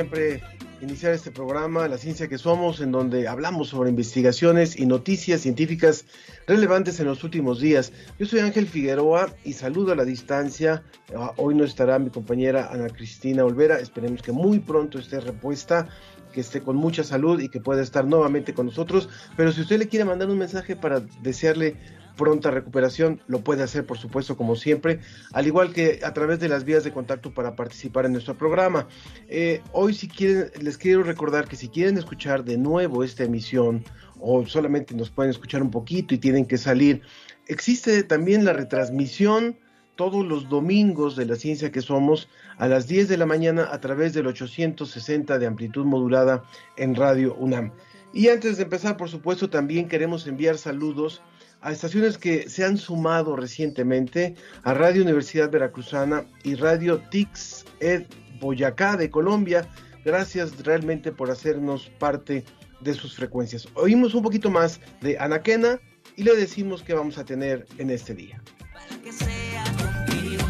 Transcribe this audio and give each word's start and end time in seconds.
Siempre, 0.00 0.40
iniciar 0.80 1.12
este 1.12 1.30
programa, 1.30 1.86
La 1.86 1.98
Ciencia 1.98 2.26
que 2.26 2.38
Somos, 2.38 2.80
en 2.80 2.90
donde 2.90 3.28
hablamos 3.28 3.68
sobre 3.68 3.90
investigaciones 3.90 4.78
y 4.80 4.86
noticias 4.86 5.42
científicas 5.42 6.06
relevantes 6.46 6.98
en 7.00 7.06
los 7.06 7.22
últimos 7.22 7.60
días. 7.60 7.92
Yo 8.18 8.24
soy 8.24 8.40
Ángel 8.40 8.66
Figueroa 8.66 9.28
y 9.44 9.52
saludo 9.52 9.92
a 9.92 9.96
la 9.96 10.06
distancia. 10.06 10.82
Ah, 11.14 11.34
Hoy 11.36 11.54
no 11.54 11.64
estará 11.64 11.98
mi 11.98 12.08
compañera 12.08 12.70
Ana 12.72 12.88
Cristina 12.88 13.44
Olvera. 13.44 13.78
Esperemos 13.78 14.22
que 14.22 14.32
muy 14.32 14.58
pronto 14.60 14.98
esté 14.98 15.20
repuesta, 15.20 15.86
que 16.32 16.40
esté 16.40 16.62
con 16.62 16.76
mucha 16.76 17.04
salud 17.04 17.38
y 17.42 17.50
que 17.50 17.60
pueda 17.60 17.82
estar 17.82 18.06
nuevamente 18.06 18.54
con 18.54 18.64
nosotros. 18.64 19.10
Pero 19.36 19.52
si 19.52 19.60
usted 19.60 19.78
le 19.78 19.88
quiere 19.88 20.06
mandar 20.06 20.30
un 20.30 20.38
mensaje 20.38 20.76
para 20.76 21.00
desearle 21.20 21.76
pronta 22.20 22.50
recuperación, 22.50 23.22
lo 23.28 23.40
puede 23.40 23.62
hacer 23.62 23.86
por 23.86 23.96
supuesto 23.96 24.36
como 24.36 24.54
siempre, 24.54 25.00
al 25.32 25.46
igual 25.46 25.72
que 25.72 26.00
a 26.04 26.12
través 26.12 26.38
de 26.38 26.50
las 26.50 26.66
vías 26.66 26.84
de 26.84 26.92
contacto 26.92 27.32
para 27.32 27.56
participar 27.56 28.04
en 28.04 28.12
nuestro 28.12 28.36
programa. 28.36 28.88
Eh, 29.30 29.62
hoy 29.72 29.94
si 29.94 30.06
quieren, 30.06 30.50
les 30.60 30.76
quiero 30.76 31.02
recordar 31.02 31.48
que 31.48 31.56
si 31.56 31.68
quieren 31.68 31.96
escuchar 31.96 32.44
de 32.44 32.58
nuevo 32.58 33.04
esta 33.04 33.24
emisión 33.24 33.84
o 34.20 34.44
solamente 34.44 34.94
nos 34.94 35.08
pueden 35.08 35.30
escuchar 35.30 35.62
un 35.62 35.70
poquito 35.70 36.14
y 36.14 36.18
tienen 36.18 36.44
que 36.44 36.58
salir, 36.58 37.00
existe 37.46 38.02
también 38.02 38.44
la 38.44 38.52
retransmisión 38.52 39.56
todos 39.96 40.26
los 40.26 40.50
domingos 40.50 41.16
de 41.16 41.24
la 41.24 41.36
ciencia 41.36 41.72
que 41.72 41.80
somos 41.80 42.28
a 42.58 42.68
las 42.68 42.86
10 42.86 43.08
de 43.08 43.16
la 43.16 43.24
mañana 43.24 43.66
a 43.72 43.80
través 43.80 44.12
del 44.12 44.26
860 44.26 45.38
de 45.38 45.46
amplitud 45.46 45.86
modulada 45.86 46.44
en 46.76 46.94
Radio 46.96 47.34
UNAM. 47.36 47.72
Y 48.12 48.28
antes 48.28 48.58
de 48.58 48.64
empezar, 48.64 48.98
por 48.98 49.08
supuesto, 49.08 49.48
también 49.48 49.88
queremos 49.88 50.26
enviar 50.26 50.58
saludos 50.58 51.22
a 51.62 51.72
estaciones 51.72 52.18
que 52.18 52.48
se 52.48 52.64
han 52.64 52.76
sumado 52.76 53.36
recientemente 53.36 54.34
a 54.62 54.74
Radio 54.74 55.02
Universidad 55.02 55.50
Veracruzana 55.50 56.24
y 56.42 56.54
Radio 56.54 57.00
Tix 57.10 57.64
Ed 57.80 58.04
Boyacá 58.40 58.96
de 58.96 59.10
Colombia. 59.10 59.68
Gracias 60.04 60.64
realmente 60.64 61.12
por 61.12 61.30
hacernos 61.30 61.90
parte 61.98 62.44
de 62.80 62.94
sus 62.94 63.14
frecuencias. 63.14 63.68
Oímos 63.74 64.14
un 64.14 64.22
poquito 64.22 64.50
más 64.50 64.80
de 65.00 65.18
Anaquena 65.18 65.78
y 66.16 66.22
le 66.22 66.34
decimos 66.34 66.82
que 66.82 66.94
vamos 66.94 67.18
a 67.18 67.24
tener 67.24 67.66
en 67.78 67.90
este 67.90 68.14
día. 68.14 68.42
Para 68.72 69.02
que 69.02 69.12
sea 69.12 69.64
contigo. 70.06 70.44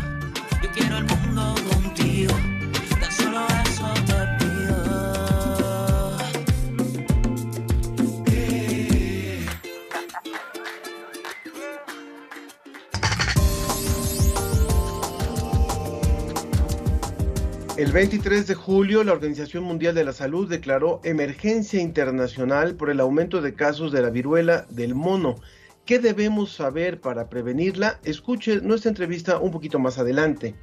Yo 0.63 0.71
quiero 0.73 0.99
el 0.99 1.05
mundo 1.05 1.55
contigo. 1.71 2.50
El 17.81 17.93
23 17.93 18.47
de 18.47 18.55
julio, 18.55 19.03
la 19.05 19.13
Organización 19.13 19.65
Mundial 19.65 19.95
de 19.95 20.05
la 20.05 20.13
Salud 20.13 20.47
declaró 20.47 21.01
emergencia 21.03 21.81
internacional 21.81 22.75
por 22.75 22.91
el 22.91 23.01
aumento 23.01 23.41
de 23.41 23.55
casos 23.55 23.91
de 23.91 24.03
la 24.03 24.11
viruela 24.11 24.67
del 24.69 24.95
mono. 24.95 25.37
¿Qué 25.87 25.99
debemos 25.99 26.53
saber 26.53 27.01
para 27.01 27.31
prevenirla? 27.31 27.99
Escuche 28.05 28.61
nuestra 28.61 28.91
entrevista 28.91 29.39
un 29.39 29.51
poquito 29.51 29.79
más 29.79 29.99
adelante. 29.99 30.55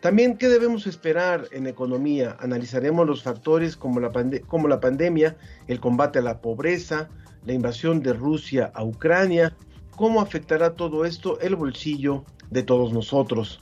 También, 0.00 0.36
¿qué 0.38 0.48
debemos 0.48 0.86
esperar 0.86 1.48
en 1.50 1.66
economía? 1.66 2.36
Analizaremos 2.38 3.04
los 3.04 3.24
factores 3.24 3.76
como 3.76 3.98
la, 3.98 4.12
pandemia, 4.80 5.36
el 5.66 5.80
combate 5.80 6.20
a 6.20 6.22
la 6.22 6.40
pobreza, 6.40 7.08
la 7.46 7.52
invasión 7.52 8.00
de 8.00 8.12
Rusia 8.12 8.70
a 8.74 8.84
Ucrania, 8.84 9.56
cómo 9.96 10.20
afectará 10.20 10.74
todo 10.76 11.04
esto 11.04 11.40
el 11.40 11.56
bolsillo 11.56 12.24
de 12.48 12.62
todos 12.62 12.92
nosotros. 12.92 13.58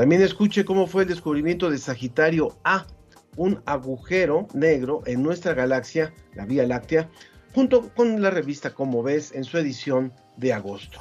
También 0.00 0.22
escuche 0.22 0.64
cómo 0.64 0.86
fue 0.86 1.02
el 1.02 1.10
descubrimiento 1.10 1.68
de 1.68 1.76
Sagitario 1.76 2.56
A, 2.64 2.86
un 3.36 3.60
agujero 3.66 4.48
negro 4.54 5.02
en 5.04 5.22
nuestra 5.22 5.52
galaxia, 5.52 6.14
la 6.34 6.46
Vía 6.46 6.66
Láctea, 6.66 7.10
junto 7.54 7.90
con 7.90 8.22
la 8.22 8.30
revista 8.30 8.72
Como 8.72 9.02
ves 9.02 9.30
en 9.32 9.44
su 9.44 9.58
edición 9.58 10.10
de 10.38 10.54
agosto. 10.54 11.00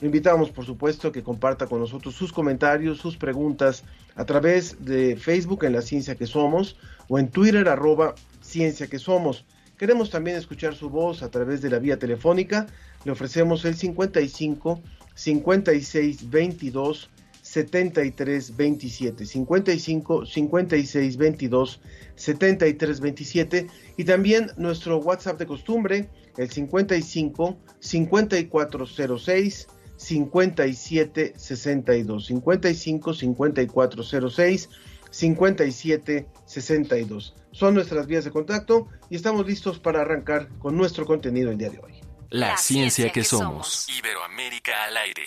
Lo 0.00 0.06
invitamos, 0.06 0.50
por 0.50 0.66
supuesto, 0.66 1.12
que 1.12 1.22
comparta 1.22 1.68
con 1.68 1.78
nosotros 1.78 2.16
sus 2.16 2.32
comentarios, 2.32 2.98
sus 2.98 3.16
preguntas 3.16 3.84
a 4.16 4.24
través 4.24 4.84
de 4.84 5.14
Facebook 5.14 5.62
en 5.62 5.74
La 5.74 5.82
Ciencia 5.82 6.16
que 6.16 6.26
Somos 6.26 6.76
o 7.06 7.20
en 7.20 7.28
Twitter 7.28 7.68
arroba 7.68 8.16
Ciencia 8.40 8.88
que 8.88 8.98
Somos. 8.98 9.44
Queremos 9.78 10.10
también 10.10 10.36
escuchar 10.36 10.74
su 10.74 10.90
voz 10.90 11.22
a 11.22 11.30
través 11.30 11.62
de 11.62 11.70
la 11.70 11.78
vía 11.78 12.00
telefónica. 12.00 12.66
Le 13.04 13.12
ofrecemos 13.12 13.64
el 13.64 13.76
55 13.76 14.80
56 15.14 16.30
22 16.30 17.10
73 17.50 18.56
27 18.56 19.26
55 19.26 20.26
56 20.26 21.16
22 21.16 21.80
73 22.14 23.00
27 23.00 23.66
y 23.96 24.04
también 24.04 24.52
nuestro 24.56 24.98
WhatsApp 24.98 25.38
de 25.38 25.46
costumbre 25.46 26.08
el 26.36 26.48
55 26.48 27.58
5406 27.80 29.68
57 29.96 31.32
62 31.36 32.26
55 32.26 33.14
5406 33.14 34.68
57 35.10 36.26
62 36.46 37.34
son 37.50 37.74
nuestras 37.74 38.06
vías 38.06 38.24
de 38.24 38.30
contacto 38.30 38.86
y 39.08 39.16
estamos 39.16 39.44
listos 39.44 39.80
para 39.80 40.02
arrancar 40.02 40.48
con 40.60 40.76
nuestro 40.76 41.04
contenido 41.04 41.50
el 41.50 41.58
día 41.58 41.70
de 41.70 41.80
hoy. 41.80 42.00
La, 42.28 42.56
ciencia, 42.56 43.10
que, 43.10 43.24
somos. 43.24 43.88
Iberoamérica 43.88 44.84
al 44.84 44.96
aire. 44.98 45.26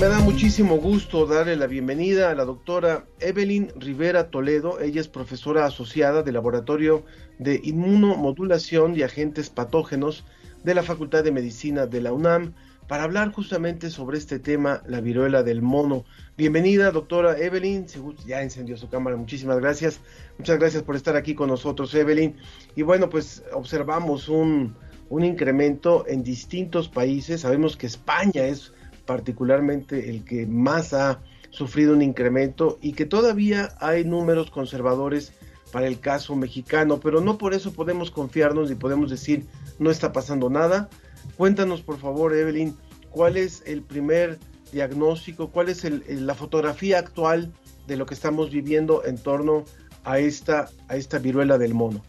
Me 0.00 0.06
da 0.06 0.20
muchísimo 0.20 0.76
gusto 0.76 1.26
darle 1.26 1.56
la 1.56 1.66
bienvenida 1.66 2.30
a 2.30 2.34
la 2.36 2.44
doctora 2.44 3.06
Evelyn 3.18 3.72
Rivera 3.74 4.30
Toledo. 4.30 4.78
Ella 4.78 5.00
es 5.00 5.08
profesora 5.08 5.66
asociada 5.66 6.22
del 6.22 6.34
Laboratorio 6.34 7.04
de 7.40 7.60
Inmunomodulación 7.64 8.96
y 8.96 9.02
Agentes 9.02 9.50
Patógenos 9.50 10.24
de 10.62 10.76
la 10.76 10.84
Facultad 10.84 11.24
de 11.24 11.32
Medicina 11.32 11.86
de 11.86 12.00
la 12.00 12.12
UNAM 12.12 12.54
para 12.86 13.02
hablar 13.02 13.32
justamente 13.32 13.90
sobre 13.90 14.18
este 14.18 14.38
tema, 14.38 14.84
la 14.86 15.00
viruela 15.00 15.42
del 15.42 15.62
mono. 15.62 16.04
Bienvenida, 16.36 16.92
doctora 16.92 17.36
Evelyn. 17.36 17.86
Ya 18.24 18.40
encendió 18.42 18.76
su 18.76 18.88
cámara, 18.88 19.16
muchísimas 19.16 19.58
gracias. 19.58 20.00
Muchas 20.38 20.60
gracias 20.60 20.84
por 20.84 20.94
estar 20.94 21.16
aquí 21.16 21.34
con 21.34 21.48
nosotros, 21.48 21.92
Evelyn. 21.92 22.36
Y 22.76 22.82
bueno, 22.82 23.10
pues 23.10 23.42
observamos 23.52 24.28
un, 24.28 24.76
un 25.08 25.24
incremento 25.24 26.04
en 26.06 26.22
distintos 26.22 26.88
países. 26.88 27.40
Sabemos 27.40 27.76
que 27.76 27.88
España 27.88 28.44
es 28.44 28.72
particularmente 29.08 30.10
el 30.10 30.22
que 30.22 30.46
más 30.46 30.92
ha 30.92 31.20
sufrido 31.48 31.94
un 31.94 32.02
incremento 32.02 32.78
y 32.82 32.92
que 32.92 33.06
todavía 33.06 33.70
hay 33.80 34.04
números 34.04 34.50
conservadores 34.50 35.32
para 35.72 35.86
el 35.86 35.98
caso 35.98 36.36
mexicano, 36.36 37.00
pero 37.00 37.22
no 37.22 37.38
por 37.38 37.54
eso 37.54 37.72
podemos 37.72 38.10
confiarnos 38.10 38.70
y 38.70 38.74
podemos 38.74 39.08
decir 39.08 39.46
no 39.78 39.90
está 39.90 40.12
pasando 40.12 40.50
nada. 40.50 40.90
Cuéntanos 41.38 41.80
por 41.80 41.98
favor, 41.98 42.36
Evelyn, 42.36 42.76
cuál 43.08 43.38
es 43.38 43.62
el 43.64 43.80
primer 43.80 44.38
diagnóstico, 44.72 45.48
cuál 45.48 45.70
es 45.70 45.84
el- 45.84 46.04
la 46.26 46.34
fotografía 46.34 46.98
actual 46.98 47.50
de 47.86 47.96
lo 47.96 48.04
que 48.04 48.12
estamos 48.12 48.50
viviendo 48.50 49.06
en 49.06 49.16
torno 49.16 49.64
a 50.04 50.18
esta, 50.18 50.68
a 50.88 50.96
esta 50.96 51.18
viruela 51.18 51.56
del 51.56 51.72
mono. 51.72 52.04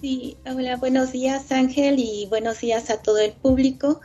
Sí, 0.00 0.36
hola, 0.46 0.76
buenos 0.76 1.10
días 1.10 1.50
Ángel 1.50 1.96
y 1.98 2.26
buenos 2.28 2.60
días 2.60 2.88
a 2.90 3.02
todo 3.02 3.18
el 3.18 3.32
público. 3.32 4.00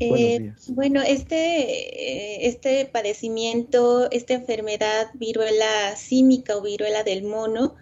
Eh, 0.00 0.52
bueno, 0.68 1.02
este, 1.02 1.36
eh, 1.36 2.46
este 2.46 2.86
padecimiento, 2.86 4.10
esta 4.10 4.34
enfermedad 4.34 5.08
viruela 5.14 5.96
símica 5.96 6.56
o 6.56 6.62
viruela 6.62 7.02
del 7.02 7.24
mono, 7.24 7.74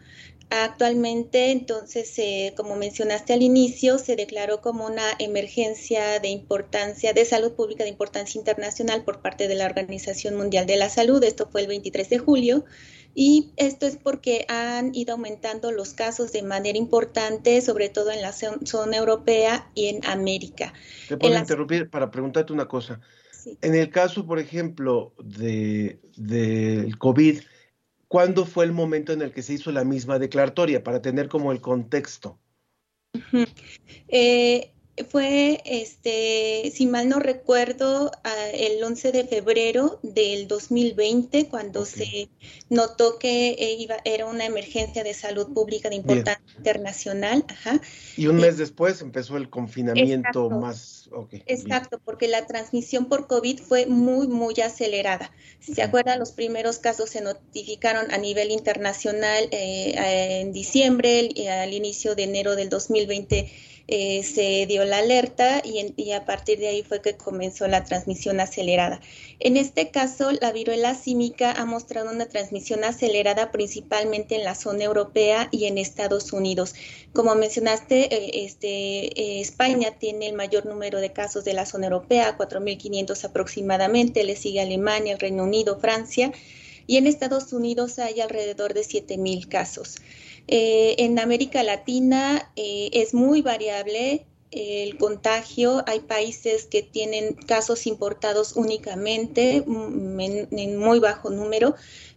actualmente, 0.50 1.50
entonces, 1.50 2.12
eh, 2.18 2.54
como 2.56 2.76
mencionaste 2.76 3.32
al 3.32 3.42
inicio, 3.42 3.98
se 3.98 4.16
declaró 4.16 4.60
como 4.60 4.86
una 4.86 5.04
emergencia 5.18 6.20
de 6.20 6.28
importancia, 6.28 7.12
de 7.12 7.24
salud 7.24 7.52
pública 7.52 7.84
de 7.84 7.90
importancia 7.90 8.38
internacional 8.38 9.04
por 9.04 9.20
parte 9.22 9.48
de 9.48 9.56
la 9.56 9.66
Organización 9.66 10.36
Mundial 10.36 10.66
de 10.66 10.76
la 10.76 10.88
Salud. 10.88 11.22
Esto 11.24 11.48
fue 11.50 11.62
el 11.62 11.66
23 11.66 12.08
de 12.08 12.18
julio. 12.18 12.64
Y 13.18 13.54
esto 13.56 13.86
es 13.86 13.96
porque 13.96 14.44
han 14.46 14.94
ido 14.94 15.14
aumentando 15.14 15.72
los 15.72 15.94
casos 15.94 16.32
de 16.32 16.42
manera 16.42 16.76
importante, 16.76 17.62
sobre 17.62 17.88
todo 17.88 18.10
en 18.10 18.20
la 18.20 18.32
zona 18.32 18.98
europea 18.98 19.70
y 19.74 19.86
en 19.86 20.04
América. 20.04 20.74
Te 21.08 21.16
puedo 21.16 21.38
interrumpir 21.38 21.88
para 21.88 22.10
preguntarte 22.10 22.52
una 22.52 22.68
cosa. 22.68 23.00
En 23.62 23.74
el 23.74 23.88
caso, 23.88 24.26
por 24.26 24.38
ejemplo, 24.38 25.14
del 25.24 25.98
de, 26.18 26.94
COVID, 26.98 27.40
¿cuándo 28.06 28.44
fue 28.44 28.66
el 28.66 28.72
momento 28.72 29.14
en 29.14 29.22
el 29.22 29.32
que 29.32 29.42
se 29.42 29.54
hizo 29.54 29.72
la 29.72 29.84
misma 29.84 30.18
declaratoria? 30.18 30.84
Para 30.84 31.00
tener 31.00 31.30
como 31.30 31.52
el 31.52 31.62
contexto 31.62 32.38
fue, 35.04 35.60
este, 35.64 36.72
si 36.74 36.86
mal 36.86 37.08
no 37.08 37.18
recuerdo, 37.18 38.10
el 38.52 38.82
11 38.82 39.12
de 39.12 39.24
febrero 39.24 39.98
del 40.02 40.48
2020, 40.48 41.48
cuando 41.48 41.84
se 41.84 42.28
notó 42.70 43.18
que 43.18 43.50
eh, 43.50 43.76
iba, 43.78 43.96
era 44.04 44.26
una 44.26 44.46
emergencia 44.46 45.04
de 45.04 45.12
salud 45.12 45.52
pública 45.52 45.90
de 45.90 45.96
importancia 45.96 46.56
internacional. 46.56 47.44
Ajá. 47.48 47.80
Y 48.16 48.26
un 48.26 48.36
mes 48.36 48.56
después 48.56 49.02
empezó 49.02 49.36
el 49.36 49.50
confinamiento 49.50 50.48
más. 50.48 51.10
exacto, 51.46 52.00
porque 52.04 52.28
la 52.28 52.46
transmisión 52.46 53.06
por 53.06 53.26
COVID 53.26 53.60
fue 53.60 53.86
muy, 53.86 54.28
muy 54.28 54.54
acelerada. 54.62 55.30
Si 55.60 55.74
se 55.74 55.82
acuerdan, 55.82 56.18
los 56.18 56.32
primeros 56.32 56.78
casos 56.78 57.10
se 57.10 57.20
notificaron 57.20 58.10
a 58.12 58.18
nivel 58.18 58.50
internacional 58.50 59.48
eh, 59.50 60.40
en 60.40 60.52
diciembre, 60.52 61.28
y 61.34 61.48
al 61.48 61.74
inicio 61.74 62.14
de 62.14 62.24
enero 62.24 62.56
del 62.56 62.68
2020 62.68 63.50
eh, 63.88 64.24
se 64.24 64.66
dio 64.66 64.84
la 64.84 64.98
alerta 64.98 65.62
y, 65.64 66.10
a 66.10 66.24
partir 66.24 66.58
de 66.58 66.66
ahí 66.66 66.82
fue 66.82 67.00
que 67.00 67.16
comenzó 67.16 67.68
la 67.68 67.84
transmisión 67.84 68.40
acelerada. 68.40 69.00
En 69.38 69.56
este 69.56 69.92
caso, 69.92 70.32
la 70.32 70.50
viruela 70.50 70.94
símica 70.96 71.52
ha 71.52 71.64
mostrado 71.66 72.10
una 72.10 72.26
transmisión 72.26 72.82
acelerada 72.82 73.52
principalmente 73.52 74.34
en 74.34 74.44
la 74.44 74.56
zona 74.56 74.84
europea 74.84 75.48
y 75.52 75.66
en 75.66 75.78
Estados 75.78 76.32
Unidos. 76.32 76.74
Como 77.12 77.34
mencionaste, 77.36 78.12
eh, 78.12 78.44
este, 78.44 79.20
eh, 79.20 79.40
España 79.40 79.92
tiene 79.92 80.26
el 80.26 80.34
mayor 80.34 80.66
número 80.66 80.98
de 80.98 81.12
casos 81.12 81.44
de 81.44 81.52
la 81.52 81.64
zona 81.64 81.86
europea, 81.86 82.36
4.500 82.36 83.24
aproximadamente, 83.24 84.24
le 84.24 84.34
sigue 84.34 84.60
Alemania, 84.60 85.12
el 85.12 85.20
Reino 85.20 85.44
Unido, 85.44 85.78
Francia, 85.78 86.32
y 86.88 86.96
en 86.96 87.06
Estados 87.06 87.52
Unidos 87.52 88.00
hay 88.00 88.20
alrededor 88.20 88.74
de 88.74 88.82
7.000 88.82 89.48
casos. 89.48 89.96
Eh, 90.48 90.94
en 90.98 91.18
América 91.18 91.62
Latina 91.62 92.52
eh, 92.56 92.90
es 92.92 93.14
muy 93.14 93.42
variable 93.42 94.26
el 94.50 94.96
contagio. 94.96 95.82
Hay 95.86 96.00
países 96.00 96.66
que 96.66 96.82
tienen 96.82 97.34
casos 97.34 97.86
importados 97.86 98.54
únicamente 98.54 99.62
mm, 99.66 100.20
en, 100.20 100.78
muy 100.78 101.00
bajo 101.00 101.30
número, 101.30 101.74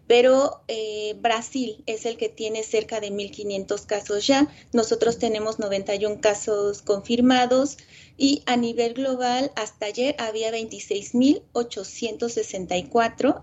pero 0.07 0.61
eh, 0.67 1.15
Brasil 1.19 1.83
es 1.85 2.05
el 2.05 2.17
que 2.17 2.29
tiene 2.29 2.63
cerca 2.63 2.99
de 2.99 3.11
1.500 3.11 3.85
casos 3.85 4.27
ya. 4.27 4.47
Nosotros 4.73 5.17
tenemos 5.17 5.59
91 5.59 6.21
casos 6.21 6.81
confirmados 6.81 7.77
y 8.19 8.43
a 8.45 8.55
nivel 8.57 8.93
global 8.93 9.51
hasta 9.55 9.87
ayer 9.87 10.15
había 10.19 10.51
26.864. 10.51 13.41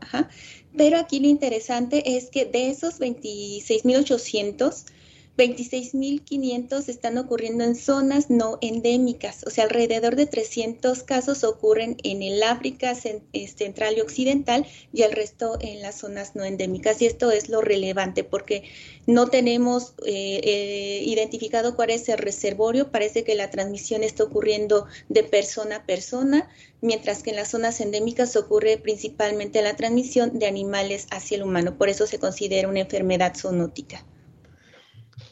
Pero 0.76 0.98
aquí 0.98 1.20
lo 1.20 1.28
interesante 1.28 2.16
es 2.16 2.28
que 2.30 2.44
de 2.44 2.68
esos 2.68 3.00
26.800, 3.00 4.84
26.500 5.36 6.88
están 6.88 7.18
ocurriendo 7.18 7.62
en 7.64 7.74
zonas 7.74 8.30
no 8.30 8.56
endémicas, 8.62 9.44
o 9.46 9.50
sea, 9.50 9.64
alrededor 9.64 10.16
de 10.16 10.24
300 10.24 11.02
casos 11.02 11.44
ocurren 11.44 11.98
en 12.04 12.22
el 12.22 12.42
África 12.42 12.94
central 12.94 13.98
y 13.98 14.00
occidental 14.00 14.66
y 14.94 15.02
el 15.02 15.12
resto 15.12 15.58
en 15.60 15.82
las 15.82 15.96
zonas 15.96 16.36
no 16.36 16.44
endémicas. 16.44 17.02
Y 17.02 17.06
esto 17.06 17.30
es 17.30 17.50
lo 17.50 17.60
relevante 17.60 18.24
porque 18.24 18.62
no 19.06 19.28
tenemos 19.28 19.94
eh, 20.06 20.40
eh, 20.42 21.02
identificado 21.04 21.76
cuál 21.76 21.90
es 21.90 22.08
el 22.08 22.18
reservorio. 22.18 22.90
Parece 22.90 23.22
que 23.22 23.34
la 23.34 23.50
transmisión 23.50 24.02
está 24.04 24.24
ocurriendo 24.24 24.86
de 25.10 25.22
persona 25.22 25.76
a 25.76 25.86
persona, 25.86 26.48
mientras 26.80 27.22
que 27.22 27.30
en 27.30 27.36
las 27.36 27.50
zonas 27.50 27.80
endémicas 27.80 28.36
ocurre 28.36 28.78
principalmente 28.78 29.60
la 29.60 29.76
transmisión 29.76 30.38
de 30.38 30.46
animales 30.46 31.06
hacia 31.10 31.36
el 31.36 31.42
humano. 31.42 31.76
Por 31.76 31.90
eso 31.90 32.06
se 32.06 32.18
considera 32.18 32.68
una 32.68 32.80
enfermedad 32.80 33.34
zoonótica. 33.36 34.04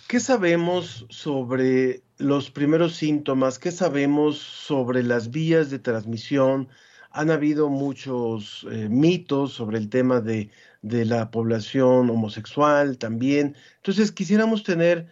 ¿Qué 0.09 0.21
sabemos 0.21 1.07
sobre 1.09 2.03
los 2.19 2.51
primeros 2.51 2.95
síntomas? 2.95 3.59
¿Qué 3.59 3.71
sabemos 3.71 4.39
sobre 4.39 5.03
las 5.03 5.31
vías 5.31 5.71
de 5.71 5.79
transmisión? 5.79 6.69
Han 7.11 7.31
habido 7.31 7.71
muchos 7.71 8.67
eh, 8.71 8.89
mitos 8.91 9.55
sobre 9.55 9.79
el 9.79 9.89
tema 9.89 10.21
de, 10.21 10.51
de, 10.83 11.07
la 11.07 11.31
población 11.31 12.11
homosexual 12.11 12.99
también. 12.99 13.57
Entonces, 13.77 14.13
quisiéramos 14.13 14.63
tener, 14.63 15.09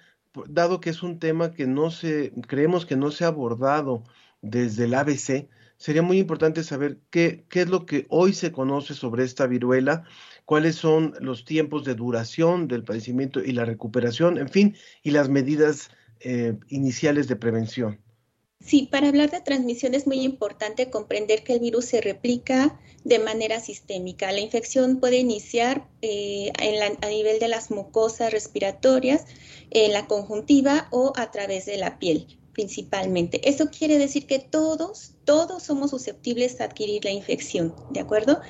dado 0.48 0.80
que 0.80 0.90
es 0.90 1.02
un 1.02 1.18
tema 1.18 1.52
que 1.52 1.66
no 1.66 1.90
se, 1.90 2.32
creemos 2.46 2.84
que 2.84 2.96
no 2.96 3.10
se 3.10 3.24
ha 3.24 3.28
abordado 3.28 4.04
desde 4.42 4.84
el 4.84 4.94
ABC, 4.94 5.48
sería 5.78 6.02
muy 6.02 6.18
importante 6.18 6.62
saber 6.62 7.00
qué, 7.10 7.46
qué 7.48 7.62
es 7.62 7.68
lo 7.70 7.86
que 7.86 8.06
hoy 8.10 8.34
se 8.34 8.52
conoce 8.52 8.94
sobre 8.94 9.24
esta 9.24 9.46
viruela 9.46 10.04
cuáles 10.52 10.76
son 10.76 11.14
los 11.18 11.46
tiempos 11.46 11.82
de 11.82 11.94
duración 11.94 12.68
del 12.68 12.84
padecimiento 12.84 13.40
y 13.42 13.52
la 13.52 13.64
recuperación, 13.64 14.36
en 14.36 14.50
fin, 14.50 14.76
y 15.02 15.10
las 15.10 15.30
medidas 15.30 15.88
eh, 16.20 16.58
iniciales 16.68 17.26
de 17.26 17.36
prevención. 17.36 17.98
Sí, 18.60 18.86
para 18.92 19.08
hablar 19.08 19.30
de 19.30 19.40
transmisión 19.40 19.94
es 19.94 20.06
muy 20.06 20.20
importante 20.20 20.90
comprender 20.90 21.42
que 21.42 21.54
el 21.54 21.60
virus 21.60 21.86
se 21.86 22.02
replica 22.02 22.78
de 23.02 23.18
manera 23.18 23.60
sistémica. 23.60 24.30
La 24.30 24.40
infección 24.40 25.00
puede 25.00 25.20
iniciar 25.20 25.88
eh, 26.02 26.52
a 26.58 27.08
nivel 27.08 27.38
de 27.38 27.48
las 27.48 27.70
mucosas 27.70 28.30
respiratorias, 28.30 29.24
en 29.70 29.94
la 29.94 30.06
conjuntiva 30.06 30.86
o 30.90 31.14
a 31.16 31.30
través 31.30 31.64
de 31.64 31.78
la 31.78 31.98
piel 31.98 32.41
principalmente. 32.52 33.48
Eso 33.48 33.70
quiere 33.70 33.98
decir 33.98 34.26
que 34.26 34.38
todos, 34.38 35.12
todos 35.24 35.62
somos 35.62 35.90
susceptibles 35.90 36.60
a 36.60 36.64
adquirir 36.64 37.04
la 37.04 37.10
infección, 37.10 37.74
¿de 37.90 38.00
acuerdo? 38.00 38.40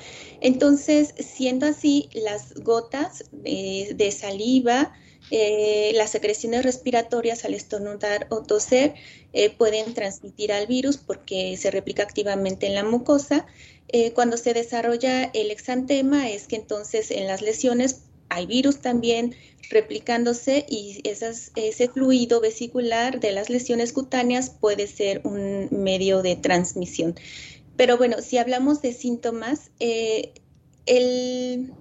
Entonces, 0.41 1.13
siendo 1.17 1.65
así, 1.65 2.09
las 2.13 2.53
gotas 2.55 3.25
de 3.31 4.15
saliva, 4.17 4.93
eh, 5.31 5.91
las 5.95 6.11
secreciones 6.11 6.63
respiratorias 6.63 7.45
al 7.45 7.53
estornudar 7.53 8.27
o 8.29 8.43
toser 8.43 8.93
eh, 9.31 9.49
pueden 9.49 9.93
transmitir 9.93 10.51
al 10.51 10.67
virus 10.67 10.97
porque 10.97 11.55
se 11.57 11.71
replica 11.71 12.03
activamente 12.03 12.67
en 12.67 12.75
la 12.75 12.83
mucosa. 12.83 13.47
Eh, 13.87 14.11
cuando 14.11 14.37
se 14.37 14.53
desarrolla 14.53 15.25
el 15.33 15.49
exantema 15.51 16.29
es 16.29 16.47
que 16.47 16.57
entonces 16.57 17.09
en 17.09 17.27
las 17.27 17.41
lesiones 17.41 18.01
hay 18.33 18.45
virus 18.45 18.79
también 18.79 19.35
replicándose 19.69 20.65
y 20.69 21.01
ese 21.03 21.87
fluido 21.89 22.41
vesicular 22.41 23.19
de 23.19 23.31
las 23.31 23.49
lesiones 23.49 23.93
cutáneas 23.93 24.49
puede 24.49 24.87
ser 24.87 25.21
un 25.23 25.69
medio 25.71 26.21
de 26.21 26.35
transmisión. 26.35 27.15
Pero 27.75 27.97
bueno, 27.97 28.17
si 28.21 28.37
hablamos 28.37 28.81
de 28.81 28.93
síntomas, 28.93 29.71
eh, 29.79 30.33
el, 30.85 31.73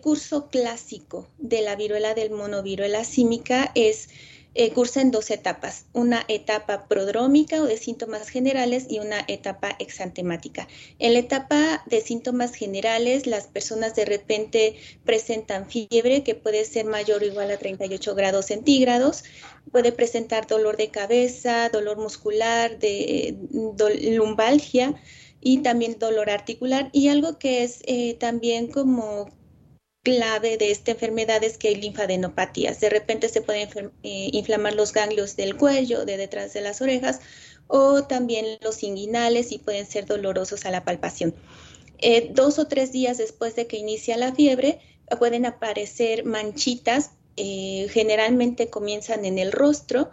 curso 0.00 0.48
clásico 0.48 1.28
de 1.38 1.60
la 1.60 1.76
viruela 1.76 2.14
del 2.14 2.30
mono, 2.30 2.62
viruela 2.62 3.04
símica, 3.04 3.72
es 3.74 4.08
eh, 4.54 4.72
cursa 4.72 5.00
en 5.00 5.10
dos 5.10 5.30
etapas, 5.30 5.86
una 5.92 6.24
etapa 6.26 6.88
prodrómica 6.88 7.62
o 7.62 7.66
de 7.66 7.76
síntomas 7.76 8.28
generales 8.28 8.86
y 8.88 8.98
una 8.98 9.24
etapa 9.28 9.76
exantemática. 9.78 10.66
En 10.98 11.12
la 11.12 11.20
etapa 11.20 11.84
de 11.86 12.00
síntomas 12.00 12.54
generales, 12.54 13.26
las 13.26 13.46
personas 13.46 13.94
de 13.94 14.04
repente 14.04 14.76
presentan 15.04 15.68
fiebre 15.68 16.22
que 16.24 16.34
puede 16.34 16.64
ser 16.64 16.86
mayor 16.86 17.22
o 17.22 17.26
igual 17.26 17.50
a 17.50 17.58
38 17.58 18.14
grados 18.14 18.46
centígrados, 18.46 19.24
puede 19.70 19.92
presentar 19.92 20.46
dolor 20.46 20.76
de 20.76 20.88
cabeza, 20.88 21.68
dolor 21.68 21.98
muscular, 21.98 22.78
de, 22.78 23.36
lumbalgia 24.16 24.94
y 25.40 25.58
también 25.58 25.98
dolor 25.98 26.30
articular 26.30 26.90
y 26.92 27.08
algo 27.08 27.38
que 27.38 27.62
es 27.62 27.80
eh, 27.86 28.14
también 28.14 28.68
como 28.68 29.30
clave 30.02 30.56
de 30.56 30.70
esta 30.70 30.92
enfermedad 30.92 31.42
es 31.44 31.58
que 31.58 31.68
hay 31.68 31.74
linfadenopatías. 31.76 32.80
De 32.80 32.88
repente 32.88 33.28
se 33.28 33.42
pueden 33.42 33.68
eh, 34.02 34.30
inflamar 34.32 34.74
los 34.74 34.92
ganglios 34.92 35.36
del 35.36 35.56
cuello, 35.56 36.04
de 36.04 36.16
detrás 36.16 36.52
de 36.52 36.60
las 36.60 36.80
orejas, 36.80 37.20
o 37.66 38.04
también 38.04 38.46
los 38.60 38.82
inguinales 38.82 39.52
y 39.52 39.58
pueden 39.58 39.86
ser 39.86 40.06
dolorosos 40.06 40.64
a 40.64 40.70
la 40.70 40.84
palpación. 40.84 41.34
Eh, 41.98 42.30
dos 42.32 42.58
o 42.58 42.66
tres 42.66 42.92
días 42.92 43.18
después 43.18 43.56
de 43.56 43.66
que 43.66 43.76
inicia 43.76 44.16
la 44.16 44.34
fiebre, 44.34 44.80
pueden 45.18 45.46
aparecer 45.46 46.24
manchitas, 46.24 47.10
eh, 47.36 47.88
generalmente 47.90 48.68
comienzan 48.68 49.24
en 49.24 49.38
el 49.38 49.52
rostro, 49.52 50.10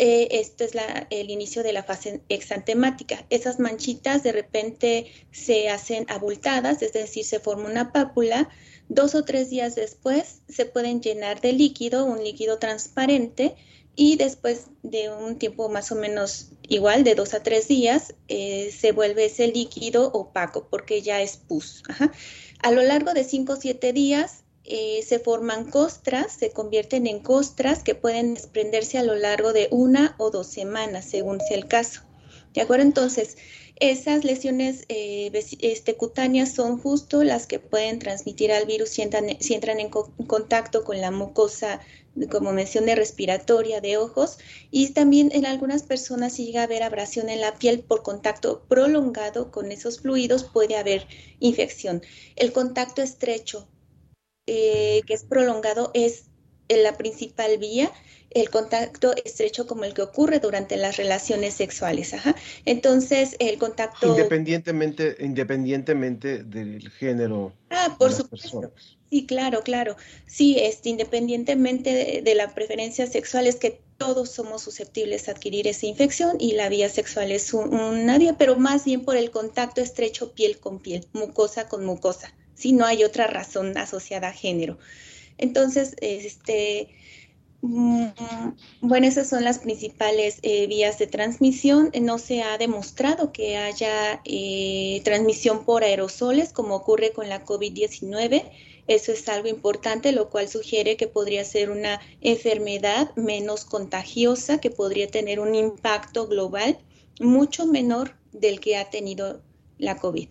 eh, 0.00 0.28
esto 0.38 0.62
es 0.62 0.72
el 1.10 1.28
inicio 1.28 1.64
de 1.64 1.72
la 1.72 1.82
fase 1.82 2.20
exantemática. 2.28 3.26
Esas 3.30 3.58
manchitas 3.58 4.22
de 4.22 4.30
repente 4.30 5.12
se 5.32 5.68
hacen 5.70 6.06
abultadas, 6.08 6.82
es 6.82 6.92
decir, 6.92 7.24
se 7.24 7.40
forma 7.40 7.68
una 7.68 7.92
pápula. 7.92 8.48
Dos 8.88 9.14
o 9.14 9.24
tres 9.24 9.50
días 9.50 9.74
después 9.74 10.40
se 10.48 10.64
pueden 10.64 11.00
llenar 11.00 11.40
de 11.40 11.52
líquido, 11.52 12.04
un 12.04 12.22
líquido 12.24 12.58
transparente, 12.58 13.56
y 14.00 14.14
después 14.14 14.66
de 14.84 15.10
un 15.10 15.40
tiempo 15.40 15.68
más 15.68 15.90
o 15.90 15.96
menos 15.96 16.52
igual, 16.68 17.02
de 17.02 17.16
dos 17.16 17.34
a 17.34 17.42
tres 17.42 17.66
días, 17.66 18.14
eh, 18.28 18.70
se 18.70 18.92
vuelve 18.92 19.24
ese 19.24 19.48
líquido 19.48 20.12
opaco 20.12 20.68
porque 20.70 21.02
ya 21.02 21.20
es 21.20 21.36
pus. 21.36 21.82
A 22.62 22.70
lo 22.70 22.82
largo 22.82 23.12
de 23.12 23.24
cinco 23.24 23.54
o 23.54 23.56
siete 23.56 23.92
días 23.92 24.44
eh, 24.62 25.02
se 25.04 25.18
forman 25.18 25.68
costras, 25.68 26.32
se 26.32 26.52
convierten 26.52 27.08
en 27.08 27.18
costras 27.18 27.82
que 27.82 27.96
pueden 27.96 28.34
desprenderse 28.34 28.98
a 28.98 29.02
lo 29.02 29.16
largo 29.16 29.52
de 29.52 29.66
una 29.72 30.14
o 30.18 30.30
dos 30.30 30.46
semanas, 30.46 31.04
según 31.04 31.40
sea 31.40 31.56
el 31.56 31.66
caso. 31.66 32.02
¿De 32.54 32.60
acuerdo? 32.60 32.84
Entonces, 32.84 33.36
esas 33.80 34.24
lesiones 34.24 34.84
eh, 34.88 35.30
este, 35.60 35.96
cutáneas 35.96 36.52
son 36.52 36.78
justo 36.78 37.24
las 37.24 37.46
que 37.46 37.58
pueden 37.58 37.98
transmitir 37.98 38.52
al 38.52 38.66
virus 38.66 38.90
si 38.90 39.02
entran, 39.02 39.28
en, 39.28 39.88
contacto 39.88 40.84
con 40.84 41.00
la 41.00 41.10
mucosa 41.10 41.80
como 42.30 42.52
mencioné, 42.52 42.96
respiratoria 42.96 43.80
de 43.80 43.96
ojos 43.96 44.38
y 44.70 44.90
también 44.90 45.30
en 45.32 45.46
algunas 45.46 45.84
personas 45.84 46.32
si 46.32 46.46
llega 46.46 46.62
a 46.62 46.64
haber 46.64 46.82
abrasión 46.82 47.28
en 47.28 47.40
la 47.40 47.54
piel 47.54 47.80
por 47.80 48.02
contacto 48.02 48.64
prolongado 48.68 49.52
con 49.52 49.70
esos 49.70 50.00
fluidos 50.00 50.44
puede 50.44 50.76
haber 50.76 51.06
infección. 51.38 52.02
El 52.34 52.52
contacto 52.52 53.02
estrecho 53.02 53.68
eh, 54.46 55.02
que 55.06 55.14
es 55.14 55.24
prolongado 55.24 55.90
es 55.92 56.27
la 56.68 56.96
principal 56.96 57.58
vía 57.58 57.90
el 58.30 58.50
contacto 58.50 59.14
estrecho 59.24 59.66
como 59.66 59.84
el 59.84 59.94
que 59.94 60.02
ocurre 60.02 60.38
durante 60.38 60.76
las 60.76 60.96
relaciones 60.96 61.54
sexuales. 61.54 62.14
Entonces, 62.64 63.36
el 63.38 63.58
contacto... 63.58 64.08
Independientemente, 64.08 65.16
independientemente 65.20 66.44
del 66.44 66.90
género. 66.90 67.52
Ah, 67.70 67.96
por 67.98 68.12
supuesto. 68.12 68.72
Sí, 69.10 69.24
claro, 69.24 69.62
claro. 69.62 69.96
Sí, 70.26 70.58
este, 70.58 70.90
independientemente 70.90 72.22
de, 72.22 72.34
la 72.34 72.54
preferencia 72.54 73.06
sexual, 73.06 73.46
es 73.46 73.56
que 73.56 73.80
todos 73.96 74.30
somos 74.30 74.62
susceptibles 74.62 75.28
a 75.28 75.32
adquirir 75.32 75.66
esa 75.66 75.86
infección 75.86 76.36
y 76.38 76.52
la 76.52 76.68
vía 76.68 76.88
sexual 76.88 77.32
es 77.32 77.54
una 77.54 78.18
vía, 78.18 78.36
pero 78.36 78.56
más 78.56 78.84
bien 78.84 79.04
por 79.04 79.16
el 79.16 79.30
contacto 79.30 79.80
estrecho 79.80 80.32
piel 80.34 80.58
con 80.58 80.78
piel, 80.78 81.06
mucosa 81.12 81.68
con 81.68 81.84
mucosa. 81.84 82.34
Si 82.54 82.72
no 82.72 82.84
hay 82.84 83.04
otra 83.04 83.26
razón 83.26 83.76
asociada 83.78 84.28
a 84.28 84.32
género. 84.32 84.78
Entonces, 85.38 85.94
este, 86.00 86.88
mm, 87.62 88.06
bueno, 88.82 89.06
esas 89.06 89.28
son 89.28 89.44
las 89.44 89.58
principales 89.58 90.38
eh, 90.42 90.66
vías 90.66 90.98
de 90.98 91.06
transmisión. 91.06 91.90
No 92.00 92.18
se 92.18 92.42
ha 92.42 92.58
demostrado 92.58 93.32
que 93.32 93.56
haya 93.56 94.20
eh, 94.24 95.00
transmisión 95.04 95.64
por 95.64 95.84
aerosoles, 95.84 96.52
como 96.52 96.74
ocurre 96.76 97.12
con 97.12 97.28
la 97.28 97.44
COVID-19 97.44 98.44
eso 98.88 99.12
es 99.12 99.28
algo 99.28 99.48
importante, 99.48 100.12
lo 100.12 100.30
cual 100.30 100.48
sugiere 100.48 100.96
que 100.96 101.08
podría 101.08 101.44
ser 101.44 101.70
una 101.70 102.00
enfermedad 102.22 103.14
menos 103.16 103.66
contagiosa, 103.66 104.60
que 104.60 104.70
podría 104.70 105.08
tener 105.08 105.40
un 105.40 105.54
impacto 105.54 106.26
global 106.26 106.78
mucho 107.20 107.66
menor 107.66 108.16
del 108.32 108.60
que 108.60 108.78
ha 108.78 108.88
tenido 108.88 109.42
la 109.76 109.98
COVID. 109.98 110.30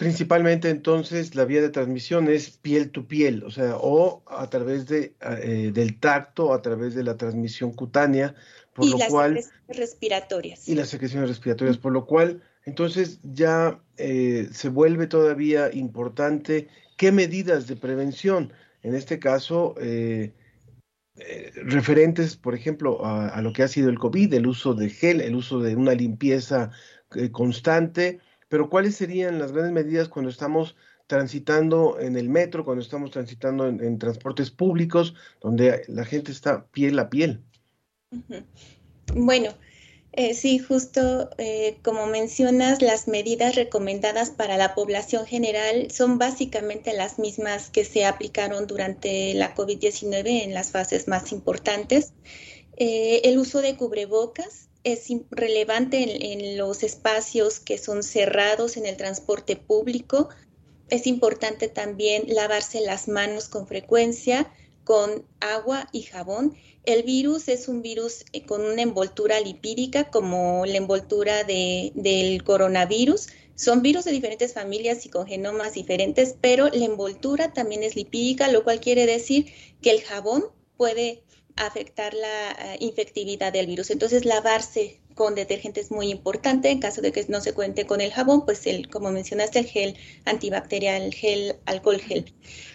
Principalmente 0.00 0.68
entonces 0.68 1.36
la 1.36 1.44
vía 1.44 1.60
de 1.60 1.68
transmisión 1.68 2.28
es 2.28 2.50
piel 2.50 2.90
to 2.90 3.06
piel, 3.06 3.44
o 3.44 3.50
sea, 3.50 3.76
o 3.76 4.22
a 4.26 4.50
través 4.50 4.86
de, 4.86 5.14
eh, 5.20 5.70
del 5.72 6.00
tacto, 6.00 6.52
a 6.52 6.60
través 6.60 6.94
de 6.94 7.04
la 7.04 7.16
transmisión 7.16 7.72
cutánea, 7.72 8.34
por 8.74 8.86
y 8.86 8.90
lo 8.90 8.98
las 8.98 9.08
cual... 9.08 9.40
respiratorias. 9.68 10.68
Y 10.68 10.74
las 10.74 10.88
secreciones 10.88 11.28
respiratorias, 11.28 11.78
por 11.78 11.92
lo 11.92 12.06
cual 12.06 12.42
entonces 12.64 13.20
ya 13.22 13.80
eh, 13.96 14.48
se 14.52 14.68
vuelve 14.68 15.06
todavía 15.06 15.70
importante 15.72 16.68
¿Qué 17.00 17.12
medidas 17.12 17.66
de 17.66 17.76
prevención? 17.76 18.52
En 18.82 18.94
este 18.94 19.18
caso, 19.18 19.74
eh, 19.80 20.34
eh, 21.16 21.50
referentes, 21.64 22.36
por 22.36 22.54
ejemplo, 22.54 23.06
a, 23.06 23.40
lo 23.40 23.54
que 23.54 23.62
ha 23.62 23.68
sido 23.68 23.88
el 23.88 23.98
COVID, 23.98 24.34
el 24.34 24.46
uso 24.46 24.74
de 24.74 24.90
gel, 24.90 25.22
el 25.22 25.34
uso 25.34 25.60
de 25.60 25.76
una 25.76 25.94
limpieza 25.94 26.72
eh, 27.14 27.30
constante, 27.30 28.20
pero 28.50 28.68
¿cuáles 28.68 28.96
serían 28.96 29.38
las 29.38 29.52
grandes 29.52 29.72
medidas 29.72 30.08
cuando 30.08 30.28
estamos 30.28 30.76
transitando 31.06 31.98
en 32.00 32.16
el 32.16 32.28
metro, 32.28 32.64
cuando 32.64 32.82
estamos 32.82 33.12
transitando 33.12 33.66
en, 33.68 33.98
transportes 33.98 34.50
públicos, 34.50 35.14
donde 35.40 35.84
la 35.86 36.04
gente 36.04 36.32
está 36.32 36.66
piel 36.66 36.98
a 36.98 37.08
piel? 37.08 37.40
Bueno, 39.14 39.54
eh, 40.12 40.34
sí, 40.34 40.58
justo 40.58 41.30
eh, 41.38 41.78
como 41.84 42.06
mencionas, 42.06 42.82
las 42.82 43.06
medidas 43.06 43.54
recomendadas 43.54 44.30
para 44.30 44.56
la 44.56 44.74
población 44.74 45.26
general 45.26 45.88
son 45.92 46.18
básicamente 46.18 46.92
las 46.92 47.20
mismas 47.20 47.70
que 47.70 47.84
se 47.84 48.04
aplicaron 48.04 48.66
durante 48.66 49.32
la 49.34 49.54
COVID-19 49.54 50.42
en 50.42 50.54
las 50.54 50.72
fases 50.72 51.06
más 51.06 51.30
importantes. 51.30 52.12
Eh, 52.80 53.28
el 53.28 53.38
uso 53.38 53.62
de 53.62 53.76
cubrebocas 53.76 54.68
es 54.82 55.06
relevante 55.30 56.32
en, 56.32 56.58
los 56.58 56.82
espacios 56.82 57.60
que 57.60 57.78
son 57.78 58.02
cerrados 58.02 58.76
en 58.76 58.86
el 58.86 58.96
transporte 58.96 59.54
público. 59.54 60.30
Es 60.88 61.06
importante 61.06 61.68
también 61.68 62.24
lavarse 62.26 62.80
las 62.80 63.06
manos 63.06 63.48
con 63.48 63.68
frecuencia 63.68 64.52
con 64.82 65.24
agua 65.38 65.88
y 65.92 66.02
jabón 66.02 66.56
el 66.84 67.02
virus 67.02 67.48
es 67.48 67.68
un 67.68 67.82
virus 67.82 68.24
eh, 68.32 68.44
con 68.44 68.62
una 68.62 68.82
envoltura 68.82 69.38
lipídica 69.40 70.10
como 70.10 70.64
la 70.64 70.78
envoltura 70.78 71.44
del 71.44 72.42
coronavirus. 72.42 73.28
Son 73.54 73.82
virus 73.82 74.04
de 74.04 74.12
diferentes 74.12 74.54
familias 74.54 75.04
y 75.04 75.10
con 75.10 75.26
genomas 75.26 75.74
diferentes, 75.74 76.34
pero 76.40 76.68
la 76.68 76.86
envoltura 76.86 77.52
también 77.52 77.82
es 77.82 77.96
lipídica, 77.96 78.50
lo 78.50 78.64
cual 78.64 78.80
quiere 78.80 79.04
decir 79.04 79.52
que 79.82 79.90
el 79.90 80.00
jabón 80.00 80.44
puede 80.78 81.22
afectar 81.60 82.14
la 82.14 82.52
eh, 82.52 82.76
infectividad 82.80 83.52
del 83.52 83.66
virus. 83.66 83.90
Entonces, 83.90 84.24
lavarse 84.24 85.00
con 85.14 85.34
detergente 85.34 85.80
es 85.80 85.90
muy 85.90 86.10
importante. 86.10 86.70
En 86.70 86.80
caso 86.80 87.02
de 87.02 87.12
que 87.12 87.24
no 87.28 87.40
se 87.40 87.52
cuente 87.52 87.86
con 87.86 88.00
el 88.00 88.12
jabón, 88.12 88.44
pues 88.44 88.66
el, 88.66 88.88
como 88.88 89.10
mencionaste, 89.10 89.58
el 89.60 89.66
gel 89.66 89.96
antibacterial, 90.24 91.02
el 91.02 91.14
gel, 91.14 91.56
alcohol 91.66 92.00
gel. 92.00 92.34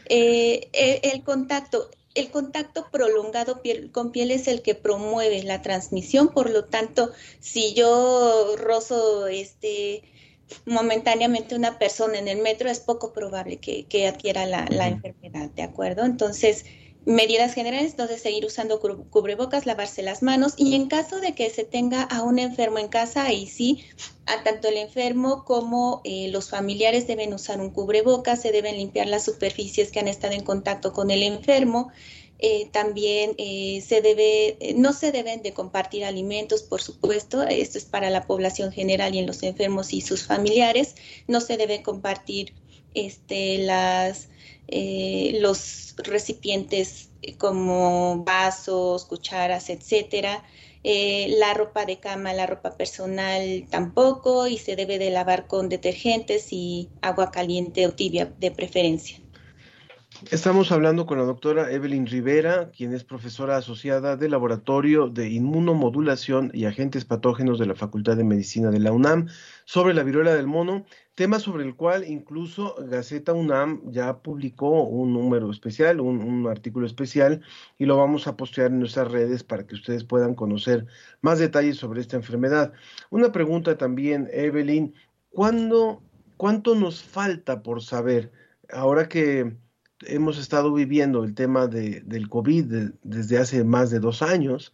Eh, 0.10 0.70
el 1.04 1.24
contacto, 1.24 1.90
el 2.14 2.30
contacto 2.30 2.88
prolongado 2.92 3.62
piel 3.62 3.92
con 3.92 4.12
piel 4.12 4.32
es 4.32 4.48
el 4.48 4.62
que 4.62 4.76
promueve 4.76 5.44
la 5.44 5.62
transmisión, 5.62 6.30
por 6.30 6.50
lo 6.50 6.66
tanto, 6.66 7.12
si 7.40 7.74
yo 7.74 8.56
rozo 8.58 9.28
este 9.28 10.04
momentáneamente 10.66 11.56
una 11.56 11.80
persona 11.80 12.20
en 12.20 12.28
el 12.28 12.40
metro, 12.40 12.70
es 12.70 12.80
poco 12.80 13.14
probable 13.14 13.58
que, 13.58 14.08
adquiera 14.08 14.46
la, 14.46 14.68
la, 14.70 14.88
enfermedad, 14.88 15.50
¿de 15.50 15.64
acuerdo? 15.64 16.06
Entonces, 16.06 16.66
medidas 17.06 17.54
generales, 17.54 17.92
entonces 17.92 18.22
seguir 18.22 18.46
usando 18.46 18.80
cubrebocas, 18.80 19.66
lavarse 19.68 20.02
las 20.02 20.24
manos 20.24 20.54
y 20.58 20.74
en 20.74 20.88
caso 20.88 21.20
de 21.20 21.36
que 21.36 21.50
se 21.52 21.64
tenga 21.64 22.02
a 22.02 22.24
un 22.24 22.40
enfermo 22.40 22.80
en 22.80 22.88
casa, 22.88 23.26
ahí 23.26 23.46
sí, 23.46 23.84
a 24.26 24.44
tanto 24.44 24.68
el 24.70 24.78
enfermo 24.78 25.46
como 25.46 26.02
eh, 26.04 26.30
los 26.30 26.50
familiares 26.50 27.06
deben 27.06 27.34
usar 27.34 27.62
un 27.62 27.70
cubrebocas, 27.70 28.42
se 28.42 28.52
deben 28.52 28.78
limpiar 28.78 29.08
las 29.08 29.24
superficies 29.24 29.92
que 29.92 30.00
han 30.00 30.08
estado 30.08 30.34
en 30.34 30.44
contacto 30.44 30.94
con 30.94 31.12
el 31.12 31.22
enfermo. 31.22 31.92
Eh, 32.38 32.68
también 32.72 33.34
eh, 33.38 33.82
se 33.88 34.02
debe, 34.02 34.58
no 34.76 34.92
se 34.92 35.12
deben 35.12 35.42
de 35.42 35.54
compartir 35.54 36.04
alimentos, 36.04 36.64
por 36.64 36.82
supuesto, 36.82 37.44
esto 37.44 37.78
es 37.78 37.86
para 37.86 38.10
la 38.10 38.28
población 38.28 38.74
general 38.74 39.16
y 39.16 39.20
en 39.20 39.28
los 39.28 39.42
enfermos 39.44 39.94
y 39.94 40.02
sus 40.02 40.24
familiares, 40.24 40.96
no 41.28 41.40
se 41.40 41.56
debe 41.56 41.82
compartir 41.82 42.54
este, 42.94 43.60
las 43.60 44.28
eh, 44.68 45.38
los 45.42 45.96
recipientes 45.98 47.10
como 47.38 48.24
vasos, 48.24 49.06
cucharas, 49.06 49.70
etcétera. 49.70 50.44
Eh, 50.84 51.36
la 51.40 51.54
ropa 51.56 51.86
de 51.86 52.00
cama, 52.00 52.34
la 52.34 52.46
ropa 52.46 52.78
personal 52.78 53.66
tampoco 53.72 54.48
y 54.48 54.60
se 54.60 54.76
debe 54.76 55.00
de 55.00 55.10
lavar 55.10 55.48
con 55.48 55.68
detergentes 55.68 56.54
y 56.54 56.90
agua 57.02 57.32
caliente 57.32 57.88
o 57.88 57.94
tibia 57.94 58.32
de 58.40 58.52
preferencia. 58.52 59.18
Estamos 60.32 60.72
hablando 60.72 61.06
con 61.06 61.18
la 61.18 61.26
doctora 61.26 61.72
Evelyn 61.72 62.08
Rivera, 62.08 62.72
quien 62.72 62.94
es 62.94 63.04
profesora 63.04 63.58
asociada 63.58 64.16
del 64.16 64.32
Laboratorio 64.32 65.10
de 65.10 65.30
Inmunomodulación 65.30 66.52
y 66.54 66.66
Agentes 66.66 67.04
Patógenos 67.04 67.60
de 67.60 67.66
la 67.66 67.76
Facultad 67.76 68.16
de 68.16 68.24
Medicina 68.24 68.72
de 68.72 68.80
la 68.80 68.94
UNAM, 68.94 69.28
sobre 69.66 69.94
la 69.94 70.04
viruela 70.04 70.34
del 70.34 70.48
mono, 70.48 70.86
tema 71.16 71.40
sobre 71.40 71.64
el 71.64 71.76
cual 71.76 72.06
incluso 72.08 72.76
Gaceta 72.88 73.34
UNAM 73.34 73.92
ya 73.92 74.20
publicó 74.20 74.84
un 74.84 75.14
número 75.14 75.50
especial, 75.52 76.00
un, 76.00 76.48
artículo 76.48 76.86
especial, 76.86 77.42
y 77.78 77.86
lo 77.86 77.98
vamos 77.98 78.28
a 78.28 78.38
postear 78.38 78.72
en 78.72 78.80
nuestras 78.80 79.12
redes 79.12 79.44
para 79.44 79.66
que 79.66 79.76
ustedes 79.76 80.04
puedan 80.04 80.36
conocer 80.36 80.86
más 81.22 81.40
detalles 81.40 81.78
sobre 81.78 82.02
esta 82.02 82.16
enfermedad. 82.16 82.74
Una 83.10 83.32
pregunta 83.32 83.78
también, 83.78 84.30
Evelyn, 84.32 84.94
¿cuándo, 85.30 86.04
¿cuánto 86.38 86.76
nos 86.76 87.04
falta 87.04 87.64
por 87.64 87.82
saber 87.82 88.32
ahora 88.70 89.10
que 89.10 89.58
hemos 90.02 90.38
estado 90.38 90.74
viviendo 90.74 91.24
el 91.24 91.34
tema 91.34 91.68
de, 91.68 92.02
del 92.02 92.30
COVID 92.30 92.92
desde 93.04 93.38
hace 93.38 93.64
más 93.64 93.90
de 93.90 94.00
dos 94.00 94.22
años. 94.22 94.74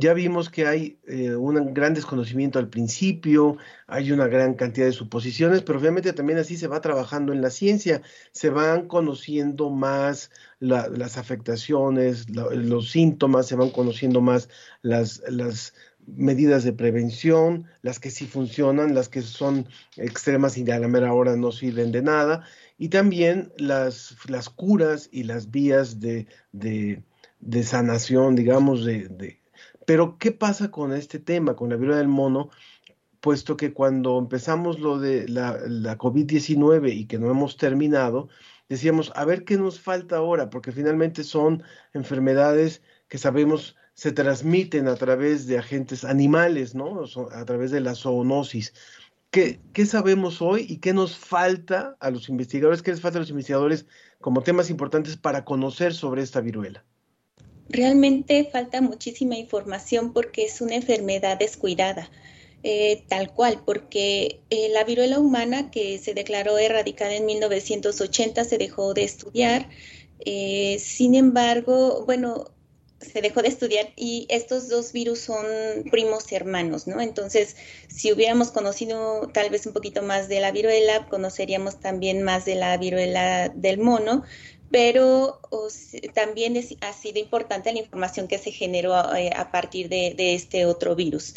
Ya 0.00 0.14
vimos 0.14 0.48
que 0.48 0.64
hay 0.64 1.00
eh, 1.08 1.34
un 1.34 1.74
gran 1.74 1.92
desconocimiento 1.92 2.60
al 2.60 2.68
principio, 2.68 3.56
hay 3.88 4.12
una 4.12 4.28
gran 4.28 4.54
cantidad 4.54 4.86
de 4.86 4.92
suposiciones, 4.92 5.62
pero 5.62 5.80
obviamente 5.80 6.12
también 6.12 6.38
así 6.38 6.56
se 6.56 6.68
va 6.68 6.80
trabajando 6.80 7.32
en 7.32 7.42
la 7.42 7.50
ciencia, 7.50 8.00
se 8.30 8.48
van 8.48 8.86
conociendo 8.86 9.70
más 9.70 10.30
las 10.60 11.18
afectaciones, 11.18 12.30
los 12.30 12.92
síntomas, 12.92 13.48
se 13.48 13.56
van 13.56 13.70
conociendo 13.70 14.20
más 14.20 14.48
las, 14.82 15.20
las 15.28 15.74
medidas 16.06 16.62
de 16.62 16.74
prevención, 16.74 17.66
las 17.82 17.98
que 17.98 18.12
sí 18.12 18.26
funcionan, 18.26 18.94
las 18.94 19.08
que 19.08 19.22
son 19.22 19.66
extremas 19.96 20.56
y 20.58 20.70
a 20.70 20.78
la 20.78 20.86
mera 20.86 21.12
hora 21.12 21.34
no 21.34 21.50
sirven 21.50 21.90
de 21.90 22.02
nada, 22.02 22.44
y 22.78 22.90
también 22.90 23.52
las, 23.56 24.14
las 24.28 24.48
curas 24.48 25.08
y 25.10 25.24
las 25.24 25.50
vías 25.50 25.98
de, 25.98 26.28
de, 26.52 27.02
sanación, 27.64 28.36
digamos, 28.36 28.84
de, 28.84 29.40
Pero, 29.88 30.18
¿qué 30.18 30.32
pasa 30.32 30.70
con 30.70 30.92
este 30.92 31.18
tema, 31.18 31.56
con 31.56 31.70
la 31.70 31.76
viruela 31.76 31.96
del 31.96 32.08
mono? 32.08 32.50
Puesto 33.20 33.56
que 33.56 33.72
cuando 33.72 34.18
empezamos 34.18 34.80
lo 34.80 34.98
de 34.98 35.26
la, 35.28 35.58
la 35.66 35.96
COVID-19 35.96 36.92
y 36.94 37.06
que 37.06 37.18
no 37.18 37.30
hemos 37.30 37.56
terminado, 37.56 38.28
decíamos, 38.68 39.10
a 39.14 39.24
ver 39.24 39.44
qué 39.44 39.56
nos 39.56 39.80
falta 39.80 40.18
ahora, 40.18 40.50
porque 40.50 40.72
finalmente 40.72 41.24
son 41.24 41.62
enfermedades 41.94 42.82
que 43.08 43.16
sabemos 43.16 43.76
se 43.94 44.12
transmiten 44.12 44.88
a 44.88 44.94
través 44.96 45.46
de 45.46 45.56
agentes 45.56 46.04
animales, 46.04 46.74
¿no? 46.74 47.04
A 47.32 47.44
través 47.46 47.70
de 47.70 47.80
la 47.80 47.94
zoonosis. 47.94 48.74
¿Qué, 49.30 49.58
¿Qué, 49.72 49.86
sabemos 49.86 50.42
hoy 50.42 50.66
y 50.68 50.80
qué 50.80 50.92
nos 50.92 51.16
falta 51.16 51.96
a 52.00 52.10
los 52.10 52.28
investigadores, 52.28 52.82
qué 52.82 52.90
les 52.90 53.00
falta 53.00 53.16
a 53.18 53.22
los 53.22 53.30
investigadores 53.30 53.86
como 54.20 54.42
temas 54.42 54.68
importantes 54.68 55.16
para 55.16 55.46
conocer 55.46 55.94
sobre 55.94 56.20
esta 56.20 56.42
viruela? 56.42 56.84
Realmente 57.68 58.48
falta 58.50 58.80
muchísima 58.80 59.36
información 59.36 60.12
porque 60.12 60.44
es 60.44 60.60
una 60.60 60.76
enfermedad 60.76 61.38
descuidada. 61.38 62.10
Eh, 62.64 63.04
tal 63.08 63.32
cual, 63.32 63.62
porque 63.64 64.40
eh, 64.50 64.68
la 64.70 64.82
viruela 64.82 65.20
humana 65.20 65.70
que 65.70 65.96
se 65.98 66.12
declaró 66.12 66.58
erradicada 66.58 67.14
en 67.14 67.24
1980 67.26 68.44
se 68.44 68.58
dejó 68.58 68.94
de 68.94 69.04
estudiar. 69.04 69.68
Eh, 70.20 70.78
sin 70.80 71.14
embargo, 71.14 72.04
bueno, 72.04 72.50
se 73.00 73.20
dejó 73.22 73.42
de 73.42 73.48
estudiar 73.48 73.92
y 73.96 74.26
estos 74.28 74.68
dos 74.68 74.92
virus 74.92 75.20
son 75.20 75.46
primos 75.90 76.30
hermanos, 76.32 76.86
¿no? 76.86 77.00
Entonces, 77.00 77.56
si 77.88 78.12
hubiéramos 78.12 78.50
conocido 78.50 79.28
tal 79.32 79.50
vez 79.50 79.66
un 79.66 79.72
poquito 79.72 80.02
más 80.02 80.28
de 80.28 80.40
la 80.40 80.50
viruela, 80.50 81.06
conoceríamos 81.08 81.80
también 81.80 82.22
más 82.22 82.44
de 82.44 82.56
la 82.56 82.76
viruela 82.76 83.48
del 83.50 83.78
mono, 83.78 84.24
pero 84.70 85.40
también 86.14 86.62
ha 86.80 86.92
sido 86.92 87.18
importante 87.18 87.72
la 87.72 87.78
información 87.78 88.28
que 88.28 88.38
se 88.38 88.52
generó 88.52 89.14
eh, 89.14 89.30
a 89.34 89.50
partir 89.50 89.88
de, 89.88 90.14
de, 90.16 90.34
este 90.34 90.66
otro 90.66 90.94
virus. 90.94 91.34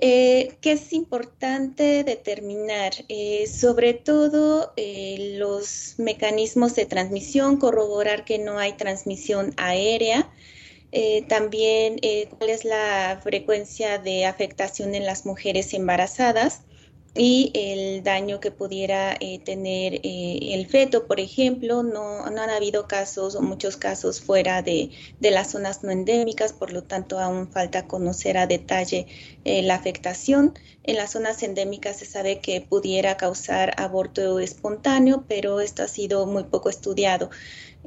Eh, 0.00 0.56
¿Qué 0.60 0.72
es 0.72 0.92
importante 0.92 2.04
determinar? 2.04 2.92
Eh, 3.08 3.48
sobre 3.48 3.94
todo 3.94 4.72
eh, 4.76 5.34
los 5.38 5.96
mecanismos 5.98 6.76
de 6.76 6.86
transmisión, 6.86 7.56
corroborar 7.56 8.24
que 8.24 8.38
no 8.38 8.60
hay 8.60 8.74
transmisión 8.74 9.54
aérea, 9.56 10.30
eh, 10.92 11.22
también 11.28 11.98
eh, 12.02 12.28
cuál 12.38 12.50
es 12.50 12.64
la 12.64 13.20
frecuencia 13.22 13.98
de 13.98 14.26
afectación 14.26 14.94
en 14.94 15.04
las 15.04 15.26
mujeres 15.26 15.74
embarazadas 15.74 16.62
y 17.14 17.50
el 17.54 18.02
daño 18.04 18.38
que 18.38 18.50
pudiera 18.50 19.16
eh, 19.18 19.40
tener 19.40 19.94
eh, 20.04 20.54
el 20.54 20.66
feto, 20.66 21.06
por 21.06 21.20
ejemplo, 21.20 21.82
no, 21.82 22.30
no, 22.30 22.42
han 22.42 22.50
habido 22.50 22.86
casos 22.86 23.34
o 23.34 23.42
muchos 23.42 23.76
casos 23.76 24.20
fuera 24.20 24.62
de, 24.62 24.90
las 25.20 25.50
zonas 25.50 25.82
no 25.82 25.90
endémicas, 25.90 26.52
por 26.52 26.72
lo 26.72 26.84
tanto 26.84 27.18
aún 27.18 27.50
falta 27.50 27.86
conocer 27.88 28.38
a 28.38 28.46
detalle 28.46 29.06
la 29.44 29.74
afectación. 29.74 30.54
En 30.84 30.96
las 30.96 31.12
zonas 31.12 31.42
endémicas 31.42 31.96
se 31.96 32.06
sabe 32.06 32.40
que 32.40 32.60
pudiera 32.60 33.16
causar 33.16 33.74
aborto 33.78 34.38
espontáneo, 34.38 35.24
pero 35.26 35.60
esto 35.60 35.82
ha 35.82 35.88
sido 35.88 36.26
muy 36.26 36.44
poco 36.44 36.70
estudiado. 36.70 37.30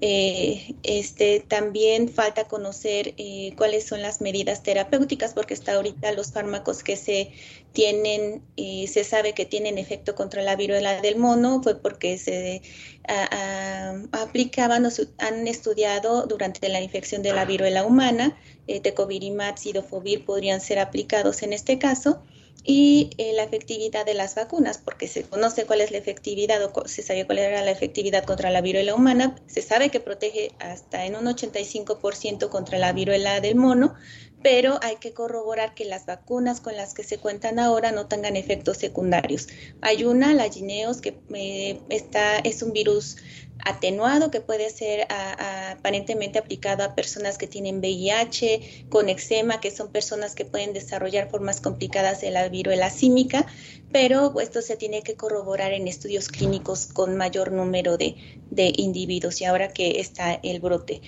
Eh, 0.03 0.73
este, 0.81 1.41
también 1.41 2.09
falta 2.09 2.45
conocer 2.45 3.13
eh, 3.17 3.53
cuáles 3.55 3.85
son 3.85 4.01
las 4.01 4.19
medidas 4.19 4.63
terapéuticas, 4.63 5.35
porque 5.35 5.53
hasta 5.53 5.75
ahorita 5.75 6.11
los 6.13 6.31
fármacos 6.31 6.83
que 6.83 6.95
se 6.95 7.31
tienen, 7.71 8.41
eh, 8.57 8.87
se 8.87 9.03
sabe 9.03 9.33
que 9.33 9.45
tienen 9.45 9.77
efecto 9.77 10.15
contra 10.15 10.41
la 10.41 10.55
viruela 10.55 11.01
del 11.01 11.17
mono, 11.17 11.61
fue 11.61 11.79
porque 11.79 12.17
se 12.17 12.63
a, 13.07 13.95
aplicaban 14.11 14.87
o 14.87 14.89
han 15.19 15.47
estudiado 15.47 16.25
durante 16.25 16.67
la 16.69 16.81
infección 16.81 17.21
de 17.21 17.33
la 17.33 17.45
viruela 17.45 17.85
humana, 17.85 18.35
eh, 18.65 18.79
tecovirimat, 18.79 19.59
sidofovir 19.59 20.25
podrían 20.25 20.61
ser 20.61 20.79
aplicados 20.79 21.43
en 21.43 21.53
este 21.53 21.77
caso 21.77 22.23
y 22.63 23.10
eh, 23.17 23.34
la 23.34 23.43
efectividad 23.43 24.06
de 24.06 24.13
las 24.13 24.36
vacunas, 24.36 24.78
porque 24.78 25.08
se 25.08 25.24
conoce 25.24 25.65
cuál 25.65 25.82
es 25.82 25.91
la 25.91 25.97
efectividad 25.97 26.63
o 26.63 26.88
se 26.88 27.02
sabe 27.02 27.26
cuál 27.26 27.39
era 27.39 27.63
la 27.63 27.71
efectividad 27.71 28.24
contra 28.24 28.52
la 28.52 28.62
viruela 28.62 28.93
humana, 28.93 29.36
se 29.47 29.62
sabe 29.62 29.89
que 29.89 30.00
protege 30.00 30.52
hasta 30.60 31.06
en 31.06 31.15
un 31.15 31.26
85% 31.26 32.50
contra 32.50 32.78
la 32.78 32.93
viruela 32.93 33.41
del 33.41 33.56
mono, 33.56 33.95
pero 34.43 34.80
hay 34.82 34.97
que 34.97 35.13
corroborar 35.13 35.74
que 35.74 35.86
las 35.86 36.06
vacunas 36.06 36.62
con 36.62 36.76
las 36.76 36.93
que 36.93 37.04
se 37.04 37.17
cuentan 37.17 37.60
ahora 37.60 37.91
no 37.91 38.08
tengan 38.08 38.36
efectos 38.36 38.78
secundarios. 38.78 39.47
Hay 39.82 40.04
una, 40.04 40.34
la 40.34 40.50
Gineos, 40.50 41.02
que 41.02 41.19
eh, 41.34 41.80
está, 41.89 42.38
es 42.39 42.62
un 42.63 42.74
virus 42.74 43.17
atenuado 43.65 44.32
que 44.32 44.41
puede 44.41 44.69
ser 44.69 45.08
aparentemente 45.10 46.39
aplicado 46.39 46.84
a 46.84 46.95
personas 46.95 47.38
que 47.38 47.47
tienen 47.47 47.80
VIH, 47.80 48.86
con 48.89 49.10
eczema, 49.10 49.60
que 49.60 49.71
son 49.71 49.91
personas 49.91 50.36
que 50.36 50.45
pueden 50.45 50.74
desarrollar 50.74 51.30
formas 51.30 51.62
complicadas 51.62 52.21
de 52.21 52.32
la 52.32 52.47
viruela 52.50 52.89
símica, 52.89 53.45
pero 53.91 54.39
esto 54.39 54.62
se 54.62 54.78
tiene 54.78 55.02
que 55.02 55.15
corroborar 55.15 55.74
en 55.74 55.88
estudios 55.88 56.28
clínicos 56.28 56.88
con 56.88 57.17
mayor 57.17 57.52
número 57.52 57.97
de, 57.97 58.15
de 58.50 58.74
individuos 58.78 59.41
y 59.41 59.45
ahora 59.45 59.69
que 59.69 60.00
está 60.00 60.34
el 60.34 60.60
brote. 60.60 61.02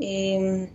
Eh, 0.00 0.70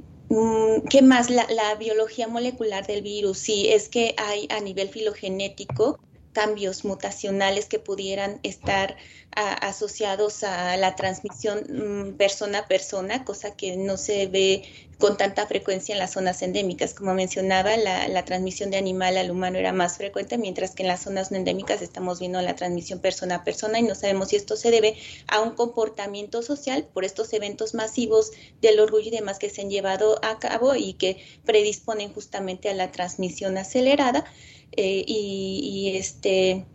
¿Qué 0.89 1.01
más? 1.01 1.29
La, 1.29 1.45
la, 1.49 1.75
biología 1.75 2.27
molecular 2.29 2.87
del 2.87 3.01
virus. 3.01 3.37
Sí, 3.37 3.67
es 3.69 3.89
que 3.89 4.15
hay 4.17 4.47
a 4.49 4.61
nivel 4.61 4.87
filogenético 4.87 5.99
cambios 6.33 6.85
mutacionales 6.85 7.65
que 7.65 7.79
pudieran 7.79 8.39
estar 8.43 8.97
asociados 9.31 10.43
a 10.43 10.75
la 10.77 10.95
transmisión 10.95 11.59
um, 11.69 12.17
persona 12.17 12.59
a 12.59 12.67
persona, 12.67 13.23
cosa 13.23 13.55
que 13.55 13.77
no 13.77 13.97
se 13.97 14.27
ve 14.27 14.63
con 15.01 15.17
tanta 15.17 15.47
frecuencia 15.47 15.93
en 15.93 15.99
las 15.99 16.11
zonas 16.11 16.41
endémicas. 16.43 16.93
Como 16.93 17.13
mencionaba, 17.13 17.75
la, 17.75 18.23
transmisión 18.23 18.69
de 18.69 18.77
animal 18.77 19.17
al 19.17 19.31
humano 19.31 19.57
era 19.57 19.73
más 19.73 19.97
frecuente, 19.97 20.37
mientras 20.37 20.71
que 20.71 20.83
en 20.83 20.87
las 20.87 21.01
zonas 21.01 21.31
no 21.31 21.37
endémicas 21.37 21.81
estamos 21.81 22.19
viendo 22.19 22.39
la 22.41 22.55
transmisión 22.55 22.99
persona 22.99 23.35
a 23.35 23.43
persona 23.43 23.79
y 23.79 23.83
no 23.83 23.95
sabemos 23.95 24.29
si 24.29 24.35
esto 24.35 24.55
se 24.55 24.69
debe 24.69 24.95
a 25.27 25.41
un 25.41 25.51
comportamiento 25.55 26.43
social 26.43 26.87
por 26.93 27.03
estos 27.03 27.33
eventos 27.33 27.73
masivos 27.73 28.31
del 28.61 28.79
orgullo 28.79 29.07
y 29.07 29.11
demás 29.11 29.39
que 29.39 29.49
se 29.49 29.61
han 29.61 29.71
llevado 29.71 30.23
a 30.23 30.39
cabo 30.39 30.75
y 30.75 30.93
que 30.93 31.17
predisponen 31.43 32.13
justamente 32.13 32.69
a 32.69 32.73
la 32.75 32.91
transmisión 32.91 33.57
acelerada. 33.57 34.23
Eh, 34.77 35.03
y 35.05 35.97
este 35.97 36.65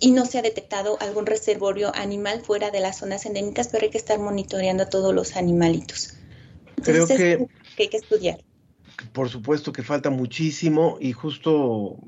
y 0.00 0.12
no 0.12 0.24
se 0.26 0.38
ha 0.38 0.42
detectado 0.42 0.96
algún 1.00 1.26
reservorio 1.26 1.92
animal 1.94 2.40
fuera 2.40 2.70
de 2.70 2.80
las 2.80 2.98
zonas 2.98 3.26
endémicas, 3.26 3.68
pero 3.68 3.84
hay 3.84 3.90
que 3.90 3.98
estar 3.98 4.18
monitoreando 4.18 4.84
a 4.84 4.88
todos 4.88 5.12
los 5.12 5.36
animalitos. 5.36 6.17
Entonces, 6.78 7.16
Creo 7.16 7.38
que, 7.38 7.46
que 7.76 7.82
hay 7.84 7.88
que 7.88 7.96
estudiar. 7.98 8.38
Por 9.12 9.28
supuesto 9.28 9.72
que 9.72 9.82
falta 9.82 10.10
muchísimo 10.10 10.98
y 11.00 11.12
justo 11.12 11.98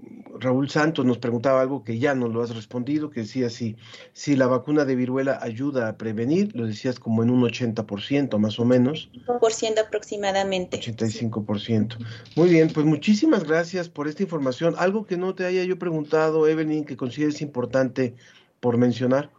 Raúl 0.41 0.71
Santos 0.71 1.05
nos 1.05 1.19
preguntaba 1.19 1.61
algo 1.61 1.85
que 1.85 1.99
ya 1.99 2.15
nos 2.15 2.33
lo 2.33 2.43
has 2.43 2.55
respondido, 2.55 3.11
que 3.11 3.21
decía 3.21 3.51
si, 3.51 3.77
si 4.13 4.35
la 4.37 4.47
vacuna 4.47 4.85
de 4.85 4.97
viruela 4.97 5.39
ayuda 5.41 5.89
a 5.89 5.97
prevenir, 5.97 6.55
lo 6.57 6.67
decías 6.67 6.99
como 6.99 7.23
en 7.23 7.31
un 7.31 7.43
80% 7.43 8.39
más 8.39 8.59
o 8.59 8.65
menos. 8.65 9.11
5% 9.27 9.79
aproximadamente. 9.79 10.81
85%. 10.81 11.97
Sí. 11.99 12.05
Muy 12.37 12.49
bien, 12.49 12.71
pues 12.73 12.87
muchísimas 12.87 13.45
gracias 13.45 13.89
por 13.89 14.09
esta 14.09 14.23
información. 14.23 14.75
Algo 14.79 15.07
que 15.07 15.17
no 15.17 15.35
te 15.35 15.45
haya 15.45 15.63
yo 15.65 15.79
preguntado, 15.79 16.49
Evelyn, 16.49 16.85
que 16.85 16.97
consideres 16.97 17.41
importante 17.43 18.15
por 18.61 18.79
mencionar. 18.79 19.31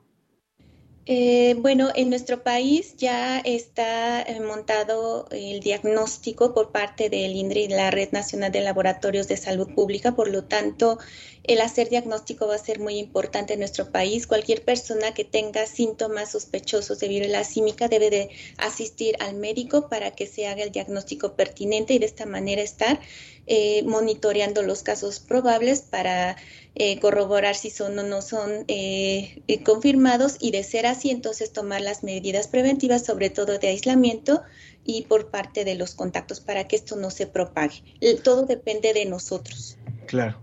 Eh, 1.07 1.55
bueno, 1.57 1.89
en 1.95 2.09
nuestro 2.09 2.43
país 2.43 2.95
ya 2.95 3.39
está 3.39 4.21
eh, 4.21 4.39
montado 4.39 5.27
el 5.31 5.59
diagnóstico 5.59 6.53
por 6.53 6.71
parte 6.71 7.09
del 7.09 7.35
INDRI, 7.35 7.69
la 7.69 7.89
Red 7.89 8.11
Nacional 8.11 8.51
de 8.51 8.61
Laboratorios 8.61 9.27
de 9.27 9.37
Salud 9.37 9.73
Pública, 9.73 10.15
por 10.15 10.29
lo 10.29 10.43
tanto, 10.43 10.99
el 11.43 11.61
hacer 11.61 11.89
diagnóstico 11.89 12.47
va 12.47 12.55
a 12.55 12.59
ser 12.59 12.79
muy 12.79 12.97
importante 12.97 13.53
en 13.53 13.59
nuestro 13.59 13.91
país. 13.91 14.27
Cualquier 14.27 14.63
persona 14.63 15.13
que 15.13 15.25
tenga 15.25 15.65
síntomas 15.65 16.31
sospechosos 16.31 16.99
de 16.99 17.07
viruela 17.07 17.43
símica 17.43 17.87
debe 17.87 18.09
de 18.09 18.29
asistir 18.57 19.15
al 19.19 19.35
médico 19.35 19.89
para 19.89 20.11
que 20.11 20.27
se 20.27 20.47
haga 20.47 20.63
el 20.63 20.71
diagnóstico 20.71 21.35
pertinente 21.35 21.93
y 21.93 21.99
de 21.99 22.05
esta 22.05 22.25
manera 22.25 22.61
estar 22.61 22.99
eh, 23.47 23.81
monitoreando 23.83 24.61
los 24.61 24.83
casos 24.83 25.19
probables 25.19 25.81
para 25.81 26.37
eh, 26.75 26.99
corroborar 26.99 27.55
si 27.55 27.71
son 27.71 27.97
o 27.97 28.03
no 28.03 28.21
son 28.21 28.65
eh, 28.67 29.41
confirmados 29.65 30.37
y 30.39 30.51
de 30.51 30.63
ser 30.63 30.85
así 30.85 31.09
entonces 31.09 31.51
tomar 31.51 31.81
las 31.81 32.03
medidas 32.03 32.47
preventivas, 32.47 33.03
sobre 33.03 33.31
todo 33.31 33.57
de 33.57 33.67
aislamiento 33.67 34.43
y 34.85 35.03
por 35.03 35.31
parte 35.31 35.65
de 35.65 35.75
los 35.75 35.95
contactos 35.95 36.39
para 36.39 36.67
que 36.67 36.75
esto 36.75 36.95
no 36.95 37.09
se 37.09 37.25
propague. 37.25 37.83
Todo 38.23 38.45
depende 38.45 38.93
de 38.93 39.05
nosotros. 39.05 39.77
Claro. 40.05 40.41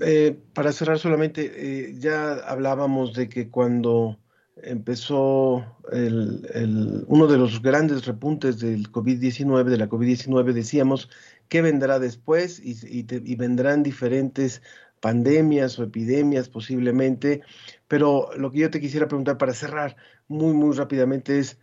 Eh, 0.00 0.38
para 0.54 0.72
cerrar 0.72 0.98
solamente, 0.98 1.52
eh, 1.54 1.94
ya 1.98 2.34
hablábamos 2.34 3.14
de 3.14 3.28
que 3.28 3.48
cuando 3.48 4.18
empezó 4.62 5.64
el, 5.92 7.04
uno 7.06 7.26
de 7.26 7.38
los 7.38 7.62
grandes 7.62 8.06
repuntes 8.06 8.58
del 8.58 8.90
COVID-19, 8.90 9.64
de 9.64 9.78
la 9.78 9.88
COVID-19, 9.88 10.52
decíamos 10.52 11.08
que 11.48 11.62
vendrá 11.62 11.98
después 11.98 12.60
y, 12.62 12.76
y, 12.86 13.36
vendrán 13.36 13.82
diferentes 13.82 14.62
pandemias 15.00 15.78
o 15.78 15.82
epidemias 15.82 16.48
posiblemente, 16.48 17.42
pero 17.88 18.30
lo 18.36 18.50
que 18.50 18.60
yo 18.60 18.70
te 18.70 18.80
quisiera 18.80 19.08
preguntar 19.08 19.38
para 19.38 19.54
cerrar 19.54 19.96
muy, 20.28 20.52
muy 20.52 20.76
rápidamente 20.76 21.38
es, 21.38 21.58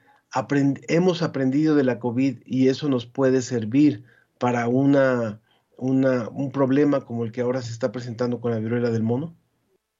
hemos 0.87 1.21
aprendido 1.21 1.75
de 1.75 1.83
la 1.83 1.99
COVID 1.99 2.39
y 2.45 2.67
eso 2.67 2.89
nos 2.89 3.05
puede 3.05 3.41
servir 3.41 4.03
para 4.39 4.67
una, 4.67 5.39
un 5.77 6.51
problema 6.51 7.05
como 7.05 7.23
el 7.23 7.31
que 7.31 7.41
ahora 7.41 7.61
se 7.61 7.71
está 7.71 7.91
presentando 7.91 8.41
con 8.41 8.51
la 8.51 8.59
viruela 8.59 8.89
del 8.89 9.03
mono? 9.03 9.35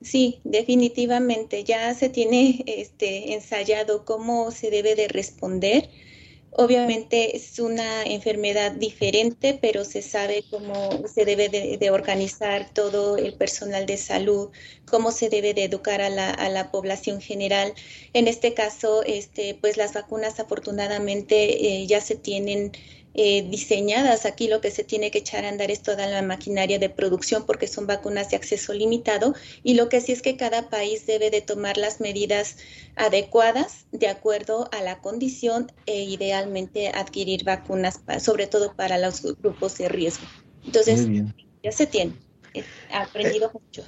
Sí, 0.02 0.42
definitivamente. 0.44 1.64
Ya 1.64 1.94
se 1.94 2.10
tiene 2.10 2.64
este, 2.68 3.34
ensayado 3.34 4.06
cómo 4.06 4.52
se 4.52 4.70
debe 4.70 4.96
de 4.96 5.08
responder. 5.08 5.90
Obviamente 6.52 7.36
es 7.36 7.60
una 7.60 8.04
enfermedad 8.04 8.72
diferente, 8.72 9.60
pero 9.62 9.84
se 9.86 10.02
sabe 10.02 10.44
cómo 10.50 11.08
se 11.08 11.26
debe 11.26 11.50
de, 11.50 11.92
organizar 11.92 12.74
todo 12.74 13.18
el 13.18 13.36
personal 13.36 13.86
de 13.86 13.98
salud, 13.98 14.50
cómo 14.86 15.12
se 15.12 15.30
debe 15.30 15.54
de 15.54 15.66
educar 15.66 16.02
a 16.02 16.10
la, 16.10 16.32
a 16.32 16.50
la 16.50 16.72
población 16.72 17.22
general. 17.22 17.74
En 18.14 18.28
este 18.28 18.54
caso, 18.54 19.04
este, 19.04 19.56
pues 19.56 19.78
las 19.78 19.94
vacunas 19.94 20.40
afortunadamente 20.40 21.82
eh, 21.82 21.86
ya 21.86 22.02
se 22.02 22.16
tienen 22.16 22.72
eh, 23.20 23.42
diseñadas. 23.50 24.28
Aquí 24.28 24.48
lo 24.48 24.62
que 24.62 24.70
se 24.70 24.84
tiene 24.84 25.10
que 25.10 25.18
echar 25.18 25.44
a 25.44 25.50
andar 25.50 25.72
es 25.72 25.82
toda 25.82 26.06
la 26.06 26.22
maquinaria 26.22 26.78
de 26.78 26.90
producción 26.90 27.46
porque 27.48 27.68
son 27.68 27.88
vacunas 27.88 28.30
de 28.30 28.38
acceso 28.38 28.74
limitado 28.74 29.34
y 29.64 29.74
lo 29.74 29.90
que 29.90 30.02
sí 30.02 30.12
es 30.12 30.22
que 30.22 30.38
cada 30.38 30.70
país 30.70 31.08
debe 31.08 31.32
de 31.32 31.42
tomar 31.42 31.78
las 31.78 32.00
medidas 32.00 32.58
adecuadas 32.96 33.88
de 33.92 34.08
acuerdo 34.08 34.70
a 34.72 34.82
la 34.84 35.00
condición 35.00 35.72
e 35.88 36.04
idealmente 36.04 36.90
adquirir 36.90 37.44
vacunas, 37.44 38.02
sobre 38.20 38.46
todo 38.46 38.76
para 38.76 39.00
los 39.00 39.24
grupos 39.42 39.80
de 39.80 39.90
riesgo. 39.90 40.28
Entonces, 40.64 41.08
ya 41.64 41.72
se 41.72 41.88
tiene. 41.88 42.14
He 42.54 42.64
aprendido 42.94 43.52
mucho. 43.52 43.84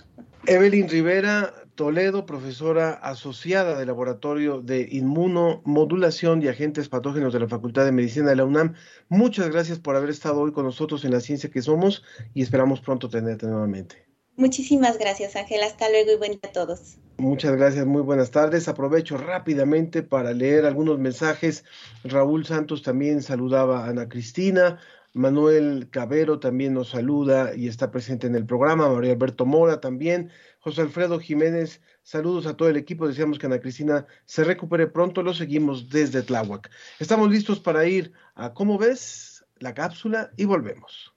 Evelyn 0.48 0.90
Rivera, 0.90 1.54
Toledo, 1.80 2.26
profesora 2.26 2.92
asociada 2.92 3.80
del 3.80 3.88
Laboratorio 3.88 4.60
de 4.60 4.86
Inmunomodulación 4.92 6.44
y 6.44 6.50
Agentes 6.50 6.90
Patógenos 6.90 7.32
de 7.32 7.40
la 7.40 7.48
Facultad 7.48 7.86
de 7.86 7.94
Medicina 7.94 8.32
de 8.32 8.36
la 8.36 8.44
UNAM. 8.44 8.74
Muchas 9.08 9.50
gracias 9.50 9.80
por 9.80 9.96
haber 9.96 10.10
estado 10.10 10.42
hoy 10.42 10.52
con 10.52 10.66
nosotros 10.66 11.06
en 11.06 11.12
la 11.12 11.22
ciencia 11.22 11.50
que 11.50 11.62
somos 11.62 12.04
y 12.34 12.42
esperamos 12.42 12.82
pronto 12.82 13.08
tenerte 13.08 13.46
nuevamente. 13.46 13.96
Muchísimas 14.36 15.00
gracias, 15.00 15.38
Ángel. 15.38 15.64
Hasta 15.64 15.90
luego 15.90 16.12
y 16.12 16.18
buen 16.18 16.32
día 16.32 16.50
a 16.50 16.52
todos. 16.52 16.98
Muchas 17.18 17.56
gracias, 17.56 17.86
muy 17.86 18.02
buenas 18.02 18.32
tardes. 18.32 18.68
Aprovecho 18.68 19.16
rápidamente 19.16 20.04
para 20.04 20.34
leer 20.34 20.66
algunos 20.66 21.00
mensajes. 21.00 21.64
Raúl 22.04 22.46
Santos 22.46 22.84
también 22.84 23.22
saludaba 23.22 23.86
a 23.86 23.90
Ana 23.90 24.10
Cristina. 24.10 24.80
Manuel 25.20 25.90
Cabero 25.92 26.40
también 26.40 26.74
nos 26.74 26.92
saluda 26.92 27.54
y 27.54 27.68
está 27.68 27.92
presente 27.92 28.26
en 28.26 28.36
el 28.36 28.46
programa. 28.46 28.88
María 28.88 29.12
Alberto 29.12 29.46
Mora 29.46 29.82
también. 29.82 30.32
José 30.60 30.82
Alfredo 30.82 31.20
Jiménez, 31.20 31.82
saludos 32.04 32.46
a 32.46 32.56
todo 32.56 32.70
el 32.70 32.78
equipo. 32.78 33.06
Deseamos 33.06 33.38
que 33.38 33.46
Ana 33.46 33.60
Cristina 33.60 34.06
se 34.24 34.46
recupere 34.46 34.88
pronto. 34.88 35.22
Lo 35.22 35.34
seguimos 35.34 35.90
desde 35.90 36.22
Tláhuac. 36.22 36.72
Estamos 37.00 37.30
listos 37.30 37.60
para 37.60 37.86
ir 37.86 38.14
a 38.34 38.54
¿Cómo 38.54 38.78
ves? 38.78 39.44
La 39.58 39.74
cápsula 39.74 40.32
y 40.38 40.46
volvemos. 40.46 41.14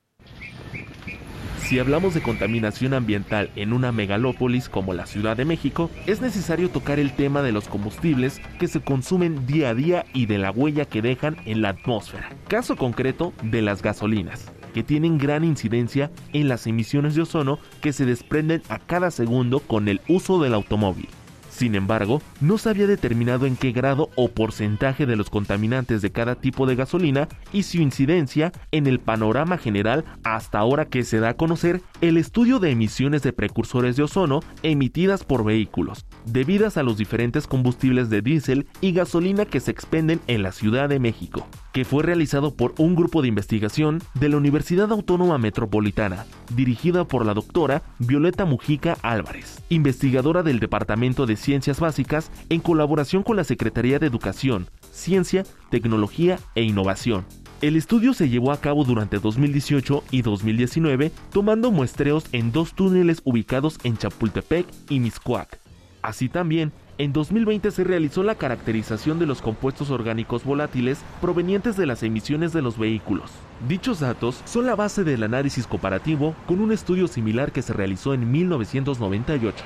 Si 1.64 1.78
hablamos 1.78 2.12
de 2.12 2.22
contaminación 2.22 2.92
ambiental 2.92 3.50
en 3.56 3.72
una 3.72 3.92
megalópolis 3.92 4.68
como 4.68 4.92
la 4.92 5.06
Ciudad 5.06 5.36
de 5.36 5.44
México, 5.44 5.90
es 6.06 6.20
necesario 6.20 6.68
tocar 6.68 6.98
el 6.98 7.12
tema 7.12 7.40
de 7.40 7.52
los 7.52 7.68
combustibles 7.68 8.40
que 8.58 8.68
se 8.68 8.80
consumen 8.80 9.46
día 9.46 9.70
a 9.70 9.74
día 9.74 10.04
y 10.12 10.26
de 10.26 10.38
la 10.38 10.50
huella 10.50 10.84
que 10.84 11.00
dejan 11.00 11.36
en 11.46 11.62
la 11.62 11.70
atmósfera. 11.70 12.28
Caso 12.48 12.76
concreto 12.76 13.32
de 13.42 13.62
las 13.62 13.80
gasolinas 13.80 14.52
que 14.74 14.82
tienen 14.82 15.18
gran 15.18 15.44
incidencia 15.44 16.10
en 16.32 16.48
las 16.48 16.66
emisiones 16.66 17.14
de 17.14 17.22
ozono 17.22 17.58
que 17.80 17.92
se 17.92 18.06
desprenden 18.06 18.62
a 18.68 18.78
cada 18.78 19.10
segundo 19.10 19.60
con 19.60 19.88
el 19.88 20.00
uso 20.08 20.40
del 20.42 20.54
automóvil. 20.54 21.08
Sin 21.52 21.74
embargo, 21.74 22.22
no 22.40 22.56
se 22.56 22.70
había 22.70 22.86
determinado 22.86 23.44
en 23.44 23.56
qué 23.56 23.72
grado 23.72 24.08
o 24.16 24.28
porcentaje 24.28 25.04
de 25.04 25.16
los 25.16 25.28
contaminantes 25.28 26.00
de 26.00 26.10
cada 26.10 26.34
tipo 26.34 26.66
de 26.66 26.76
gasolina 26.76 27.28
y 27.52 27.64
su 27.64 27.76
incidencia 27.76 28.52
en 28.70 28.86
el 28.86 29.00
panorama 29.00 29.58
general 29.58 30.06
hasta 30.24 30.58
ahora 30.58 30.86
que 30.86 31.04
se 31.04 31.20
da 31.20 31.28
a 31.28 31.36
conocer 31.36 31.82
el 32.00 32.16
estudio 32.16 32.58
de 32.58 32.70
emisiones 32.70 33.22
de 33.22 33.34
precursores 33.34 33.96
de 33.96 34.02
ozono 34.02 34.40
emitidas 34.62 35.24
por 35.24 35.44
vehículos, 35.44 36.06
debidas 36.24 36.78
a 36.78 36.82
los 36.82 36.96
diferentes 36.96 37.46
combustibles 37.46 38.08
de 38.08 38.22
diésel 38.22 38.66
y 38.80 38.92
gasolina 38.92 39.44
que 39.44 39.60
se 39.60 39.72
expenden 39.72 40.20
en 40.28 40.42
la 40.42 40.52
Ciudad 40.52 40.88
de 40.88 41.00
México, 41.00 41.46
que 41.72 41.84
fue 41.84 42.02
realizado 42.02 42.54
por 42.54 42.74
un 42.78 42.94
grupo 42.94 43.22
de 43.22 43.28
investigación 43.28 44.02
de 44.14 44.28
la 44.28 44.36
Universidad 44.36 44.92
Autónoma 44.92 45.38
Metropolitana, 45.38 46.26
dirigida 46.54 47.04
por 47.04 47.26
la 47.26 47.34
doctora 47.34 47.82
Violeta 47.98 48.44
Mujica 48.44 48.98
Álvarez, 49.02 49.62
investigadora 49.68 50.42
del 50.42 50.60
Departamento 50.60 51.26
de 51.26 51.36
Ciencias 51.36 51.80
Básicas 51.80 52.30
en 52.48 52.60
colaboración 52.60 53.22
con 53.22 53.36
la 53.36 53.44
Secretaría 53.44 53.98
de 53.98 54.06
Educación, 54.06 54.68
Ciencia, 54.90 55.44
Tecnología 55.70 56.38
e 56.54 56.62
Innovación. 56.62 57.24
El 57.60 57.76
estudio 57.76 58.12
se 58.12 58.28
llevó 58.28 58.50
a 58.50 58.60
cabo 58.60 58.84
durante 58.84 59.18
2018 59.18 60.02
y 60.10 60.22
2019 60.22 61.12
tomando 61.32 61.70
muestreos 61.70 62.24
en 62.32 62.50
dos 62.50 62.74
túneles 62.74 63.22
ubicados 63.24 63.78
en 63.84 63.96
Chapultepec 63.96 64.66
y 64.88 64.98
Miscuac, 64.98 65.60
Así 66.02 66.28
también, 66.28 66.72
en 67.02 67.12
2020 67.12 67.72
se 67.72 67.82
realizó 67.82 68.22
la 68.22 68.36
caracterización 68.36 69.18
de 69.18 69.26
los 69.26 69.42
compuestos 69.42 69.90
orgánicos 69.90 70.44
volátiles 70.44 71.00
provenientes 71.20 71.76
de 71.76 71.84
las 71.84 72.04
emisiones 72.04 72.52
de 72.52 72.62
los 72.62 72.78
vehículos. 72.78 73.32
Dichos 73.68 73.98
datos 73.98 74.40
son 74.44 74.66
la 74.66 74.76
base 74.76 75.02
del 75.02 75.24
análisis 75.24 75.66
comparativo 75.66 76.36
con 76.46 76.60
un 76.60 76.70
estudio 76.70 77.08
similar 77.08 77.50
que 77.50 77.62
se 77.62 77.72
realizó 77.72 78.14
en 78.14 78.30
1998 78.30 79.64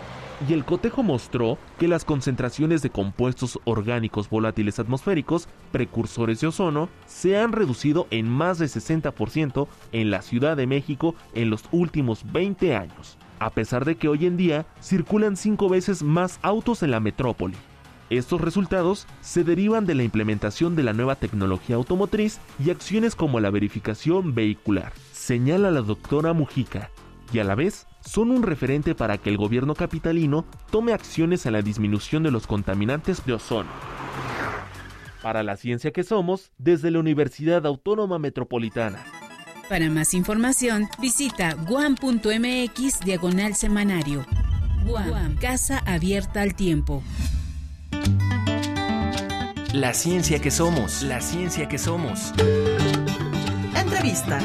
y 0.48 0.52
el 0.52 0.64
cotejo 0.64 1.02
mostró 1.02 1.58
que 1.78 1.88
las 1.88 2.04
concentraciones 2.04 2.82
de 2.82 2.90
compuestos 2.90 3.58
orgánicos 3.64 4.28
volátiles 4.28 4.78
atmosféricos, 4.78 5.48
precursores 5.72 6.40
de 6.40 6.48
ozono, 6.48 6.88
se 7.06 7.38
han 7.38 7.52
reducido 7.52 8.06
en 8.10 8.28
más 8.28 8.58
de 8.58 8.66
60% 8.66 9.68
en 9.92 10.10
la 10.10 10.22
Ciudad 10.22 10.56
de 10.56 10.66
México 10.66 11.14
en 11.34 11.50
los 11.50 11.64
últimos 11.72 12.30
20 12.32 12.76
años 12.76 13.18
a 13.38 13.50
pesar 13.50 13.84
de 13.84 13.96
que 13.96 14.08
hoy 14.08 14.26
en 14.26 14.36
día 14.36 14.66
circulan 14.80 15.36
cinco 15.36 15.68
veces 15.68 16.02
más 16.02 16.38
autos 16.42 16.82
en 16.82 16.90
la 16.90 17.00
metrópoli. 17.00 17.56
Estos 18.08 18.40
resultados 18.40 19.06
se 19.20 19.42
derivan 19.42 19.84
de 19.84 19.96
la 19.96 20.04
implementación 20.04 20.76
de 20.76 20.84
la 20.84 20.92
nueva 20.92 21.16
tecnología 21.16 21.76
automotriz 21.76 22.38
y 22.64 22.70
acciones 22.70 23.16
como 23.16 23.40
la 23.40 23.50
verificación 23.50 24.34
vehicular, 24.34 24.92
señala 25.12 25.72
la 25.72 25.80
doctora 25.80 26.32
Mujica, 26.32 26.90
y 27.32 27.40
a 27.40 27.44
la 27.44 27.56
vez 27.56 27.88
son 28.06 28.30
un 28.30 28.42
referente 28.42 28.94
para 28.94 29.18
que 29.18 29.28
el 29.28 29.36
gobierno 29.36 29.74
capitalino 29.74 30.46
tome 30.70 30.92
acciones 30.92 31.44
a 31.46 31.50
la 31.50 31.62
disminución 31.62 32.22
de 32.22 32.30
los 32.30 32.46
contaminantes 32.46 33.24
de 33.26 33.34
ozono. 33.34 33.68
Para 35.22 35.42
la 35.42 35.56
ciencia 35.56 35.90
que 35.90 36.04
somos, 36.04 36.52
desde 36.56 36.90
la 36.90 37.00
Universidad 37.00 37.66
Autónoma 37.66 38.18
Metropolitana. 38.18 39.04
Para 39.68 39.90
más 39.90 40.14
información, 40.14 40.88
visita 41.00 41.54
guam.mx 41.54 43.00
diagonal 43.04 43.56
semanario. 43.56 44.24
Guam, 44.84 45.36
Casa 45.36 45.82
Abierta 45.84 46.42
al 46.42 46.54
Tiempo. 46.54 47.02
La 49.72 49.92
ciencia 49.92 50.40
que 50.40 50.52
somos, 50.52 51.02
la 51.02 51.20
ciencia 51.20 51.68
que 51.68 51.76
somos. 51.76 52.32
Entrevista. 53.74 54.38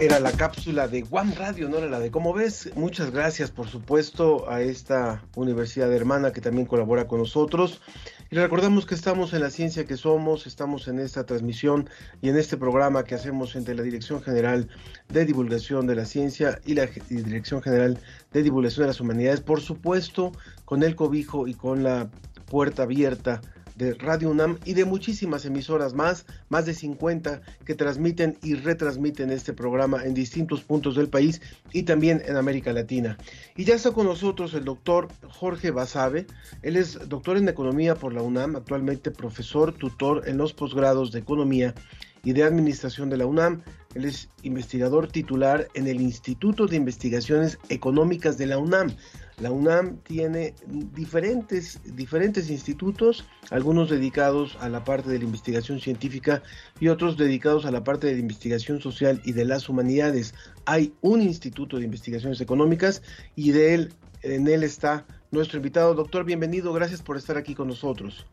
Era 0.00 0.18
la 0.18 0.32
cápsula 0.32 0.88
de 0.88 1.04
One 1.10 1.34
Radio, 1.34 1.68
no 1.68 1.76
era 1.76 1.86
la 1.86 2.00
de 2.00 2.10
cómo 2.10 2.32
ves. 2.32 2.70
Muchas 2.74 3.10
gracias, 3.10 3.50
por 3.50 3.68
supuesto, 3.68 4.50
a 4.50 4.62
esta 4.62 5.22
universidad 5.36 5.92
hermana 5.92 6.32
que 6.32 6.40
también 6.40 6.66
colabora 6.66 7.06
con 7.06 7.18
nosotros. 7.18 7.82
Y 8.30 8.36
recordamos 8.36 8.86
que 8.86 8.94
estamos 8.94 9.34
en 9.34 9.42
la 9.42 9.50
ciencia 9.50 9.84
que 9.84 9.98
somos, 9.98 10.46
estamos 10.46 10.88
en 10.88 11.00
esta 11.00 11.26
transmisión 11.26 11.90
y 12.22 12.30
en 12.30 12.38
este 12.38 12.56
programa 12.56 13.04
que 13.04 13.14
hacemos 13.14 13.54
entre 13.56 13.74
la 13.74 13.82
Dirección 13.82 14.22
General 14.22 14.68
de 15.10 15.26
Divulgación 15.26 15.86
de 15.86 15.96
la 15.96 16.06
Ciencia 16.06 16.58
y 16.64 16.72
la 16.72 16.86
Dirección 17.10 17.60
General 17.60 17.98
de 18.32 18.42
Divulgación 18.42 18.84
de 18.84 18.86
las 18.86 19.00
Humanidades, 19.00 19.42
por 19.42 19.60
supuesto, 19.60 20.32
con 20.64 20.82
el 20.82 20.96
cobijo 20.96 21.46
y 21.46 21.52
con 21.52 21.82
la 21.82 22.08
puerta 22.46 22.84
abierta 22.84 23.42
de 23.80 23.94
Radio 23.94 24.30
UNAM 24.30 24.58
y 24.66 24.74
de 24.74 24.84
muchísimas 24.84 25.46
emisoras 25.46 25.94
más, 25.94 26.26
más 26.50 26.66
de 26.66 26.74
50 26.74 27.40
que 27.64 27.74
transmiten 27.74 28.36
y 28.42 28.54
retransmiten 28.54 29.30
este 29.30 29.54
programa 29.54 30.04
en 30.04 30.12
distintos 30.12 30.62
puntos 30.62 30.96
del 30.96 31.08
país 31.08 31.40
y 31.72 31.84
también 31.84 32.22
en 32.26 32.36
América 32.36 32.74
Latina. 32.74 33.16
Y 33.56 33.64
ya 33.64 33.74
está 33.74 33.92
con 33.92 34.06
nosotros 34.06 34.52
el 34.52 34.66
doctor 34.66 35.08
Jorge 35.30 35.70
Basabe, 35.70 36.26
él 36.62 36.76
es 36.76 37.08
doctor 37.08 37.38
en 37.38 37.48
economía 37.48 37.94
por 37.94 38.12
la 38.12 38.20
UNAM, 38.20 38.54
actualmente 38.54 39.10
profesor 39.10 39.72
tutor 39.72 40.28
en 40.28 40.36
los 40.36 40.52
posgrados 40.52 41.10
de 41.10 41.20
economía 41.20 41.74
y 42.22 42.32
de 42.34 42.44
Administración 42.44 43.08
de 43.08 43.16
la 43.16 43.26
UNAM. 43.26 43.62
Él 43.94 44.04
es 44.04 44.28
investigador 44.42 45.08
titular 45.08 45.66
en 45.74 45.88
el 45.88 46.00
Instituto 46.00 46.66
de 46.66 46.76
Investigaciones 46.76 47.58
Económicas 47.68 48.38
de 48.38 48.46
la 48.46 48.56
UNAM. 48.56 48.94
La 49.38 49.50
UNAM 49.50 49.96
tiene 50.04 50.54
diferentes, 50.94 51.80
diferentes 51.96 52.50
institutos, 52.50 53.24
algunos 53.50 53.90
dedicados 53.90 54.56
a 54.60 54.68
la 54.68 54.84
parte 54.84 55.10
de 55.10 55.18
la 55.18 55.24
investigación 55.24 55.80
científica 55.80 56.42
y 56.78 56.86
otros 56.86 57.16
dedicados 57.16 57.66
a 57.66 57.72
la 57.72 57.82
parte 57.82 58.06
de 58.06 58.12
la 58.12 58.20
investigación 58.20 58.80
social 58.80 59.20
y 59.24 59.32
de 59.32 59.44
las 59.44 59.68
humanidades. 59.68 60.34
Hay 60.66 60.94
un 61.00 61.20
instituto 61.20 61.78
de 61.78 61.84
investigaciones 61.84 62.40
económicas 62.40 63.02
y 63.34 63.50
de 63.50 63.74
él, 63.74 63.94
en 64.22 64.46
él 64.46 64.62
está 64.62 65.04
nuestro 65.32 65.56
invitado. 65.56 65.94
Doctor, 65.94 66.24
bienvenido, 66.24 66.72
gracias 66.72 67.02
por 67.02 67.16
estar 67.16 67.36
aquí 67.36 67.56
con 67.56 67.66
nosotros. 67.66 68.24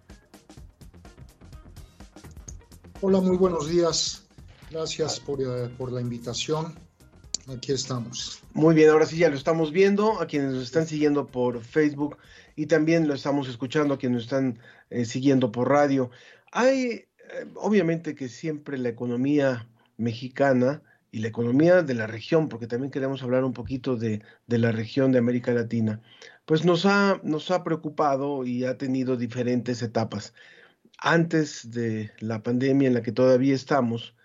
Hola, 3.02 3.22
muy 3.22 3.38
buenos 3.38 3.70
días. 3.70 4.27
Gracias 4.70 5.20
por, 5.20 5.40
uh, 5.40 5.70
por, 5.78 5.92
la 5.92 6.02
invitación. 6.02 6.76
Aquí 7.48 7.72
estamos. 7.72 8.42
Muy 8.54 8.76
bien, 8.76 8.90
ahora 8.90 9.06
sí 9.06 9.18
ya 9.18 9.30
lo 9.30 9.36
estamos 9.36 9.72
viendo, 9.72 10.20
a 10.20 10.28
quienes 10.28 10.54
nos 10.54 10.64
están 10.64 10.86
siguiendo 10.86 11.28
por 11.28 11.62
Facebook 11.62 12.18
y 12.58 12.66
también 12.66 13.08
lo 13.08 13.14
estamos 13.14 13.48
escuchando 13.48 13.94
a 13.94 13.98
quienes 13.98 14.16
nos 14.16 14.24
están 14.26 14.60
eh, 14.90 15.06
siguiendo 15.06 15.52
por 15.52 15.70
radio. 15.70 16.12
Hay, 16.52 16.82
eh, 16.86 17.06
obviamente 17.56 18.16
que 18.16 18.28
siempre 18.28 18.78
la 18.78 18.90
economía 18.90 19.70
mexicana 19.96 20.82
y 21.12 21.20
la 21.20 21.30
economía 21.30 21.84
de 21.84 21.94
la 21.94 22.06
región, 22.06 22.50
porque 22.50 22.68
también 22.68 22.92
queremos 22.92 23.24
hablar 23.24 23.46
un 23.46 23.54
poquito 23.54 23.96
de, 23.96 24.22
de 24.48 24.58
la 24.58 24.74
región 24.74 25.14
de 25.14 25.20
América 25.20 25.54
Latina, 25.54 26.02
pues 26.46 26.66
nos 26.66 26.86
ha, 26.86 27.22
nos 27.24 27.50
ha 27.52 27.64
preocupado 27.64 28.46
y 28.46 28.66
ha 28.66 28.78
tenido 28.78 29.16
diferentes 29.16 29.82
etapas 29.82 30.34
antes 31.00 31.72
de 31.72 32.12
la 32.20 32.44
pandemia 32.44 32.88
en 32.88 32.94
la 32.94 33.04
que 33.04 33.12
todavía 33.12 33.56
estamos, 33.56 34.16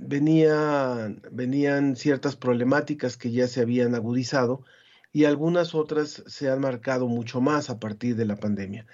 venía, 0.00 1.14
venían 1.30 1.96
ciertas 1.96 2.36
problemáticas 2.36 3.16
que 3.16 3.30
ya 3.30 3.46
se 3.46 3.60
habían 3.60 3.94
agudizado 3.94 4.64
y 5.12 5.24
algunas 5.24 5.74
otras 5.74 6.22
se 6.26 6.50
han 6.50 6.60
marcado 6.60 7.06
mucho 7.08 7.40
más 7.40 7.70
a 7.70 7.78
partir 7.78 8.16
de 8.16 8.24
la 8.24 8.36
pandemia. 8.36 8.86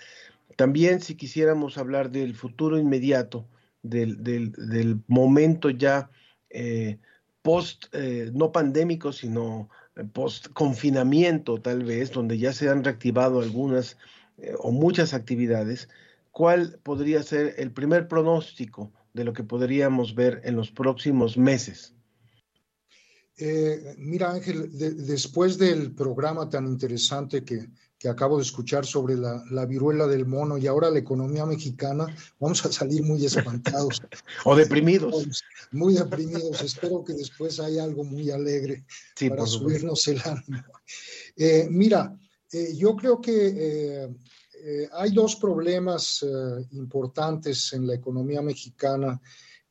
También 0.57 1.01
si 1.01 1.14
quisiéramos 1.14 1.79
hablar 1.79 2.11
del 2.11 2.35
futuro 2.35 2.79
inmediato, 2.79 3.47
del, 3.83 4.23
del, 4.23 4.53
del 4.53 5.01
momento 5.07 5.71
ya 5.71 6.11
eh, 6.51 6.99
post, 7.42 7.87
eh, 7.92 8.31
no 8.35 8.51
pandémico, 8.51 9.12
sino 9.12 9.69
post 10.12 10.49
confinamiento 10.53 11.61
tal 11.61 11.85
vez, 11.85 12.11
donde 12.11 12.38
ya 12.38 12.53
se 12.53 12.69
han 12.69 12.83
reactivado 12.83 13.40
algunas 13.40 13.97
eh, 14.38 14.55
o 14.59 14.73
muchas 14.73 15.14
actividades, 15.14 15.88
¿cuál 16.33 16.79
podría 16.83 17.23
ser 17.23 17.55
el 17.59 17.71
primer 17.71 18.09
pronóstico 18.09 18.92
de 19.17 19.25
lo 19.25 19.33
que 19.33 19.43
podríamos 19.43 20.15
ver 20.15 20.43
en 20.45 20.55
los 20.55 20.71
próximos 20.71 21.37
meses? 21.37 21.95
Eh, 23.39 23.95
mira, 23.99 24.31
Ángel, 24.31 24.79
de, 24.79 24.93
después 24.93 25.59
del 25.59 25.93
programa 25.95 26.49
tan 26.49 26.67
interesante 26.67 27.45
que, 27.45 27.69
que 27.99 28.09
acabo 28.09 28.37
de 28.37 28.43
escuchar 28.43 28.87
sobre 28.87 29.17
la, 29.17 29.43
la, 29.51 29.67
viruela 29.67 30.07
del 30.07 30.27
mono 30.27 30.57
y 30.59 30.67
ahora 30.67 30.91
la 30.91 30.99
economía 30.99 31.45
mexicana, 31.45 32.07
vamos 32.39 32.65
a 32.65 32.73
salir 32.73 33.03
muy 33.03 33.25
espantados. 33.25 34.03
o 34.45 34.55
deprimidos. 34.55 35.43
Muy 35.73 35.95
deprimidos. 35.95 36.63
Espero 36.63 37.03
que 37.05 37.15
después 37.15 37.59
haya 37.59 37.85
algo 37.85 38.05
muy 38.05 38.31
alegre 38.31 38.85
sí, 39.17 39.29
para 39.31 39.47
subirnos 39.47 40.07
el 40.09 40.21
ánimo. 40.25 40.63
Eh, 41.37 41.69
mira, 41.71 42.19
eh, 42.53 42.75
yo 42.77 42.97
creo 42.97 43.21
que 43.21 44.09
eh, 44.67 44.83
eh, 44.83 44.89
hay 44.93 45.11
dos 45.11 45.37
problemas 45.37 46.23
eh, 46.23 46.67
importantes 46.73 47.73
en 47.73 47.87
la 47.87 47.95
economía 47.95 48.43
mexicana 48.43 49.21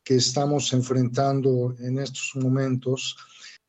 que 0.04 0.16
estamos 0.16 0.72
enfrentando 0.74 1.76
en 1.80 2.00
estos 2.00 2.32
momentos. 2.36 3.18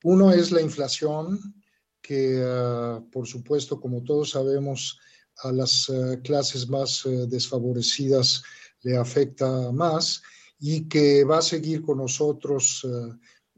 Uno 0.04 0.32
es 0.32 0.52
la 0.52 0.60
inflación, 0.60 1.54
que 2.02 2.38
uh, 2.38 3.10
por 3.10 3.26
supuesto, 3.26 3.80
como 3.80 4.04
todos 4.04 4.30
sabemos, 4.30 5.00
a 5.42 5.50
las 5.50 5.90
clases 6.22 6.68
más 6.68 7.02
desfavorecidas 7.28 8.42
le 8.82 8.96
afecta 8.96 9.72
más 9.72 10.22
y 10.60 10.88
que 10.88 11.24
va 11.24 11.38
a 11.38 11.42
seguir 11.42 11.82
con 11.82 11.98
nosotros 11.98 12.86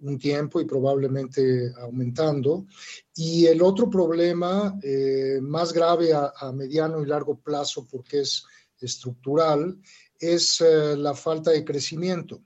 un 0.02 0.18
tiempo 0.18 0.60
y 0.60 0.64
probablemente 0.64 1.72
aumentando. 1.80 2.66
Y 3.14 3.46
el 3.46 3.62
otro 3.62 3.88
problema 3.90 4.78
eh, 4.82 5.38
más 5.42 5.72
grave 5.72 6.12
a, 6.12 6.32
a, 6.36 6.52
mediano 6.52 7.02
y 7.02 7.06
largo 7.06 7.38
plazo, 7.38 7.86
porque 7.90 8.20
es 8.20 8.44
estructural, 8.80 9.78
es 10.18 10.60
eh, 10.60 10.96
la 10.96 11.14
falta 11.14 11.50
de 11.50 11.64
crecimiento. 11.64 12.42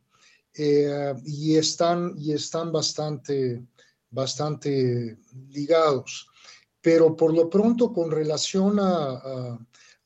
Eh, 0.55 1.15
y 1.25 1.57
están, 1.57 2.15
y 2.19 2.33
están 2.33 2.73
bastante, 2.73 3.65
bastante 4.11 5.19
ligados. 5.49 6.29
Pero 6.81 7.17
por 7.17 7.33
lo 7.33 7.49
pronto, 7.49 7.93
con 7.93 8.11
relación 8.11 8.79
a, 8.81 9.13
a, 9.13 9.59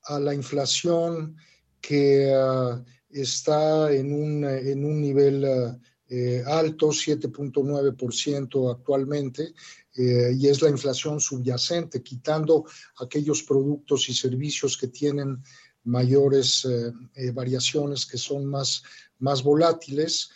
a 0.05 0.21
la 0.21 0.35
inflación 0.35 1.37
que 1.81 2.33
uh, 2.35 2.83
está 3.11 3.93
en 3.93 4.13
un, 4.13 4.45
en 4.45 4.85
un 4.85 5.01
nivel 5.01 5.45
uh, 5.45 5.81
eh, 6.09 6.43
alto, 6.47 6.89
7.9% 6.89 8.71
actualmente, 8.71 9.55
eh, 9.97 10.33
y 10.39 10.47
es 10.47 10.63
la 10.63 10.71
inflación 10.71 11.19
subyacente, 11.19 12.03
quitando 12.03 12.65
aquellos 12.99 13.43
productos 13.43 14.09
y 14.09 14.15
servicios 14.15 14.77
que 14.77 14.87
tienen 14.89 15.43
mayores 15.83 16.65
eh, 16.65 17.31
variaciones, 17.33 18.07
que 18.07 18.19
son 18.19 18.47
más, 18.47 18.83
más 19.19 19.43
volátiles, 19.43 20.31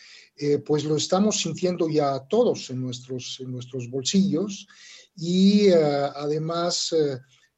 pues 0.65 0.85
lo 0.85 0.97
estamos 0.97 1.39
sintiendo 1.39 1.87
ya 1.87 2.19
todos 2.21 2.71
en 2.71 2.81
nuestros, 2.81 3.41
en 3.41 3.53
nuestros 3.53 3.91
bolsillos 3.91 4.67
y 5.15 5.69
además 5.69 6.95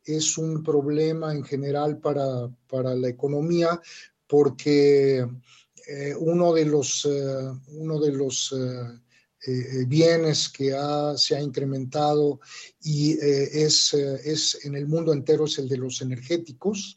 es 0.05 0.37
un 0.37 0.65
problema 0.65 1.33
en 1.33 1.45
general 1.45 1.99
para, 1.99 2.51
para 2.67 2.97
la 2.97 3.09
economía 3.09 3.81
porque 4.27 5.25
eh, 5.87 6.15
uno 6.17 6.53
de 6.53 6.65
los, 6.65 7.05
eh, 7.05 7.53
uno 7.69 7.99
de 7.99 8.13
los 8.13 8.55
eh, 9.47 9.85
bienes 9.87 10.49
que 10.49 10.73
ha, 10.75 11.17
se 11.17 11.35
ha 11.35 11.41
incrementado 11.41 12.41
y 12.81 13.19
es, 13.19 13.93
es 13.95 14.65
en 14.65 14.77
el 14.77 14.87
mundo 14.87 15.13
entero 15.13 15.47
es 15.47 15.59
el 15.59 15.69
de 15.69 15.79
los 15.79 16.01
energéticos. 16.01 16.97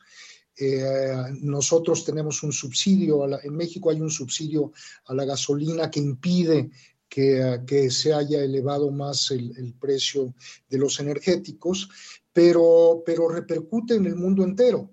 nosotros 1.41 2.05
tenemos 2.05 2.43
un 2.43 2.51
subsidio, 2.51 3.25
en 3.41 3.55
México 3.55 3.89
hay 3.89 3.99
un 3.99 4.11
subsidio 4.11 4.71
a 5.05 5.15
la 5.15 5.25
gasolina 5.25 5.89
que 5.89 5.99
impide 5.99 6.69
que, 7.09 7.61
que, 7.65 7.89
se 7.89 8.13
haya 8.13 8.43
elevado 8.43 8.91
más 8.91 9.31
el, 9.31 9.51
el, 9.57 9.73
precio 9.73 10.35
de 10.69 10.77
los 10.77 10.99
energéticos, 10.99 11.89
pero, 12.31 13.01
pero 13.03 13.27
repercute 13.27 13.95
en 13.95 14.05
el 14.05 14.15
mundo 14.15 14.43
entero, 14.43 14.91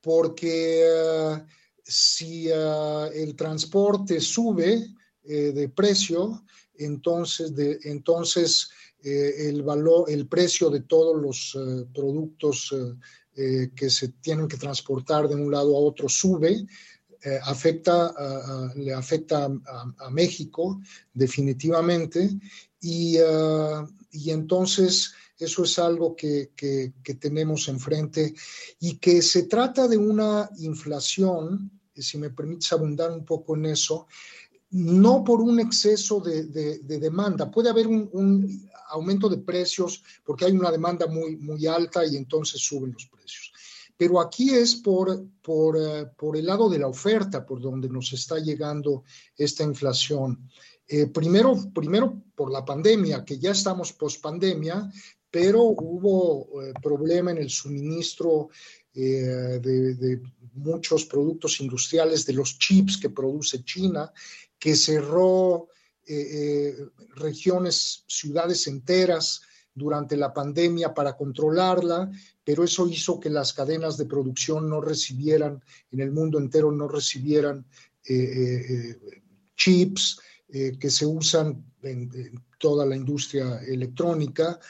porque 0.00 1.42
si 1.84 2.50
uh, 2.50 3.10
el 3.12 3.36
transporte 3.36 4.20
sube 4.20 4.94
eh, 5.24 5.52
de 5.52 5.68
precio, 5.68 6.44
entonces, 6.76 7.54
de, 7.54 7.78
entonces 7.84 8.70
eh, 9.02 9.48
el 9.48 9.62
valor, 9.62 10.10
el 10.10 10.26
precio 10.26 10.70
de 10.70 10.80
todos 10.80 11.20
los 11.20 11.54
uh, 11.54 11.86
productos 11.92 12.74
eh, 13.36 13.70
que 13.76 13.90
se 13.90 14.08
tienen 14.08 14.48
que 14.48 14.56
transportar 14.56 15.28
de 15.28 15.34
un 15.34 15.50
lado 15.50 15.76
a 15.76 15.80
otro 15.80 16.08
sube, 16.08 16.66
afecta, 17.44 18.12
le 18.76 18.92
afecta 18.92 19.46
a, 19.46 19.94
a, 19.98 20.10
México 20.10 20.78
definitivamente. 21.14 22.28
Y, 22.82 23.16
y 24.10 24.30
entonces 24.30 25.14
eso 25.38 25.64
es 25.64 25.78
algo 25.78 26.14
que, 26.14 26.52
que, 26.56 26.92
tenemos 27.14 27.68
enfrente 27.68 28.34
y 28.80 28.98
que 28.98 29.22
se 29.22 29.44
trata 29.44 29.88
de 29.88 29.96
una 29.96 30.48
inflación, 30.58 31.80
si 31.94 32.18
me 32.18 32.30
permites 32.30 32.72
abundar 32.72 33.10
un 33.10 33.24
poco 33.24 33.56
en 33.56 33.66
eso, 33.66 34.06
no 34.70 35.22
por 35.22 35.40
un 35.40 35.60
exceso 35.60 36.20
de, 36.20 36.44
de, 36.44 36.78
de 36.78 36.98
demanda. 36.98 37.50
Puede 37.50 37.70
haber 37.70 37.86
un, 37.86 38.08
un, 38.12 38.68
aumento 38.88 39.28
de 39.28 39.38
precios 39.38 40.02
porque 40.24 40.44
hay 40.44 40.52
una 40.52 40.70
demanda 40.70 41.06
muy, 41.06 41.36
muy 41.36 41.66
alta 41.66 42.04
y 42.04 42.16
entonces 42.16 42.60
suben 42.60 42.92
los 42.92 43.06
precios. 43.06 43.52
Pero 43.96 44.20
aquí 44.20 44.50
es 44.50 44.76
por, 44.76 45.24
por, 45.40 45.76
eh, 45.76 46.06
por 46.16 46.36
el 46.36 46.46
lado 46.46 46.68
de 46.68 46.78
la 46.78 46.88
oferta, 46.88 47.46
por 47.46 47.60
donde 47.60 47.88
nos 47.88 48.12
está 48.12 48.38
llegando 48.38 49.04
esta 49.36 49.62
inflación. 49.62 50.48
Eh, 50.86 51.06
primero, 51.06 51.56
primero 51.72 52.22
por 52.34 52.50
la 52.50 52.64
pandemia, 52.64 53.24
que 53.24 53.38
ya 53.38 53.52
estamos 53.52 53.92
post 53.92 54.20
pandemia, 54.20 54.90
pero 55.34 55.62
hubo 55.62 56.62
eh, 56.62 56.72
problema 56.80 57.32
en 57.32 57.38
el 57.38 57.50
suministro 57.50 58.50
de, 58.92 59.58
de, 59.58 60.22
muchos 60.52 61.04
productos 61.06 61.60
industriales, 61.60 62.24
de 62.24 62.34
los 62.34 62.56
chips 62.60 62.96
que 62.96 63.10
produce 63.10 63.64
China, 63.64 64.12
que 64.56 64.76
cerró 64.76 65.66
regiones, 67.16 68.04
ciudades 68.06 68.68
enteras, 68.68 69.40
durante 69.74 70.16
la 70.16 70.32
pandemia 70.32 70.94
para 70.94 71.16
controlarla, 71.16 72.10
pero 72.44 72.62
eso 72.62 72.86
hizo 72.86 73.18
que 73.18 73.30
las 73.30 73.52
cadenas 73.52 73.96
de 73.96 74.06
producción 74.06 74.68
no 74.68 74.80
recibieran, 74.80 75.62
en 75.90 76.00
el 76.00 76.12
mundo 76.12 76.38
entero 76.38 76.70
no 76.70 76.86
recibieran 76.86 77.66
eh, 78.06 78.14
eh, 78.14 78.66
eh, 78.68 79.22
chips 79.56 80.20
que 80.78 80.88
se 80.88 81.04
usan 81.04 81.64
en, 81.82 82.08
toda 82.58 82.86
la 82.86 82.94
industria 82.94 83.60
electrónica. 83.66 84.60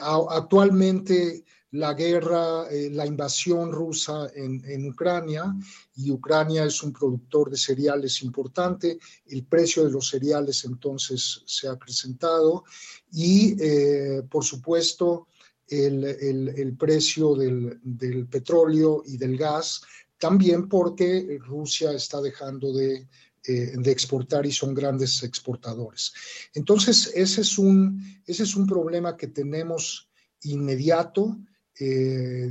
Actualmente 0.00 1.44
la 1.74 1.92
guerra, 1.92 2.68
eh, 2.70 2.88
la 2.92 3.04
invasión 3.04 3.72
rusa 3.72 4.30
en, 4.36 4.88
Ucrania, 4.88 5.52
y 5.96 6.12
Ucrania 6.12 6.64
es 6.64 6.82
un 6.84 6.92
productor 6.92 7.50
de 7.50 7.56
cereales 7.56 8.22
importante, 8.22 8.96
el 9.26 9.44
precio 9.44 9.84
de 9.84 9.90
los 9.90 10.08
cereales 10.08 10.64
entonces 10.64 11.42
se 11.44 11.66
ha 11.66 11.72
acrecentado 11.72 12.62
y, 13.10 13.56
eh, 13.60 14.22
por 14.30 14.44
supuesto, 14.44 15.26
el, 15.66 16.76
precio 16.78 17.34
del, 17.34 18.28
petróleo 18.30 19.02
y 19.04 19.16
del 19.16 19.36
gas, 19.36 19.82
también 20.16 20.68
porque 20.68 21.38
Rusia 21.40 21.90
está 21.90 22.20
dejando 22.20 22.72
de, 22.72 23.08
eh, 23.46 23.74
de 23.76 23.90
exportar 23.90 24.46
y 24.46 24.52
son 24.52 24.72
grandes 24.72 25.22
exportadores. 25.22 26.14
Entonces, 26.54 27.12
ese 27.14 27.42
es 27.42 27.58
un, 27.58 28.02
ese 28.26 28.44
es 28.44 28.56
un 28.56 28.66
problema 28.66 29.18
que 29.18 29.26
tenemos 29.26 30.08
inmediato 30.44 31.36
eh, 31.78 32.50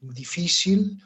difícil 0.00 1.00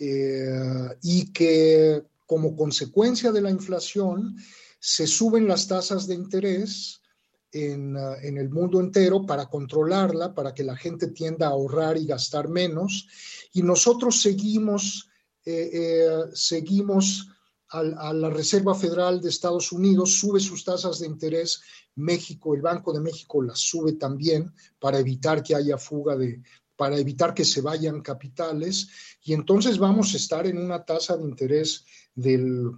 eh, 0.00 0.88
y 1.02 1.30
que 1.32 2.02
como 2.24 2.56
consecuencia 2.56 3.30
de 3.30 3.42
la 3.42 3.50
inflación 3.50 4.38
se 4.80 5.06
suben 5.06 5.46
las 5.46 5.68
tasas 5.68 6.06
de 6.06 6.14
interés 6.14 7.02
en, 7.52 7.94
uh, 7.94 8.14
el 8.22 8.48
mundo 8.48 8.80
entero 8.80 9.26
para 9.26 9.50
controlarla, 9.50 10.34
para 10.34 10.54
que 10.54 10.64
la 10.64 10.78
gente 10.78 11.08
tienda 11.08 11.48
a 11.48 11.50
ahorrar 11.50 11.98
y 11.98 12.06
gastar 12.06 12.48
menos. 12.48 13.06
Y 13.52 13.62
nosotros 13.62 14.22
seguimos, 14.22 15.10
seguimos 16.32 17.28
a, 17.70 18.12
la 18.12 18.30
Reserva 18.30 18.74
Federal 18.74 19.20
de 19.20 19.28
Estados 19.28 19.72
Unidos, 19.72 20.18
sube 20.18 20.40
sus 20.40 20.64
tasas 20.64 21.00
de 21.00 21.06
interés, 21.06 21.60
México, 21.96 22.54
el 22.54 22.62
Banco 22.62 22.92
de 22.92 23.00
México 23.00 23.42
las 23.42 23.58
sube 23.58 23.94
también 23.94 24.52
para 24.78 24.98
evitar 24.98 25.42
que 25.42 25.54
haya 25.54 25.76
fuga 25.76 26.16
de, 26.16 26.42
para 26.76 26.96
evitar 26.96 27.34
que 27.34 27.44
se 27.44 27.60
vayan 27.60 28.00
capitales. 28.00 28.88
Y 29.22 29.32
entonces 29.34 29.78
vamos 29.78 30.14
a 30.14 30.16
estar 30.16 30.46
en 30.46 30.58
una 30.58 30.84
tasa 30.84 31.16
de 31.16 31.24
interés 31.24 31.84
del 32.14 32.72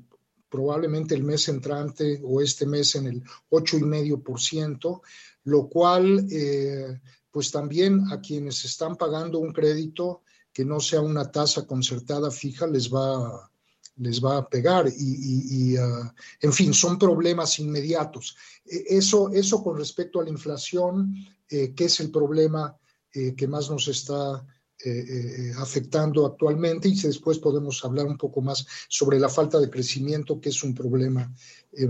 probablemente 0.48 1.14
el 1.14 1.22
mes 1.22 1.48
entrante 1.48 2.20
o 2.24 2.40
este 2.40 2.66
mes 2.66 2.96
en 2.96 3.07
el 3.07 3.22
8,5%, 3.50 5.00
lo 5.44 5.68
cual 5.68 6.26
eh, 6.31 7.00
pues 7.31 7.53
también 7.53 8.11
a 8.11 8.20
quienes 8.20 8.64
están 8.64 8.96
pagando 8.96 9.38
un 9.38 9.53
crédito 9.53 10.22
que 10.53 10.64
no 10.64 10.81
sea 10.81 11.00
una 11.00 11.31
tasa 11.31 11.66
concertada 11.66 12.31
fija 12.31 12.66
les 12.66 12.92
va, 12.92 13.49
les 14.00 14.20
va 14.20 14.38
a 14.38 14.48
pegar 14.48 14.86
y, 14.88 15.76
ah, 15.76 16.12
en 16.40 16.52
fin, 16.52 16.72
son 16.74 16.98
problemas 16.98 17.58
inmediatos. 17.58 18.36
E, 18.64 18.96
eso, 18.98 19.30
eso 19.30 19.62
con 19.62 19.78
respecto 19.78 20.20
a 20.20 20.24
la 20.24 20.30
inflación, 20.30 21.14
eh, 21.48 21.72
que 21.74 21.84
es 21.84 22.00
el 22.00 22.10
problema 22.10 22.76
eh, 23.12 23.34
que 23.34 23.46
más 23.46 23.70
nos 23.70 23.88
está 23.88 24.44
eh, 24.82 25.52
afectando 25.58 26.24
actualmente 26.24 26.88
y 26.88 26.98
después 26.98 27.38
podemos 27.38 27.84
hablar 27.84 28.06
un 28.06 28.16
poco 28.16 28.40
más 28.40 28.66
sobre 28.88 29.20
la 29.20 29.28
falta 29.28 29.60
de 29.60 29.68
crecimiento, 29.68 30.40
que 30.40 30.48
es 30.48 30.62
un 30.62 30.74
problema 30.74 31.30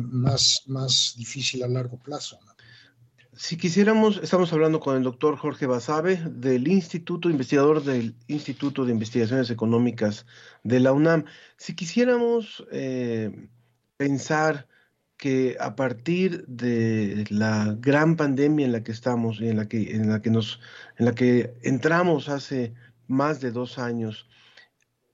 más, 0.01 0.63
más 0.67 1.15
difícil 1.17 1.63
a 1.63 1.69
largo 1.69 1.99
plazo. 1.99 2.39
Si 3.43 3.57
quisiéramos, 3.57 4.21
estamos 4.23 4.53
hablando 4.53 4.81
con 4.81 4.99
el 4.99 5.03
doctor 5.03 5.39
Jorge 5.39 5.65
Basabe 5.65 6.17
del 6.27 6.69
Instituto, 6.69 7.31
investigador 7.31 7.83
del 7.83 8.15
Instituto 8.29 8.85
de 8.85 8.93
Investigaciones 8.93 9.49
Económicas 9.49 10.27
de 10.63 10.79
la 10.79 10.93
UNAM. 10.93 11.25
Si 11.57 11.75
quisiéramos 11.75 12.63
pensar 13.97 14.69
que 15.17 15.57
a 15.59 15.75
partir 15.75 16.45
de 16.49 17.25
la 17.31 17.75
gran 17.81 18.17
pandemia 18.17 18.67
en 18.67 18.73
la 18.73 18.83
que 18.83 18.93
estamos 18.93 19.41
y 19.41 19.49
en 19.49 19.57
la 19.57 19.67
que, 19.67 19.97
en 19.97 20.11
la 20.11 20.21
que, 20.21 20.29
nos, 20.29 20.61
en 20.99 21.07
la 21.07 21.15
que 21.15 21.55
entramos 21.63 22.29
hace 22.29 22.75
más 23.09 23.41
de 23.41 23.53
dos 23.53 23.79
años, 23.79 24.29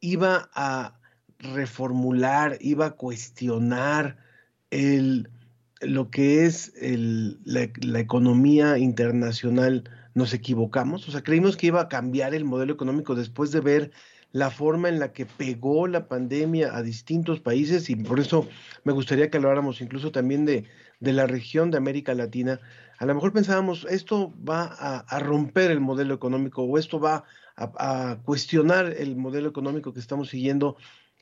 iba 0.00 0.50
a 0.52 0.98
reformular, 1.38 2.58
iba 2.60 2.86
a 2.86 2.96
cuestionar 2.96 4.18
el, 4.70 5.30
lo 5.80 6.10
que 6.10 6.44
es 6.44 6.72
el, 6.80 7.38
la, 7.44 8.00
economía 8.00 8.78
internacional, 8.78 9.90
nos 10.14 10.32
equivocamos. 10.32 11.08
O 11.08 11.12
sea, 11.12 11.22
creímos 11.22 11.56
que 11.56 11.68
iba 11.68 11.80
a 11.82 11.88
cambiar 11.88 12.34
el 12.34 12.44
modelo 12.44 12.72
económico 12.72 13.14
después 13.14 13.52
de 13.52 13.60
ver 13.60 13.90
la 14.32 14.50
forma 14.50 14.88
en 14.88 14.98
la 14.98 15.12
que 15.12 15.26
pegó 15.26 15.86
la 15.86 16.08
pandemia 16.08 16.76
a 16.76 16.82
distintos 16.82 17.40
países 17.40 17.88
y 17.90 17.96
por 17.96 18.20
eso 18.20 18.48
me 18.84 18.92
gustaría 18.92 19.30
que 19.30 19.36
habláramos 19.36 19.80
incluso 19.80 20.10
también 20.12 20.44
de, 20.44 20.64
de 21.00 21.12
la 21.12 21.26
región 21.26 21.70
de 21.70 21.78
América 21.78 22.14
Latina. 22.14 22.60
A 22.98 23.06
lo 23.06 23.14
mejor 23.14 23.32
pensábamos, 23.32 23.86
esto 23.90 24.32
va 24.46 24.64
a, 24.64 25.18
romper 25.18 25.70
el 25.70 25.80
modelo 25.80 26.14
económico 26.14 26.62
o 26.62 26.78
esto 26.78 26.98
va 26.98 27.24
a, 27.56 28.18
cuestionar 28.24 28.94
el 28.98 29.16
modelo 29.16 29.48
económico 29.48 29.92
que 29.92 30.00
estamos 30.00 30.28
siguiendo 30.28 30.76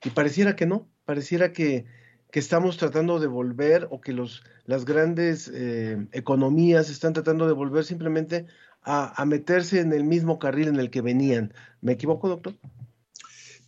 y 0.05 0.11
pareciera 0.11 0.57
que 0.57 0.67
no, 0.67 0.89
pareciera 1.05 1.53
que, 1.53 1.87
que 2.35 2.41
estamos 2.41 2.77
tratando 2.77 3.21
de 3.21 3.29
volver 3.29 3.87
o 3.93 4.01
que 4.01 4.13
los, 4.13 4.43
las 4.65 4.85
grandes 4.85 5.49
eh, 5.55 6.05
economías 6.11 6.91
están 6.91 7.13
tratando 7.13 7.47
de 7.47 7.53
volver 7.53 7.85
simplemente 7.85 8.47
a, 8.83 9.23
a 9.23 9.25
meterse 9.25 9.79
en 9.79 9.93
el 9.93 10.03
mismo 10.03 10.41
carril 10.41 10.67
en 10.67 10.81
el 10.81 10.91
que 10.91 11.01
venían. 11.01 11.55
¿Me 11.81 11.93
equivoco, 11.93 12.29
doctor? 12.29 12.59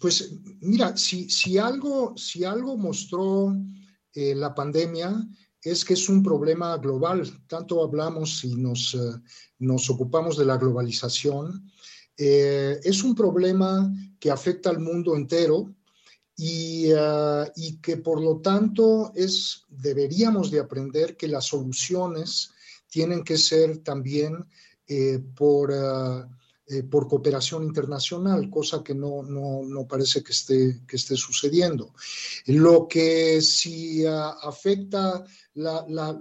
Pues 0.01 0.41
mira, 0.61 0.97
si, 0.97 1.31
si, 1.31 1.59
algo, 1.59 2.17
si 2.17 2.43
algo 2.43 2.77
mostró 2.77 3.55
eh, 4.15 4.35
la 4.35 4.53
pandemia 4.53 5.15
es 5.63 5.85
que 5.85 5.95
es 5.95 6.09
un 6.09 6.25
problema 6.25 6.77
global. 6.79 7.23
Tanto 7.47 7.85
hablamos 7.85 8.43
y 8.43 8.57
nos, 8.57 8.95
eh, 8.97 8.99
nos 9.61 9.89
ocupamos 9.91 10.37
de 10.37 10.45
la 10.45 10.57
globalización. 10.57 11.71
Es 12.17 13.05
un 13.05 13.15
problema 13.15 13.93
que 14.19 14.31
afecta 14.31 14.71
al 14.71 14.81
mundo 14.81 15.15
entero 15.15 15.73
y, 16.37 16.91
y, 17.57 17.77
que 17.81 17.97
por 17.97 18.21
lo 18.21 18.39
tanto 18.39 19.13
es, 19.15 19.63
deberíamos 19.69 20.51
de 20.51 20.61
aprender 20.61 21.17
que 21.17 21.29
las 21.29 21.47
soluciones 21.47 22.51
tienen 22.89 23.25
que 23.25 23.39
ser 23.39 23.79
también 23.79 24.45
por 25.35 25.73
eh, 26.69 26.83
por 26.83 27.07
cooperación 27.07 27.63
internacional, 27.63 28.51
cosa 28.51 28.83
que 28.83 28.93
no, 28.93 29.23
no, 29.23 29.87
parece 29.87 30.25
que 30.25 30.33
esté, 30.33 30.81
que 30.85 30.97
esté 30.97 31.17
sucediendo. 31.17 31.95
Lo 32.47 32.89
que 32.89 33.41
si 33.41 34.05
ah, 34.05 34.37
afecta 34.43 35.25
la, 35.55 36.19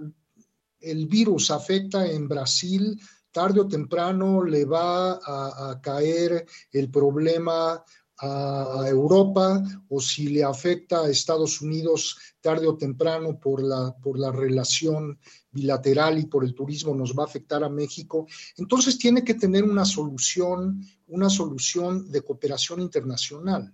el 0.78 1.06
virus 1.08 1.50
afecta 1.50 2.06
en 2.06 2.28
Brasil, 2.28 2.96
tarde 3.32 3.58
o 3.58 3.66
temprano 3.66 4.44
le 4.44 4.64
va 4.64 5.14
a 5.14 5.80
caer 5.82 6.46
el 6.70 6.90
problema 6.92 7.82
a, 8.18 8.84
Europa 8.88 9.62
o 9.88 10.00
si 10.00 10.28
le 10.28 10.42
afecta 10.42 11.00
a 11.00 11.10
Estados 11.10 11.60
Unidos 11.60 12.16
tarde 12.40 12.66
o 12.66 12.76
temprano 12.76 13.38
por 13.38 13.62
la, 13.62 13.94
por 14.02 14.18
la 14.18 14.32
relación 14.32 15.18
bilateral 15.50 16.18
y 16.18 16.26
por 16.26 16.44
el 16.44 16.54
turismo 16.54 16.94
nos 16.94 17.14
va 17.14 17.24
a 17.24 17.26
afectar 17.26 17.64
a 17.64 17.68
México. 17.68 18.26
Entonces 18.56 18.98
tiene 18.98 19.24
que 19.24 19.34
tener 19.34 19.64
una 19.64 19.84
solución, 19.84 20.80
una 21.08 21.28
solución 21.28 22.10
de 22.10 22.22
cooperación 22.22 22.80
internacional. 22.80 23.72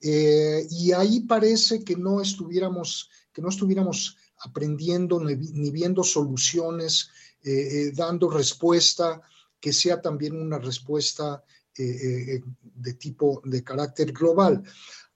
Eh, 0.00 0.66
y 0.70 0.92
ahí 0.92 1.20
parece 1.20 1.82
que 1.82 1.96
no 1.96 2.20
estuviéramos, 2.20 3.10
que 3.32 3.42
no 3.42 3.48
estuviéramos 3.48 4.16
aprendiendo 4.38 5.18
ni, 5.20 5.70
viendo 5.70 6.02
soluciones, 6.02 7.08
eh, 7.42 7.50
eh, 7.50 7.92
dando 7.94 8.28
respuesta 8.28 9.22
que 9.60 9.72
sea 9.72 10.00
también 10.00 10.36
una 10.36 10.58
respuesta 10.58 11.42
eh, 11.78 12.36
eh, 12.36 12.42
de 12.74 12.94
tipo 12.94 13.42
de 13.44 13.62
carácter 13.62 14.12
global. 14.12 14.62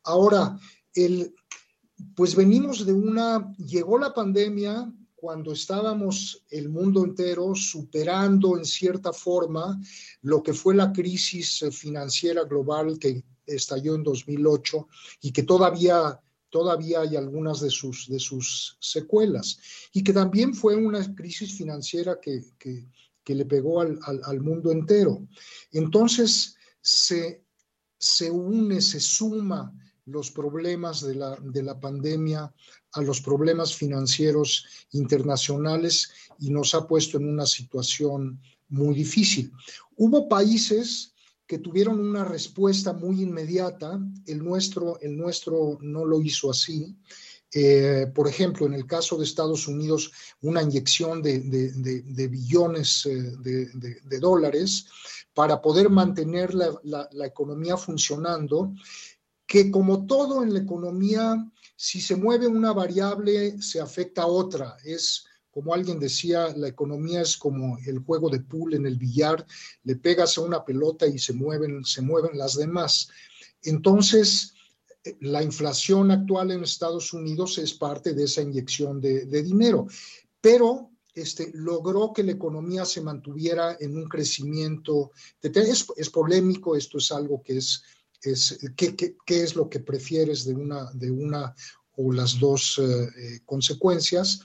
Ahora, 0.04 0.58
el, 0.94 1.34
pues 2.14 2.34
venimos 2.34 2.84
de 2.86 2.92
una, 2.92 3.54
llegó 3.58 3.98
la 3.98 4.12
pandemia 4.14 4.92
cuando 5.14 5.52
estábamos 5.52 6.44
el 6.50 6.70
mundo 6.70 7.04
entero 7.04 7.54
superando 7.54 8.56
en 8.56 8.64
cierta 8.64 9.12
forma 9.12 9.78
lo 10.22 10.42
que 10.42 10.54
fue 10.54 10.74
la 10.74 10.92
crisis 10.92 11.62
financiera 11.72 12.44
global 12.44 12.98
que 12.98 13.22
estalló 13.44 13.94
en 13.94 14.02
2008 14.02 14.88
y 15.20 15.32
que 15.32 15.42
todavía 15.42 16.18
todavía 16.50 17.00
hay 17.00 17.16
algunas 17.16 17.60
de 17.60 17.70
sus, 17.70 18.08
de 18.08 18.18
sus 18.18 18.76
secuelas, 18.80 19.58
y 19.92 20.02
que 20.02 20.12
también 20.12 20.52
fue 20.52 20.76
una 20.76 21.14
crisis 21.14 21.56
financiera 21.56 22.18
que, 22.20 22.42
le 23.34 23.44
pegó 23.44 23.80
al, 23.80 24.40
mundo 24.40 24.70
entero. 24.70 25.26
Entonces, 25.72 26.56
se, 26.80 27.44
se 27.98 28.30
une, 28.30 28.80
se 28.80 29.00
suma 29.00 29.72
los 30.06 30.30
problemas 30.30 31.02
de 31.02 31.14
la, 31.14 31.36
de 31.36 31.62
la 31.62 31.78
pandemia 31.78 32.52
a 32.92 33.02
los 33.02 33.20
problemas 33.20 33.74
financieros 33.74 34.66
internacionales 34.92 36.10
y 36.38 36.50
nos 36.50 36.74
ha 36.74 36.86
puesto 36.86 37.18
en 37.18 37.28
una 37.28 37.46
situación 37.46 38.40
muy 38.68 38.94
difícil. 38.94 39.52
Hubo 39.96 40.28
países 40.28 41.14
que 41.50 41.58
tuvieron 41.58 41.98
una 41.98 42.24
respuesta 42.24 42.92
muy 42.92 43.22
inmediata. 43.22 44.00
El 44.24 44.38
nuestro, 44.38 45.00
el 45.00 45.16
nuestro 45.16 45.78
no 45.80 46.04
lo 46.04 46.22
hizo 46.22 46.48
así. 46.48 46.96
Eh, 47.52 48.06
por 48.14 48.28
ejemplo, 48.28 48.66
en 48.66 48.74
el 48.74 48.86
caso 48.86 49.16
de 49.16 49.24
Estados 49.24 49.66
Unidos, 49.66 50.12
una 50.42 50.62
inyección 50.62 51.20
de, 51.20 52.28
billones 52.30 53.06
eh, 53.06 53.36
de, 53.40 54.20
dólares 54.20 54.86
para 55.34 55.60
poder 55.60 55.90
mantener 55.90 56.54
la, 56.54 57.08
la, 57.10 57.26
economía 57.26 57.76
funcionando, 57.76 58.72
que 59.46 59.70
como 59.70 60.06
todo 60.06 60.44
en 60.44 60.54
la 60.54 60.60
economía, 60.60 61.44
si 61.74 62.00
se 62.00 62.14
mueve 62.14 62.46
una 62.46 62.72
variable, 62.72 63.60
se 63.60 63.80
afecta 63.80 64.22
a 64.22 64.26
otra. 64.26 64.76
Es 64.84 65.24
como 65.50 65.74
alguien 65.74 65.98
decía, 65.98 66.54
la 66.56 66.68
economía 66.68 67.22
es 67.22 67.36
como 67.36 67.78
el 67.84 67.98
juego 67.98 68.30
de 68.30 68.40
pool 68.40 68.74
en 68.74 68.86
el 68.86 68.96
billar, 68.96 69.44
le 69.82 69.96
pegas 69.96 70.38
a 70.38 70.42
una 70.42 70.64
pelota 70.64 71.06
y 71.06 71.18
se 71.18 71.32
mueven, 71.32 71.84
se 71.84 72.02
mueven 72.02 72.38
las 72.38 72.56
demás. 72.56 73.08
Entonces, 73.62 74.54
la 75.20 75.42
inflación 75.42 76.10
actual 76.10 76.50
en 76.50 76.62
Estados 76.62 77.12
Unidos 77.12 77.58
es 77.58 77.74
parte 77.74 78.12
de 78.12 78.24
esa 78.24 78.42
inyección 78.42 79.00
de, 79.00 79.24
dinero, 79.42 79.86
pero 80.40 80.90
este, 81.14 81.50
logró 81.54 82.12
que 82.12 82.22
la 82.22 82.32
economía 82.32 82.84
se 82.84 83.00
mantuviera 83.00 83.76
en 83.80 83.96
un 83.96 84.08
crecimiento. 84.08 85.12
es, 85.42 85.86
es, 85.96 86.10
polémico, 86.10 86.76
esto 86.76 86.98
es 86.98 87.12
algo 87.12 87.42
que 87.42 87.58
es, 87.58 87.82
es 88.22 88.58
¿qué, 88.76 89.16
es 89.26 89.56
lo 89.56 89.68
que 89.68 89.80
prefieres 89.80 90.44
de 90.44 90.54
una, 90.54 90.90
de 90.92 91.10
una 91.10 91.54
o 91.96 92.12
las 92.12 92.38
dos 92.38 92.78
eh, 92.78 92.82
eh, 92.82 93.40
consecuencias, 93.44 94.40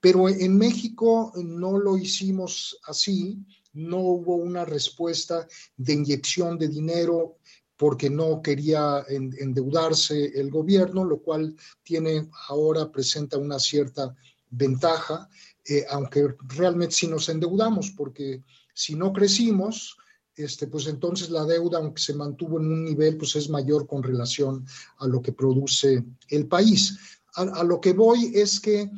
pero 0.00 0.28
en 0.28 0.56
México 0.56 1.32
no 1.36 1.78
lo 1.78 1.96
hicimos 1.96 2.78
así, 2.84 3.38
no 3.72 3.98
hubo 3.98 4.36
una 4.36 4.64
respuesta 4.64 5.46
de 5.76 5.94
inyección 5.94 6.58
de 6.58 6.68
dinero 6.68 7.38
porque 7.80 8.10
no 8.10 8.42
quería 8.42 9.06
endeudarse 9.08 10.38
el 10.38 10.50
gobierno, 10.50 11.02
lo 11.02 11.22
cual 11.22 11.56
tiene 11.82 12.28
ahora, 12.48 12.92
presenta 12.92 13.38
una 13.38 13.58
cierta 13.58 14.14
ventaja, 14.50 15.30
eh, 15.64 15.86
aunque 15.88 16.34
realmente 16.40 16.94
si 16.94 17.06
nos 17.06 17.30
endeudamos, 17.30 17.90
porque 17.96 18.44
si 18.74 18.96
no 18.96 19.14
crecimos, 19.14 19.96
este, 20.36 20.66
pues 20.66 20.88
entonces 20.88 21.30
la 21.30 21.46
deuda, 21.46 21.78
aunque 21.78 22.02
se 22.02 22.12
mantuvo 22.12 22.60
en 22.60 22.66
un 22.66 22.84
nivel, 22.84 23.16
pues 23.16 23.34
es 23.36 23.48
mayor 23.48 23.86
con 23.86 24.02
relación 24.02 24.66
a 24.98 25.06
lo 25.06 25.22
que 25.22 25.32
produce 25.32 26.04
el 26.28 26.48
país. 26.48 26.98
A, 27.32 27.64
lo 27.64 27.80
que 27.80 27.94
voy 27.94 28.30
es 28.34 28.60
que 28.60 28.90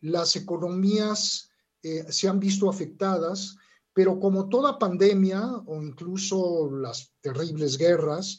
las 0.00 0.34
economías 0.34 1.50
eh, 1.82 2.06
se 2.08 2.26
han 2.26 2.40
visto 2.40 2.70
afectadas, 2.70 3.56
pero 4.00 4.18
como 4.18 4.48
toda 4.48 4.78
pandemia 4.78 5.42
o 5.66 5.82
incluso 5.82 6.70
las 6.70 7.12
terribles 7.20 7.76
guerras, 7.76 8.38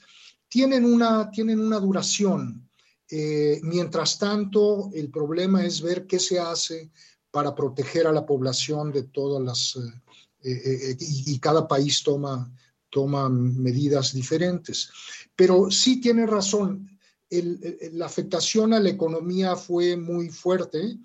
tienen 0.49 0.83
una, 0.83 1.29
tienen 1.29 1.59
una 1.59 1.79
duración. 1.79 2.67
Eh, 3.07 3.59
mientras 3.61 4.17
tanto, 4.17 4.89
el 4.91 5.11
problema 5.11 5.63
es 5.63 5.79
ver 5.79 6.07
qué 6.07 6.17
se 6.17 6.39
hace 6.39 6.89
para 7.29 7.53
proteger 7.53 8.07
a 8.07 8.11
la 8.11 8.25
población 8.25 8.91
de 8.91 9.03
todas 9.03 9.43
las... 9.43 9.77
Eh, 10.43 10.97
y, 10.99 11.37
cada 11.37 11.67
país 11.67 12.01
toma, 12.01 12.51
toma 12.89 13.29
medidas 13.29 14.13
diferentes. 14.13 14.89
Pero 15.35 15.69
sí 15.69 16.01
tiene 16.01 16.25
razón, 16.25 16.89
la 17.29 18.07
afectación 18.07 18.73
a 18.73 18.79
la 18.79 18.89
economía 18.89 19.55
fue 19.55 19.95
muy 19.95 20.29
fuerte. 20.29 20.97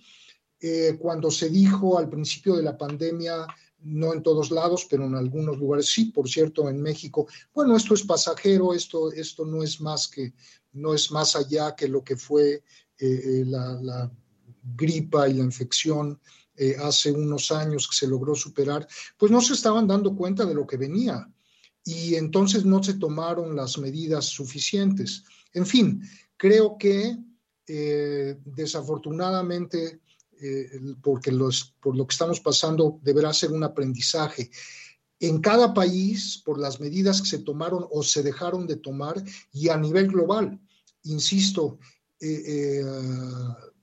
Eh, 0.59 0.97
cuando 0.99 1.31
se 1.31 1.51
dijo 1.51 1.99
al 1.99 2.09
principio 2.09 2.57
de 2.57 2.63
la 2.63 2.79
pandemia, 2.79 3.47
no 3.87 4.13
en 4.13 4.23
todos 4.23 4.51
lados, 4.51 4.87
pero 4.91 5.05
en 5.05 5.15
algunos 5.15 5.59
lugares 5.59 5.87
sí, 5.87 6.07
por 6.07 6.29
cierto, 6.29 6.69
en 6.69 6.83
México, 6.83 7.27
bueno, 7.55 7.77
esto 7.77 7.95
es 7.95 8.03
pasajero, 8.03 8.75
esto, 8.75 9.13
esto 9.13 9.45
no 9.45 9.63
es 9.63 9.81
más 9.81 10.09
que, 10.09 10.35
no 10.73 10.95
es 10.95 11.11
más 11.11 11.37
allá 11.37 11.75
que 11.75 11.89
lo 11.89 12.03
que 12.03 12.17
fue 12.17 12.55
eh, 12.55 12.63
eh, 12.99 13.45
la, 13.47 14.11
gripa 14.75 15.29
y 15.29 15.35
la 15.35 15.45
infección 15.45 16.21
hace 16.83 17.13
unos 17.13 17.53
años 17.53 17.87
que 17.87 17.95
se 17.95 18.09
logró 18.09 18.35
superar, 18.35 18.89
pues 19.17 19.31
no 19.31 19.41
se 19.41 19.53
estaban 19.53 19.87
dando 19.87 20.17
cuenta 20.17 20.45
de 20.45 20.55
lo 20.55 20.67
que 20.67 20.77
venía 20.77 21.31
y 21.87 22.17
entonces 22.17 22.65
no 22.65 22.83
se 22.83 22.95
tomaron 22.95 23.55
las 23.55 23.79
medidas 23.79 24.25
suficientes. 24.25 25.23
En 25.53 25.65
fin, 25.65 26.03
creo 26.37 26.77
que 26.77 27.17
eh, 27.69 28.39
desafortunadamente, 28.45 30.01
eh, 30.41 30.81
porque 31.03 31.33
por 31.81 31.97
lo 31.97 32.07
que 32.07 32.13
estamos 32.13 32.41
pasando, 32.41 32.99
deberá 33.03 33.33
ser 33.33 33.53
un 33.53 33.65
aprendizaje. 33.65 34.51
En 35.19 35.41
cada 35.41 35.73
país, 35.73 36.43
por 36.45 36.59
las 36.59 36.79
medidas 36.81 37.23
que 37.23 37.29
se 37.29 37.39
tomaron 37.39 37.87
o 37.91 38.03
se 38.03 38.23
dejaron 38.23 38.67
de 38.67 38.77
tomar, 38.77 39.23
y 39.53 39.69
a 39.69 39.77
nivel 39.77 40.09
global, 40.09 40.61
insisto, 41.05 41.79
eh, 42.21 42.83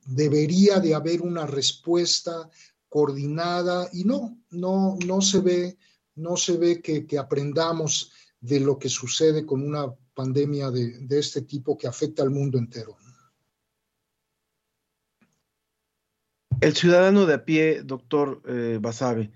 debería 0.06 0.80
de 0.80 0.94
haber 0.94 1.22
una 1.22 1.46
respuesta 1.46 2.50
coordinada 2.90 3.90
y 3.94 4.04
no, 4.04 4.38
no, 4.52 4.98
no 5.06 5.22
se 5.22 5.40
ve, 5.40 5.78
no 6.16 6.38
se 6.38 6.58
ve 6.58 6.82
que, 6.82 7.08
que 7.08 7.18
aprendamos 7.18 8.12
de 8.40 8.60
lo 8.60 8.78
que 8.78 8.90
sucede 8.90 9.46
con 9.46 9.64
una 9.64 9.94
pandemia 10.14 10.70
de, 10.70 11.18
este 11.18 11.42
tipo 11.42 11.78
que 11.78 11.88
afecta 11.88 12.24
al 12.24 12.30
mundo 12.30 12.58
entero. 12.58 12.98
El 16.64 16.78
ciudadano 16.78 17.26
de 17.26 17.34
a 17.34 17.44
pie, 17.44 17.82
doctor 17.84 18.42
eh, 18.48 18.78
Basabe, 18.80 19.32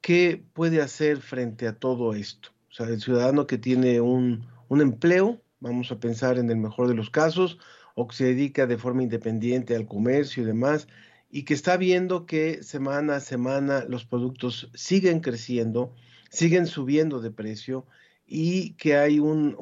¿qué 0.00 0.42
puede 0.54 0.80
hacer 0.80 1.18
frente 1.18 1.66
a 1.66 1.78
todo 1.78 2.14
esto? 2.14 2.48
O 2.70 2.72
sea, 2.72 2.86
el 2.86 2.98
ciudadano 2.98 3.46
que 3.46 3.58
tiene 3.58 4.00
un, 4.00 4.48
empleo, 4.70 5.42
vamos 5.60 5.92
a 5.92 6.00
pensar 6.00 6.38
en 6.38 6.48
el 6.48 6.56
mejor 6.56 6.88
de 6.88 6.94
los 6.94 7.10
casos, 7.10 7.58
o 7.94 8.08
que 8.08 8.16
se 8.16 8.24
dedica 8.24 8.66
de 8.66 8.78
forma 8.78 9.02
independiente 9.02 9.76
al 9.76 9.86
comercio 9.86 10.44
y 10.44 10.46
demás, 10.46 10.88
y 11.30 11.42
que 11.42 11.52
está 11.52 11.76
viendo 11.76 12.24
que 12.24 12.62
semana 12.62 13.16
a 13.16 13.20
semana 13.20 13.84
los 13.86 14.06
productos 14.06 14.70
siguen 14.72 15.20
creciendo, 15.20 15.94
siguen 16.30 16.66
subiendo 16.66 17.20
de 17.20 17.32
precio 17.32 17.84
y 18.26 18.72
que 18.76 18.96
hay 18.96 19.18
un 19.18 19.56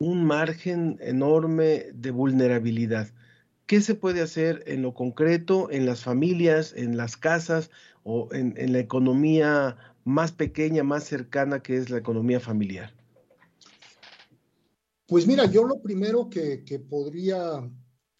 margen 0.00 0.98
enorme 1.00 1.84
de 1.94 2.10
vulnerabilidad. 2.10 3.12
¿Qué 3.74 3.80
se 3.80 3.96
puede 3.96 4.20
hacer 4.20 4.62
en 4.68 4.82
lo 4.82 4.94
concreto, 4.94 5.68
en 5.68 5.84
las 5.84 6.04
familias, 6.04 6.72
en 6.76 6.96
las 6.96 7.16
casas 7.16 7.72
o 8.04 8.28
en, 8.32 8.72
la 8.72 8.78
economía 8.78 9.76
más 10.04 10.30
pequeña, 10.30 10.84
más 10.84 11.02
cercana 11.02 11.60
que 11.60 11.76
es 11.78 11.90
la 11.90 11.98
economía 11.98 12.38
familiar? 12.38 12.94
Pues 15.08 15.26
mira, 15.26 15.46
yo 15.46 15.64
lo 15.64 15.82
primero 15.82 16.30
que, 16.30 16.62
podría 16.88 17.68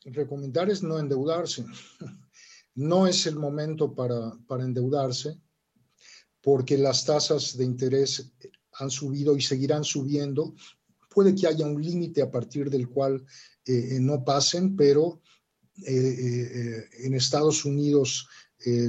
recomendar 0.07 0.71
es 0.71 0.83
no 0.83 0.99
endeudarse. 0.99 1.65
No 2.75 3.07
es 3.07 3.25
el 3.29 3.37
momento 3.37 3.95
para, 3.95 4.33
endeudarse 4.59 5.39
porque 6.43 6.77
las 6.77 7.05
tasas 7.05 7.57
de 7.57 7.65
interés 7.65 8.33
han 8.73 8.91
subido 8.91 9.37
y 9.37 9.41
seguirán 9.41 9.85
subiendo. 9.85 10.57
Puede 11.11 11.33
que 11.33 11.47
haya 11.47 11.65
un 11.65 11.81
límite 11.81 12.23
a 12.23 12.31
partir 12.33 12.71
del 12.71 12.89
cual 12.89 13.25
eh, 13.67 13.99
no 14.01 14.25
pasen, 14.25 14.75
pero 14.75 15.21
eh, 15.21 15.21
eh, 15.21 15.34
en 15.87 17.15
Estados 17.15 17.65
Unidos 17.65 18.29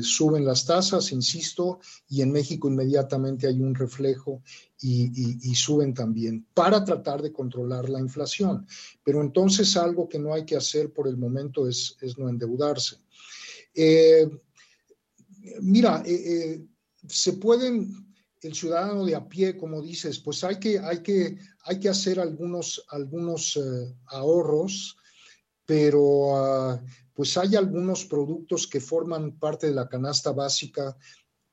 suben 0.01 0.45
las 0.45 0.65
tasas, 0.65 1.11
insisto, 1.11 1.79
y 2.07 2.21
en 2.21 2.31
México 2.31 2.69
inmediatamente 2.69 3.47
hay 3.47 3.59
un 3.59 3.75
reflejo 3.75 4.41
y, 4.81 5.53
suben 5.55 5.93
también 5.93 6.45
para 6.53 6.83
tratar 6.85 7.21
de 7.21 7.33
controlar 7.33 7.89
la 7.89 7.99
inflación. 7.99 8.67
Pero 9.03 9.21
entonces 9.21 9.75
algo 9.75 10.07
que 10.07 10.19
no 10.19 10.33
hay 10.33 10.45
que 10.45 10.55
hacer 10.55 10.93
por 10.93 11.07
el 11.07 11.17
momento 11.17 11.67
es, 11.67 11.97
no 12.17 12.29
endeudarse. 12.29 12.97
mira, 15.61 16.03
se 17.07 17.33
pueden 17.33 18.05
el 18.45 18.53
ciudadano 18.53 19.05
de 19.05 19.15
a 19.15 19.27
pie, 19.27 19.57
como 19.57 19.81
dices, 19.81 20.19
pues 20.19 20.43
hay 20.43 20.59
que, 20.59 20.79
hay 20.79 21.01
que, 21.01 21.37
hay 21.63 21.79
que 21.79 21.89
hacer 21.89 22.19
algunos, 22.19 22.85
algunos 22.89 23.57
eh, 23.57 23.95
ahorros, 24.07 24.97
pero 25.65 26.35
ah, 26.35 26.81
pues 27.13 27.37
hay 27.37 27.55
algunos 27.55 28.05
productos 28.05 28.67
que 28.67 28.81
forman 28.81 29.39
parte 29.39 29.67
de 29.67 29.73
la 29.73 29.87
canasta 29.87 30.31
básica 30.31 30.95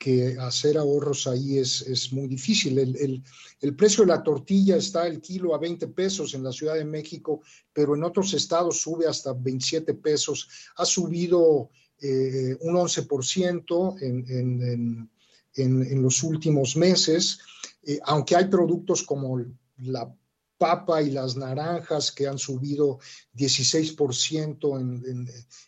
que 0.02 0.36
hacer 0.40 0.76
ahorros 0.76 1.28
ahí 1.28 1.58
es, 1.58 1.82
es 1.82 2.12
muy 2.12 2.26
difícil. 2.26 2.76
El, 2.76 3.22
el, 3.60 3.76
precio 3.76 4.02
de 4.02 4.08
la 4.08 4.24
tortilla 4.24 4.76
está 4.76 5.06
el 5.06 5.20
kilo 5.20 5.54
a 5.54 5.58
20 5.58 5.86
pesos 5.88 6.34
en 6.34 6.42
la 6.42 6.50
Ciudad 6.50 6.74
de 6.74 6.84
México, 6.84 7.40
pero 7.72 7.94
en 7.94 8.02
otros 8.02 8.34
estados 8.34 8.80
sube 8.80 9.06
hasta 9.06 9.32
27 9.32 9.94
pesos. 9.94 10.48
Ha 10.76 10.84
subido 10.84 11.70
eh, 12.00 12.56
un 12.62 12.74
11% 12.74 14.02
en, 14.02 14.24
en, 14.28 15.10
en, 15.54 16.02
los 16.02 16.24
últimos 16.24 16.76
meses, 16.76 17.38
eh, 17.84 18.00
aunque 18.02 18.34
hay 18.34 18.46
productos 18.46 19.04
como 19.04 19.40
la 19.76 20.12
papa 20.62 21.02
y 21.02 21.10
las 21.10 21.36
naranjas 21.36 22.12
que 22.12 22.28
han 22.28 22.38
subido 22.38 23.00
16%, 23.34 24.80
en, 24.80 25.26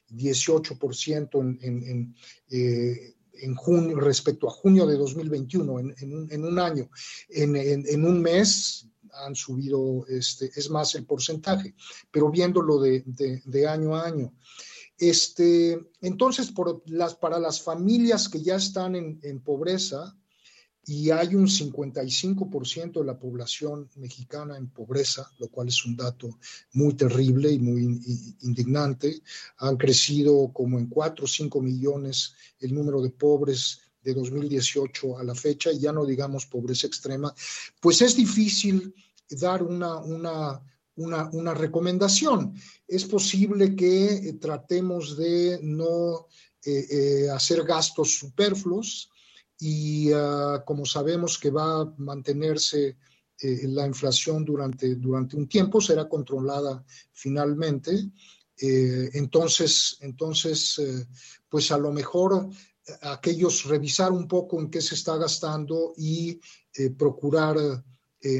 18% 0.09 1.59
en, 1.63 2.15
eh, 2.49 3.17
en 3.33 3.55
junio, 3.57 3.99
respecto 3.99 4.47
a 4.47 4.53
junio 4.53 4.87
de 4.87 4.97
2021, 4.97 5.81
en, 5.81 5.95
en, 6.31 6.45
un, 6.45 6.61
año, 6.61 6.89
en, 7.29 8.05
un 8.05 8.23
mes 8.23 8.87
han 9.15 9.35
subido, 9.35 10.07
este, 10.07 10.53
es 10.55 10.71
más 10.71 10.95
el 10.95 11.05
porcentaje, 11.05 11.75
pero 12.13 12.31
viéndolo 12.31 12.79
de, 12.79 13.03
de, 13.45 13.67
año 13.67 13.97
a 13.97 14.05
año. 14.05 14.33
Este, 14.97 15.77
entonces, 16.03 16.53
por 16.53 16.85
las, 16.87 17.17
para 17.17 17.41
las 17.41 17.61
familias 17.61 18.29
que 18.29 18.41
ya 18.41 18.55
están 18.55 18.95
en 18.95 19.41
pobreza, 19.41 20.17
y 20.87 21.11
hay 21.11 21.35
un 21.35 21.47
55% 21.47 23.01
de 23.01 23.05
la 23.05 23.19
población 23.19 23.89
mexicana 23.97 24.57
en 24.57 24.69
pobreza, 24.69 25.31
lo 25.39 25.49
cual 25.49 25.69
es 25.69 25.85
un 25.87 25.97
dato 25.97 26.39
muy 26.73 26.95
terrible 26.95 27.51
y 27.51 27.59
muy 27.59 28.01
indignante. 28.43 29.23
Han 29.59 29.77
crecido 29.77 30.53
como 30.53 30.79
en 30.79 30.87
4 30.87 31.25
o 31.25 31.29
5 31.29 31.63
millones 31.63 32.35
el 32.61 32.75
número 32.75 33.01
de 33.01 33.11
pobres 33.11 33.81
de 34.03 34.13
2018 34.13 35.19
a 35.19 35.25
la 35.25 35.35
fecha, 35.35 35.73
y 35.73 35.79
ya 35.79 35.93
no 35.93 36.05
digamos 36.05 36.47
pobreza 36.47 36.87
extrema, 36.87 37.35
pues 37.81 38.03
es 38.03 38.15
difícil 38.15 38.95
dar 39.31 39.63
una, 39.63 39.97
una, 39.97 40.61
una, 40.97 41.31
una 41.33 41.55
recomendación. 41.55 42.55
Es 42.87 43.05
posible 43.07 43.75
que 43.75 44.07
eh, 44.07 44.33
tratemos 44.35 45.17
de 45.17 45.59
no 45.63 46.27
eh, 46.65 46.87
eh, 46.91 47.31
hacer 47.31 47.65
gastos 47.65 48.19
superfluos, 48.19 49.11
y 49.59 50.11
ah, 50.13 50.63
como 50.67 50.85
sabemos 50.85 51.39
que 51.39 51.51
va 51.51 51.83
a 51.83 51.95
mantenerse 51.99 52.97
eh, 53.41 53.67
la 53.69 53.87
inflación 53.87 54.45
durante, 54.45 54.95
durante 54.95 55.37
un 55.37 55.49
tiempo, 55.49 55.81
será 55.81 56.09
controlada 56.09 56.85
finalmente. 57.13 58.11
Eh, 58.57 59.11
entonces, 59.15 59.99
entonces 60.01 60.79
eh, 60.79 61.07
pues 61.49 61.73
a 61.73 61.79
lo 61.79 61.93
mejor 61.93 62.49
aquellos 63.03 63.65
revisar 63.65 64.13
un 64.13 64.29
poco 64.29 64.61
en 64.61 64.71
qué 64.71 64.81
se 64.81 64.95
está 64.95 65.17
gastando 65.17 65.95
y 65.97 66.39
procurar 66.99 67.57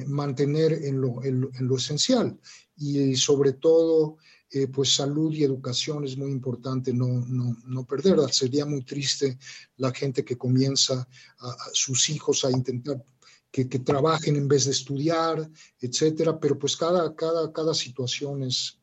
mantener 0.07 0.73
en 0.73 1.01
lo, 1.01 1.23
en, 1.25 1.49
en 1.59 1.67
lo, 1.67 1.77
esencial. 1.77 2.39
Y 2.77 3.17
sobre 3.17 3.55
todo, 3.55 4.19
eh, 4.55 4.69
pues 4.69 4.95
salud 4.95 5.33
y 5.35 5.43
educación 5.43 6.05
es 6.05 6.17
muy 6.17 6.31
importante 6.31 6.93
no, 6.93 7.09
no, 7.27 7.57
no 7.67 7.85
perderla. 7.85 8.29
Sería 8.29 8.65
muy 8.65 8.83
triste 8.83 9.37
la 9.79 9.93
gente 9.93 10.25
que 10.25 10.39
comienza 10.39 11.09
a, 11.41 11.57
sus 11.73 12.09
hijos 12.09 12.45
a 12.45 12.53
intentar 12.53 13.05
que, 13.51 13.69
que, 13.69 13.81
trabajen 13.81 14.37
en 14.37 14.47
vez 14.47 14.67
de 14.67 14.71
estudiar, 14.71 15.51
etcétera, 15.81 16.39
pero 16.39 16.57
pues 16.57 16.77
cada, 16.77 17.17
cada, 17.17 17.53
cada 17.53 17.75
situación 17.75 18.45
es, 18.45 18.79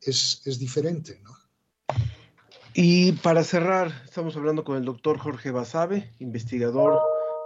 es, 0.00 0.42
es 0.44 0.60
diferente, 0.60 1.20
¿no? 1.24 1.36
Y 2.72 3.10
para 3.12 3.42
cerrar, 3.42 4.02
estamos 4.04 4.36
hablando 4.36 4.62
con 4.62 4.76
el 4.76 4.84
doctor 4.84 5.18
Jorge 5.18 5.50
Basabe, 5.50 6.12
investigador 6.20 7.00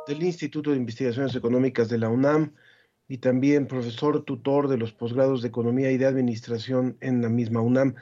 del 0.07 0.23
Instituto 0.23 0.71
de 0.71 0.77
Investigaciones 0.77 1.35
Económicas 1.35 1.89
de 1.89 1.97
la 1.97 2.11
UNAM 2.11 2.53
y 3.11 3.19
también 3.19 3.67
profesor 3.67 4.23
tutor 4.23 4.69
de 4.69 4.79
los 4.79 4.93
posgrados 4.93 5.43
de 5.43 5.49
Economía 5.49 5.91
y 5.91 5.99
de 5.99 6.07
Administración 6.07 6.97
en 7.01 7.21
la 7.21 7.29
misma 7.29 7.61
UNAM. 7.61 7.97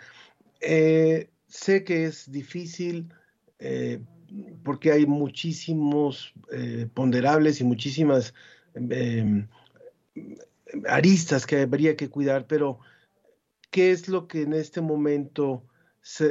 Eh, 0.61 1.31
sé 1.47 1.83
que 1.83 2.05
es 2.05 2.31
difícil 2.31 3.09
eh, 3.59 4.01
porque 4.63 4.93
hay 4.93 5.07
muchísimos 5.07 6.35
eh, 6.53 6.89
ponderables 6.93 7.59
y 7.63 7.65
muchísimas 7.65 8.35
em, 8.75 9.49
aristas 10.87 11.47
que 11.47 11.63
habría 11.63 11.97
que 11.97 12.11
cuidar, 12.11 12.47
pero 12.47 12.79
¿qué 13.71 13.93
es 13.93 14.09
lo 14.11 14.29
que 14.29 14.43
en 14.43 14.53
este 14.53 14.83
momento 14.83 15.65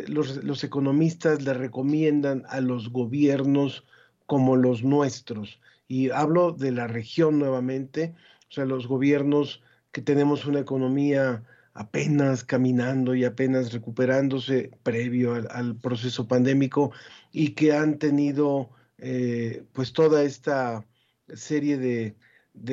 los, 0.05 0.43
los 0.43 0.63
economistas 0.63 1.41
le 1.41 1.55
recomiendan 1.55 2.43
a 2.47 2.61
los 2.61 2.91
gobiernos 2.91 3.85
como 4.27 4.55
los 4.55 4.83
nuestros? 4.83 5.59
Y 5.87 6.11
hablo 6.11 6.51
de 6.51 6.71
la 6.73 6.85
región 6.85 7.39
nuevamente, 7.39 8.13
o 8.49 8.53
sea, 8.53 8.65
los 8.65 8.87
gobiernos 8.87 9.61
que 9.91 10.01
tenemos 10.01 10.45
una 10.45 10.59
economía 10.59 11.43
apenas 11.73 12.43
caminando 12.43 13.13
y 13.13 13.23
apenas 13.23 13.71
recuperándose 13.71 14.71
previo 14.83 15.35
al, 15.35 15.75
proceso 15.75 16.27
pandémico 16.27 16.91
y 17.31 17.49
que 17.49 17.73
han 17.73 17.99
tenido 17.99 18.69
eh, 18.97 19.63
pues 19.73 19.93
toda 19.93 20.23
esta 20.23 20.85
serie 21.33 21.77
de, 21.77 22.15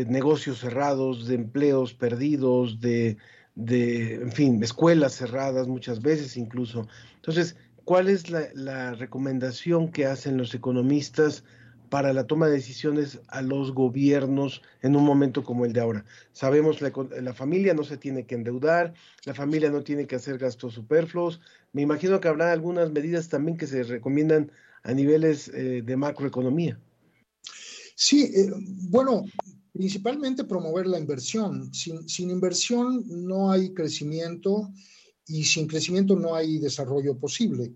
negocios 0.07 0.61
cerrados, 0.61 1.27
de 1.27 1.35
empleos 1.35 1.93
perdidos, 1.93 2.81
de, 2.81 3.19
de, 3.55 4.15
en 4.15 4.33
fin, 4.33 4.63
escuelas 4.63 5.15
cerradas 5.15 5.69
muchas 5.69 6.01
veces 6.01 6.39
incluso. 6.39 6.89
Entonces, 7.17 7.57
¿cuál 7.85 8.09
es 8.09 8.31
la 8.31 8.95
recomendación 8.95 9.91
que 9.91 10.07
hacen 10.07 10.39
los 10.39 10.55
economistas? 10.55 11.45
Para 11.95 12.13
la 12.13 12.27
toma 12.27 12.49
de 12.49 12.55
decisiones 12.55 13.21
a 13.29 13.41
los 13.41 13.71
gobiernos 13.71 14.63
en 14.83 14.97
un 14.97 15.05
momento 15.05 15.45
como 15.45 15.65
el 15.65 15.73
de 15.73 15.81
ahora. 15.81 16.05
Sabemos 16.33 16.79
que 16.79 16.93
la, 17.23 17.35
familia 17.35 17.73
no 17.73 17.85
se 17.85 17.97
tiene 17.97 18.27
que 18.27 18.35
endeudar, 18.35 18.95
la 19.25 19.33
familia 19.33 19.71
no 19.71 19.85
tiene 19.85 20.09
que 20.09 20.17
hacer 20.17 20.39
gastos 20.39 20.75
superfluos. 20.75 21.41
Me 21.73 21.83
imagino 21.83 22.19
que 22.19 22.27
habrá 22.27 22.51
algunas 22.51 22.91
medidas 22.91 23.29
también 23.29 23.57
que 23.57 23.69
se 23.69 23.85
recomiendan 23.85 24.51
a 24.83 24.93
niveles 24.93 25.47
eh, 25.55 25.83
de 25.87 25.97
macroeconomía. 25.97 26.81
Sí, 27.95 28.25
eh, 28.25 28.51
bueno, 28.91 29.23
principalmente 29.73 30.43
promover 30.43 30.89
la 30.89 30.99
inversión. 30.99 31.73
Sin 31.73 32.29
inversión 32.29 33.05
no 33.07 33.53
hay 33.53 33.73
crecimiento 33.73 34.69
y 35.29 35.45
sin 35.45 35.69
crecimiento 35.69 36.17
no 36.17 36.35
hay 36.35 36.59
desarrollo 36.59 37.17
posible. 37.17 37.73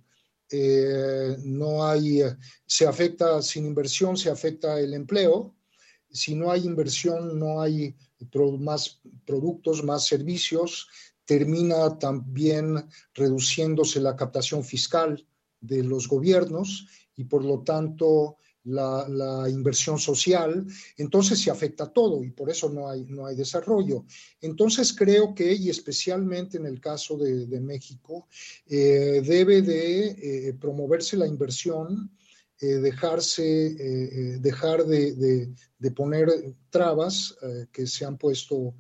Eh, 0.51 1.37
no 1.45 1.87
hay, 1.87 2.23
se 2.67 2.87
afecta 2.87 3.43
sin 3.43 3.67
inversión, 3.67 4.17
se 4.17 4.31
afecta 4.31 4.81
el 4.81 4.95
empleo. 4.95 5.55
Si 6.11 6.35
no 6.35 6.51
hay 6.51 6.65
inversión, 6.65 7.39
no 7.39 7.61
hay 7.61 7.95
más 8.59 9.01
productos, 9.27 9.85
más 9.85 10.07
servicios. 10.07 10.89
Termina 11.25 11.99
también 11.99 12.89
reduciéndose 13.15 14.01
la 14.01 14.17
captación 14.17 14.65
fiscal 14.65 15.27
de 15.61 15.83
los 15.83 16.09
gobiernos 16.09 16.87
y 17.17 17.25
por 17.25 17.45
lo 17.45 17.63
tanto 17.63 18.37
la, 18.69 19.47
inversión 19.49 19.99
social, 19.99 20.67
entonces 20.97 21.41
se 21.41 21.51
afecta 21.51 21.87
todo 21.87 22.23
y 22.23 22.31
por 22.31 22.51
eso 22.51 22.69
no 22.69 22.89
hay, 22.89 23.05
no 23.07 23.27
hay 23.27 23.35
desarrollo. 23.37 24.05
Entonces 24.41 24.93
creo 24.93 25.35
que, 25.35 25.53
y 25.53 25.71
especialmente 25.71 26.59
en 26.59 26.67
el 26.67 26.81
caso 26.81 27.17
de, 27.17 27.61
México, 27.61 28.29
eh, 28.67 29.23
debe 29.25 29.63
de 29.63 30.49
eh, 30.49 30.55
promoverse 30.55 31.17
la 31.17 31.27
inversión, 31.27 32.11
eh, 32.61 32.67
dejarse, 32.67 33.45
dejar 34.41 34.85
de, 34.85 35.49
de, 35.79 35.91
poner 35.93 36.29
trabas, 36.71 37.37
que 37.73 37.87
se 37.87 38.05
han 38.05 38.19
puesto 38.19 38.75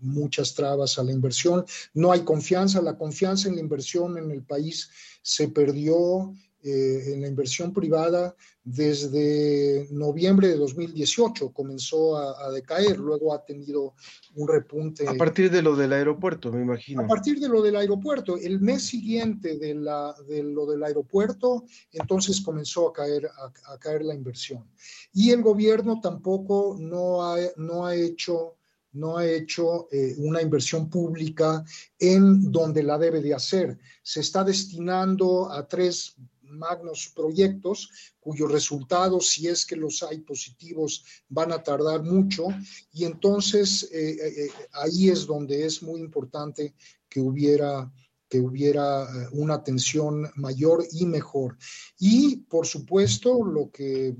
muchas 0.00 0.54
trabas 0.54 0.98
a 0.98 1.02
la 1.02 1.10
inversión. 1.10 1.64
No 1.94 2.12
hay 2.12 2.20
confianza, 2.20 2.80
la 2.80 2.96
confianza 2.96 3.48
en 3.48 3.56
la 3.56 3.60
inversión 3.60 4.18
en 4.18 4.30
el 4.30 4.44
país 4.44 4.88
se 5.22 5.48
perdió 5.48 6.32
eh, 6.64 7.14
en 7.14 7.22
la 7.22 7.28
inversión 7.28 7.72
privada 7.72 8.36
desde 8.64 9.88
noviembre 9.90 10.46
de 10.46 10.56
2018 10.56 11.52
comenzó 11.52 12.16
a, 12.16 12.50
decaer, 12.52 12.98
luego 12.98 13.34
ha 13.34 13.44
tenido 13.44 13.94
un 14.36 14.46
repunte. 14.46 15.08
A 15.08 15.14
partir 15.14 15.50
de 15.50 15.60
lo 15.60 15.74
del 15.74 15.92
aeropuerto, 15.92 16.52
me 16.52 16.62
imagino. 16.62 17.02
A 17.02 17.06
partir 17.08 17.40
de 17.40 17.48
lo 17.48 17.62
del 17.62 17.74
aeropuerto, 17.74 18.36
el 18.36 18.60
mes 18.60 18.84
siguiente 18.84 19.58
de, 19.58 19.74
la, 19.74 20.14
de 20.28 20.44
lo 20.44 20.66
del 20.66 20.84
aeropuerto, 20.84 21.64
entonces 21.90 22.40
comenzó 22.40 22.88
a 22.88 22.92
caer, 22.92 23.28
a, 23.66 23.78
caer 23.78 24.04
la 24.04 24.14
inversión. 24.14 24.64
Y 25.12 25.30
el 25.30 25.42
gobierno 25.42 26.00
tampoco 26.00 26.76
no 26.78 27.24
ha, 27.24 27.38
no 27.56 27.86
ha 27.86 27.96
hecho 27.96 28.56
no 28.94 29.16
ha 29.16 29.26
hecho 29.26 29.88
eh, 29.90 30.14
una 30.18 30.42
inversión 30.42 30.90
pública 30.90 31.64
en 31.98 32.52
donde 32.52 32.82
la 32.82 32.98
debe 32.98 33.22
de 33.22 33.34
hacer. 33.34 33.78
Se 34.02 34.20
está 34.20 34.44
destinando 34.44 35.50
a 35.50 35.66
tres 35.66 36.14
magnos 36.52 37.12
proyectos 37.14 37.90
cuyos 38.20 38.50
resultados, 38.50 39.30
si 39.30 39.48
es 39.48 39.66
que 39.66 39.76
los 39.76 40.02
hay 40.02 40.20
positivos, 40.20 41.04
van 41.28 41.52
a 41.52 41.62
tardar 41.62 42.02
mucho. 42.02 42.46
Y 42.92 43.04
entonces 43.04 43.88
eh, 43.92 44.16
eh, 44.20 44.50
ahí 44.72 45.08
es 45.08 45.26
donde 45.26 45.64
es 45.66 45.82
muy 45.82 46.00
importante 46.00 46.74
que 47.08 47.20
hubiera 47.20 47.90
que 48.32 48.40
hubiera 48.40 49.02
eh, 49.02 49.28
una 49.32 49.56
atención 49.56 50.30
mayor 50.36 50.86
y 50.90 51.04
mejor. 51.04 51.58
Y 51.98 52.36
por 52.36 52.66
supuesto, 52.66 53.44
lo 53.44 53.70
que 53.70 54.16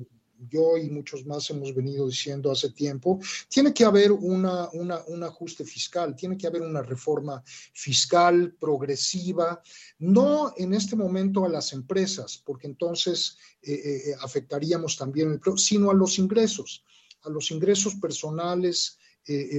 yo 0.49 0.76
y 0.76 0.90
muchos 0.90 1.26
más 1.26 1.49
hemos 1.51 1.74
venido 1.74 2.07
diciendo 2.07 2.51
hace 2.51 2.70
tiempo, 2.70 3.18
tiene 3.49 3.72
que 3.72 3.84
haber 3.84 4.12
una, 4.12 4.68
un 4.72 5.22
ajuste 5.22 5.64
fiscal, 5.64 6.16
tiene 6.16 6.36
que 6.36 6.47
haber 6.47 6.62
una 6.62 6.82
reforma 6.82 7.43
fiscal 7.45 8.55
progresiva, 8.59 9.62
no 9.99 10.53
en 10.57 10.74
este 10.74 10.97
momento 10.97 11.45
a 11.45 11.49
las 11.49 11.72
empresas, 11.72 12.43
porque 12.45 12.66
entonces 12.66 13.38
eh, 13.62 13.72
eh, 13.72 14.14
afectaríamos 14.20 14.97
también, 14.97 15.40
sino 15.57 15.90
a 15.90 15.95
los 15.95 16.18
ingresos, 16.18 16.84
a 17.22 17.30
los 17.30 17.51
ingresos 17.51 17.95
personales 17.97 18.99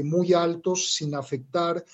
muy 0.03 0.33
altos 0.33 0.93
sin 0.93 1.15
afectar 1.15 1.85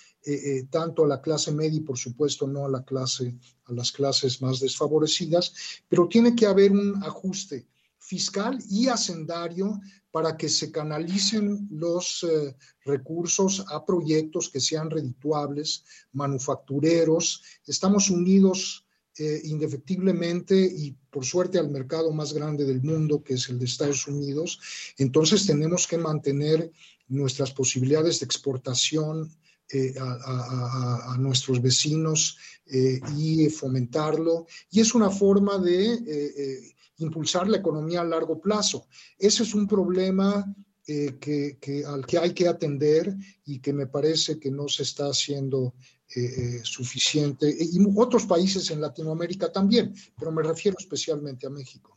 tanto 0.72 1.06
a 1.06 1.08
la 1.08 1.22
clase 1.22 1.52
media 1.52 1.78
y 1.78 1.82
por 1.82 2.00
supuesto 2.00 2.48
no 2.48 2.66
a 2.66 2.70
la 2.70 2.84
clase 2.84 3.38
a 3.70 3.74
las 3.74 3.92
clases 3.92 4.42
más 4.42 4.60
desfavorecidas, 4.60 5.54
pero 5.88 6.08
tiene 6.08 6.36
que 6.36 6.46
haber 6.46 6.72
un 6.72 7.02
ajuste 7.04 7.68
fiscal 8.10 8.58
y 8.72 8.88
hacendario 8.88 9.80
para 10.10 10.36
que 10.36 10.50
se 10.50 10.72
canalicen 10.72 11.68
los 11.70 12.24
eh, 12.24 12.56
recursos 12.84 13.64
a 13.70 13.86
proyectos 13.86 14.50
que 14.50 14.60
sean 14.60 14.90
redituables, 14.90 15.84
manufactureros. 16.14 17.44
Estamos 17.68 18.10
unidos 18.10 18.84
eh, 19.20 19.42
indefectiblemente 19.44 20.56
y 20.60 20.96
por 21.12 21.24
suerte 21.24 21.60
al 21.60 21.70
mercado 21.70 22.12
más 22.12 22.34
grande 22.34 22.66
del 22.66 22.82
mundo, 22.82 23.24
que 23.24 23.36
es 23.36 23.48
el 23.50 23.60
de 23.60 23.66
Estados 23.66 24.08
Unidos. 24.08 24.60
Entonces 24.98 25.46
tenemos 25.46 25.86
que 25.86 26.00
mantener 26.00 26.72
nuestras 27.10 27.52
posibilidades 27.52 28.20
de 28.20 28.26
exportación 28.26 29.32
eh, 29.72 29.94
a, 30.00 31.16
nuestros 31.20 31.62
vecinos 31.62 32.40
eh, 32.66 33.00
y 33.16 33.50
fomentarlo. 33.50 34.48
Y 34.72 34.80
es 34.80 34.96
una 34.96 35.12
forma 35.12 35.60
de 35.60 35.94
eh, 35.94 36.76
impulsar 37.00 37.50
la 37.50 37.58
economía 37.58 38.02
a 38.02 38.06
largo 38.06 38.40
plazo. 38.40 38.88
Ese 39.18 39.44
es 39.44 39.54
un 39.54 39.68
problema 39.68 40.46
que, 40.86 41.84
al 41.86 42.06
que 42.06 42.18
hay 42.18 42.34
que 42.34 42.48
atender 42.48 43.16
y 43.46 43.60
que 43.60 43.74
me 43.74 43.88
parece 43.88 44.40
que 44.40 44.50
no 44.52 44.68
se 44.68 44.84
está 44.84 45.06
haciendo 45.06 45.74
suficiente. 46.64 47.54
Y 47.60 47.80
otros 47.96 48.26
países 48.26 48.72
en 48.72 48.82
Latinoamérica 48.82 49.52
también, 49.52 49.94
pero 50.18 50.32
me 50.32 50.42
refiero 50.42 50.78
especialmente 50.80 51.46
a 51.48 51.50
México. 51.50 51.96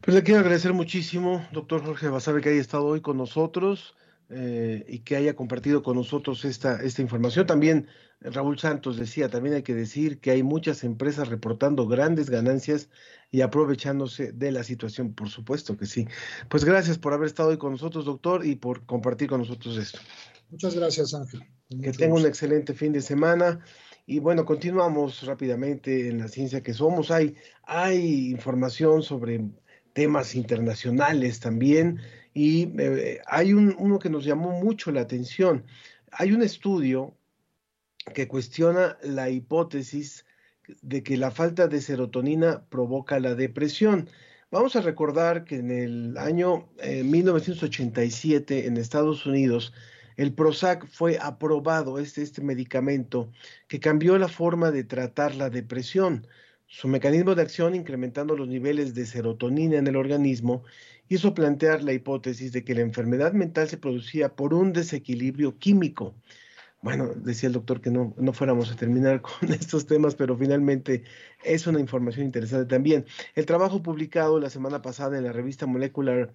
Pues 0.00 0.14
le 0.14 0.22
quiero 0.22 0.40
agradecer 0.40 0.72
muchísimo, 0.72 1.46
doctor 1.52 1.82
Jorge 1.82 2.08
Basabe, 2.08 2.42
que 2.42 2.50
haya 2.50 2.60
estado 2.60 2.84
hoy 2.84 3.00
con 3.00 3.16
nosotros. 3.16 3.94
Eh, 4.30 4.86
y 4.88 5.00
que 5.00 5.16
haya 5.16 5.36
compartido 5.36 5.82
con 5.82 5.96
nosotros 5.96 6.46
esta, 6.46 6.82
esta 6.82 7.02
información. 7.02 7.46
También 7.46 7.88
Raúl 8.20 8.58
Santos 8.58 8.96
decía, 8.96 9.28
también 9.28 9.54
hay 9.54 9.62
que 9.62 9.74
decir 9.74 10.18
que 10.18 10.30
hay 10.30 10.42
muchas 10.42 10.82
empresas 10.82 11.28
reportando 11.28 11.86
grandes 11.86 12.30
ganancias 12.30 12.88
y 13.30 13.42
aprovechándose 13.42 14.32
de 14.32 14.50
la 14.50 14.64
situación, 14.64 15.12
por 15.12 15.28
supuesto 15.28 15.76
que 15.76 15.84
sí. 15.84 16.08
Pues 16.48 16.64
gracias 16.64 16.96
por 16.96 17.12
haber 17.12 17.26
estado 17.26 17.50
hoy 17.50 17.58
con 17.58 17.72
nosotros, 17.72 18.06
doctor, 18.06 18.46
y 18.46 18.54
por 18.54 18.86
compartir 18.86 19.28
con 19.28 19.40
nosotros 19.40 19.76
esto. 19.76 19.98
Muchas 20.50 20.74
gracias, 20.74 21.12
Ángel. 21.12 21.42
Que 21.82 21.92
tenga 21.92 22.14
un 22.14 22.26
excelente 22.26 22.72
fin 22.72 22.92
de 22.92 23.02
semana. 23.02 23.60
Y 24.06 24.20
bueno, 24.20 24.44
continuamos 24.46 25.22
rápidamente 25.24 26.08
en 26.08 26.18
la 26.18 26.28
ciencia 26.28 26.62
que 26.62 26.72
somos. 26.72 27.10
Hay, 27.10 27.34
hay 27.64 28.30
información 28.30 29.02
sobre 29.02 29.44
temas 29.92 30.34
internacionales 30.34 31.40
también. 31.40 32.00
Y 32.34 32.68
eh, 32.78 33.20
hay 33.26 33.54
uno 33.54 33.98
que 33.98 34.10
nos 34.10 34.24
llamó 34.24 34.50
mucho 34.60 34.90
la 34.90 35.00
atención. 35.00 35.64
Hay 36.10 36.32
un 36.32 36.42
estudio 36.42 37.16
que 38.12 38.28
cuestiona 38.28 38.98
la 39.02 39.30
hipótesis 39.30 40.26
de 40.82 41.02
que 41.02 41.16
la 41.16 41.30
falta 41.30 41.68
de 41.68 41.80
serotonina 41.80 42.64
provoca 42.68 43.20
la 43.20 43.34
depresión. 43.34 44.10
Vamos 44.50 44.76
a 44.76 44.82
recordar 44.82 45.44
que 45.44 45.56
en 45.56 45.70
el 45.70 46.18
año 46.18 46.68
1987 46.82 48.58
eh, 48.58 48.66
en 48.66 48.76
Estados 48.76 49.24
Unidos 49.26 49.72
el 50.16 50.32
Prozac 50.32 50.86
fue 50.86 51.18
aprobado, 51.20 51.98
este, 51.98 52.22
este 52.22 52.40
medicamento 52.40 53.32
que 53.68 53.80
cambió 53.80 54.16
la 54.18 54.28
forma 54.28 54.70
de 54.70 54.84
tratar 54.84 55.34
la 55.34 55.50
depresión. 55.50 56.26
Su 56.66 56.88
mecanismo 56.88 57.34
de 57.34 57.42
acción 57.42 57.74
incrementando 57.74 58.36
los 58.36 58.48
niveles 58.48 58.94
de 58.94 59.06
serotonina 59.06 59.76
en 59.76 59.86
el 59.86 59.96
organismo 59.96 60.62
hizo 61.14 61.34
plantear 61.34 61.82
la 61.82 61.92
hipótesis 61.92 62.52
de 62.52 62.64
que 62.64 62.74
la 62.74 62.82
enfermedad 62.82 63.32
mental 63.32 63.68
se 63.68 63.78
producía 63.78 64.34
por 64.34 64.54
un 64.54 64.72
desequilibrio 64.72 65.58
químico. 65.58 66.14
Bueno, 66.82 67.12
decía 67.16 67.46
el 67.46 67.54
doctor 67.54 67.80
que 67.80 67.90
no, 67.90 68.14
no 68.18 68.34
fuéramos 68.34 68.70
a 68.70 68.76
terminar 68.76 69.22
con 69.40 69.50
estos 69.52 69.86
temas, 69.86 70.14
pero 70.14 70.36
finalmente 70.36 71.04
es 71.42 71.66
una 71.66 71.80
información 71.80 72.26
interesante 72.26 72.66
también. 72.66 73.06
El 73.34 73.46
trabajo 73.46 73.82
publicado 73.82 74.38
la 74.38 74.50
semana 74.50 74.82
pasada 74.82 75.16
en 75.16 75.24
la 75.24 75.32
revista 75.32 75.64
Molecular 75.66 76.34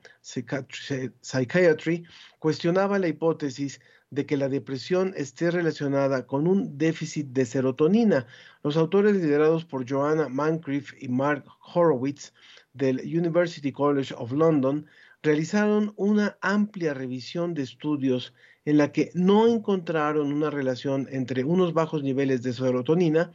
Psychiatry 1.22 2.04
cuestionaba 2.40 2.98
la 2.98 3.08
hipótesis 3.08 3.80
de 4.10 4.26
que 4.26 4.38
la 4.38 4.50
depresión 4.50 5.14
esté 5.16 5.52
relacionada 5.52 6.26
con 6.26 6.48
un 6.48 6.80
déficit 6.80 7.28
de 7.28 7.46
serotonina. 7.46 8.26
Los 8.64 8.76
autores 8.76 9.16
liderados 9.16 9.66
por 9.66 9.88
Joanna 9.88 10.30
Mancrief 10.30 10.94
y 11.00 11.10
Mark 11.10 11.46
Horowitz 11.76 12.34
del 12.80 13.02
University 13.02 13.72
College 13.72 14.16
of 14.18 14.32
London 14.32 14.88
realizaron 15.22 15.94
una 15.98 16.38
amplia 16.42 16.94
revisión 16.94 17.54
de 17.54 17.64
estudios 17.64 18.34
en 18.66 18.78
la 18.78 18.92
que 18.92 19.12
no 19.14 19.48
encontraron 19.48 20.32
una 20.34 20.50
relación 20.50 21.08
entre 21.12 21.44
unos 21.44 21.74
bajos 21.74 22.02
niveles 22.04 22.42
de 22.42 22.54
serotonina 22.54 23.32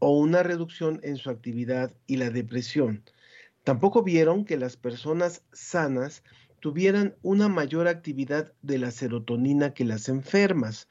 o 0.00 0.18
una 0.18 0.42
reducción 0.42 1.00
en 1.02 1.16
su 1.16 1.30
actividad 1.30 1.94
y 2.06 2.16
la 2.16 2.30
depresión. 2.30 3.04
Tampoco 3.64 4.02
vieron 4.02 4.44
que 4.44 4.56
las 4.56 4.76
personas 4.76 5.42
sanas 5.52 6.22
tuvieran 6.60 7.14
una 7.22 7.48
mayor 7.48 7.86
actividad 7.86 8.52
de 8.62 8.78
la 8.78 8.90
serotonina 8.90 9.74
que 9.74 9.84
las 9.84 10.08
enfermas 10.08 10.88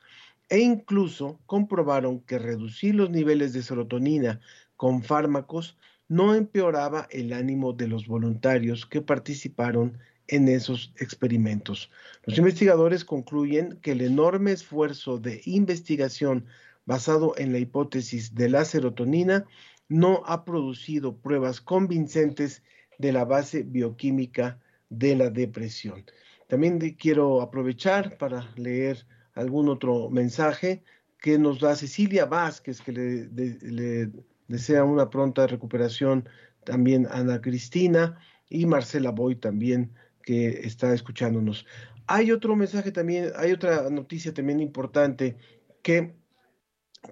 e 0.49 0.59
incluso 0.59 1.39
comprobaron 1.45 2.21
que 2.21 2.39
reducir 2.39 2.95
los 2.95 3.09
niveles 3.09 3.51
de 3.51 3.63
serotonina 3.63 4.39
con 4.77 5.03
fármacos 5.03 5.77
no 6.07 6.35
empeoraba 6.35 7.07
el 7.11 7.33
ánimo 7.33 7.73
de 7.73 7.87
los 7.87 8.07
voluntarios 8.07 8.85
que 8.85 9.01
participaron 9.01 9.97
en 10.27 10.47
esos 10.47 10.93
experimentos. 10.99 11.89
Los 12.23 12.37
investigadores 12.37 13.05
concluyen 13.05 13.79
que 13.81 13.91
el 13.91 14.01
enorme 14.01 14.51
esfuerzo 14.51 15.17
de 15.17 15.41
investigación 15.45 16.45
basado 16.85 17.33
en 17.37 17.51
la 17.51 17.59
hipótesis 17.59 18.35
de 18.35 18.49
la 18.49 18.65
serotonina 18.65 19.45
no 19.89 20.23
ha 20.25 20.43
producido 20.43 21.17
pruebas 21.17 21.61
convincentes 21.61 22.63
de 22.97 23.13
la 23.13 23.25
base 23.25 23.63
bioquímica 23.63 24.59
de 24.89 25.15
la 25.15 25.29
depresión. 25.29 26.05
También 26.47 26.79
quiero 26.97 27.41
aprovechar 27.41 28.17
para 28.17 28.49
leer 28.55 29.05
algún 29.33 29.69
otro 29.69 30.09
mensaje 30.09 30.83
que 31.19 31.37
nos 31.37 31.59
da 31.59 31.75
Cecilia 31.75 32.25
Vázquez, 32.25 32.81
que 32.81 32.91
le, 32.91 34.09
desea 34.47 34.83
una 34.83 35.09
pronta 35.09 35.47
recuperación 35.47 36.27
también 36.63 37.07
Ana 37.11 37.41
Cristina 37.41 38.19
y 38.49 38.65
Marcela 38.65 39.11
Boy 39.11 39.35
también 39.35 39.93
que 40.23 40.49
está 40.65 40.93
escuchándonos. 40.93 41.65
Hay 42.07 42.31
otro 42.31 42.55
mensaje 42.55 42.91
también, 42.91 43.31
hay 43.35 43.51
otra 43.51 43.89
noticia 43.89 44.33
también 44.33 44.59
importante 44.59 45.37
que, 45.81 46.15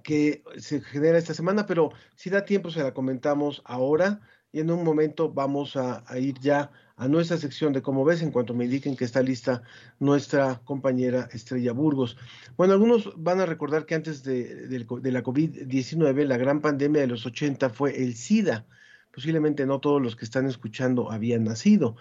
que 0.03 0.43
se 0.57 0.81
genera 0.81 1.17
esta 1.17 1.33
semana, 1.33 1.65
pero 1.65 1.91
si 2.15 2.29
da 2.29 2.45
tiempo 2.45 2.71
se 2.71 2.83
la 2.83 2.93
comentamos 2.93 3.61
ahora 3.65 4.21
y 4.55 4.61
en 4.61 4.71
un 4.71 4.85
momento 4.85 5.33
vamos 5.33 5.75
a, 5.75 6.01
ir 6.17 6.39
ya 6.39 6.71
a 6.95 7.09
nuestra 7.09 7.35
sección 7.35 7.73
de 7.73 7.81
cómo 7.81 8.05
ves 8.05 8.21
en 8.21 8.31
cuanto 8.31 8.53
me 8.53 8.63
indiquen 8.63 8.95
que 8.95 9.03
está 9.03 9.21
lista 9.21 9.63
nuestra 9.99 10.61
compañera 10.63 11.27
Estrella 11.33 11.73
Burgos. 11.73 12.15
Bueno, 12.55 12.71
algunos 12.71 13.11
van 13.17 13.41
a 13.41 13.45
recordar 13.45 13.85
que 13.85 13.95
antes 13.95 14.23
de, 14.23 14.69
la 15.03 15.23
COVID-19 15.23 16.23
la 16.23 16.37
gran 16.37 16.61
pandemia 16.61 17.01
de 17.01 17.07
los 17.07 17.25
80 17.25 17.69
fue 17.69 18.01
el 18.01 18.15
SIDA. 18.15 18.65
Posiblemente 19.13 19.65
no 19.65 19.81
todos 19.81 20.01
los 20.01 20.15
que 20.15 20.23
están 20.23 20.47
escuchando 20.47 21.11
habían 21.11 21.43
nacido. 21.43 21.97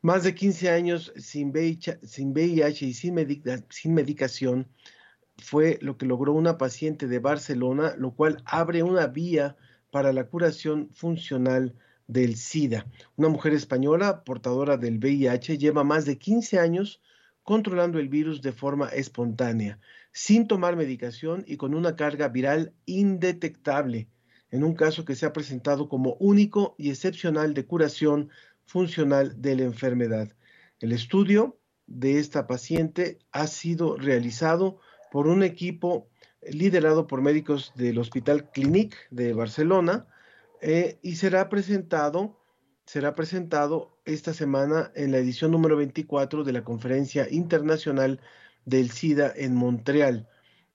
Más 0.00 0.24
de 0.24 0.34
15 0.34 0.70
años 0.70 1.12
sin 1.18 1.50
VIH, 1.50 1.98
y 2.86 2.94
sin, 2.94 3.42
sin 3.68 3.92
medicación 3.92 4.68
fue 5.36 5.78
lo 5.82 5.98
que 5.98 6.06
logró 6.06 6.32
una 6.32 6.56
paciente 6.56 7.06
de 7.08 7.18
Barcelona, 7.18 7.92
lo 7.98 8.12
cual 8.12 8.42
abre 8.46 8.82
una 8.82 9.06
vía 9.06 9.58
para 9.90 10.14
la 10.14 10.24
curación 10.24 10.88
funcional 10.94 11.76
del 12.10 12.36
SIDA. 12.36 12.86
Una 13.16 13.28
mujer 13.28 13.52
española 13.54 14.24
portadora 14.24 14.76
del 14.76 14.98
VIH 14.98 15.58
lleva 15.58 15.84
más 15.84 16.04
de 16.04 16.18
15 16.18 16.58
años 16.58 17.00
controlando 17.42 17.98
el 17.98 18.08
virus 18.08 18.42
de 18.42 18.52
forma 18.52 18.88
espontánea, 18.88 19.78
sin 20.12 20.46
tomar 20.46 20.76
medicación 20.76 21.44
y 21.46 21.56
con 21.56 21.74
una 21.74 21.96
carga 21.96 22.28
viral 22.28 22.74
indetectable, 22.84 24.08
en 24.50 24.64
un 24.64 24.74
caso 24.74 25.04
que 25.04 25.14
se 25.14 25.26
ha 25.26 25.32
presentado 25.32 25.88
como 25.88 26.14
único 26.14 26.74
y 26.78 26.90
excepcional 26.90 27.54
de 27.54 27.64
curación 27.64 28.30
funcional 28.66 29.40
de 29.40 29.56
la 29.56 29.62
enfermedad. 29.62 30.32
El 30.80 30.92
estudio 30.92 31.58
de 31.86 32.18
esta 32.18 32.46
paciente 32.46 33.18
ha 33.32 33.46
sido 33.46 33.96
realizado 33.96 34.78
por 35.10 35.26
un 35.26 35.42
equipo 35.42 36.08
liderado 36.42 37.06
por 37.06 37.20
médicos 37.20 37.72
del 37.76 37.98
Hospital 37.98 38.50
Clinic 38.50 38.96
de 39.10 39.32
Barcelona, 39.32 40.06
eh, 40.60 40.98
y 41.02 41.16
será 41.16 41.48
presentado 41.48 42.40
será 42.90 43.14
presentado 43.14 44.00
esta 44.04 44.34
semana 44.34 44.90
en 44.96 45.12
la 45.12 45.18
edición 45.18 45.52
número 45.52 45.76
24 45.76 46.42
de 46.42 46.52
la 46.52 46.64
Conferencia 46.64 47.28
Internacional 47.30 48.20
del 48.64 48.90
SIDA 48.90 49.32
en 49.36 49.54
Montreal. 49.54 50.28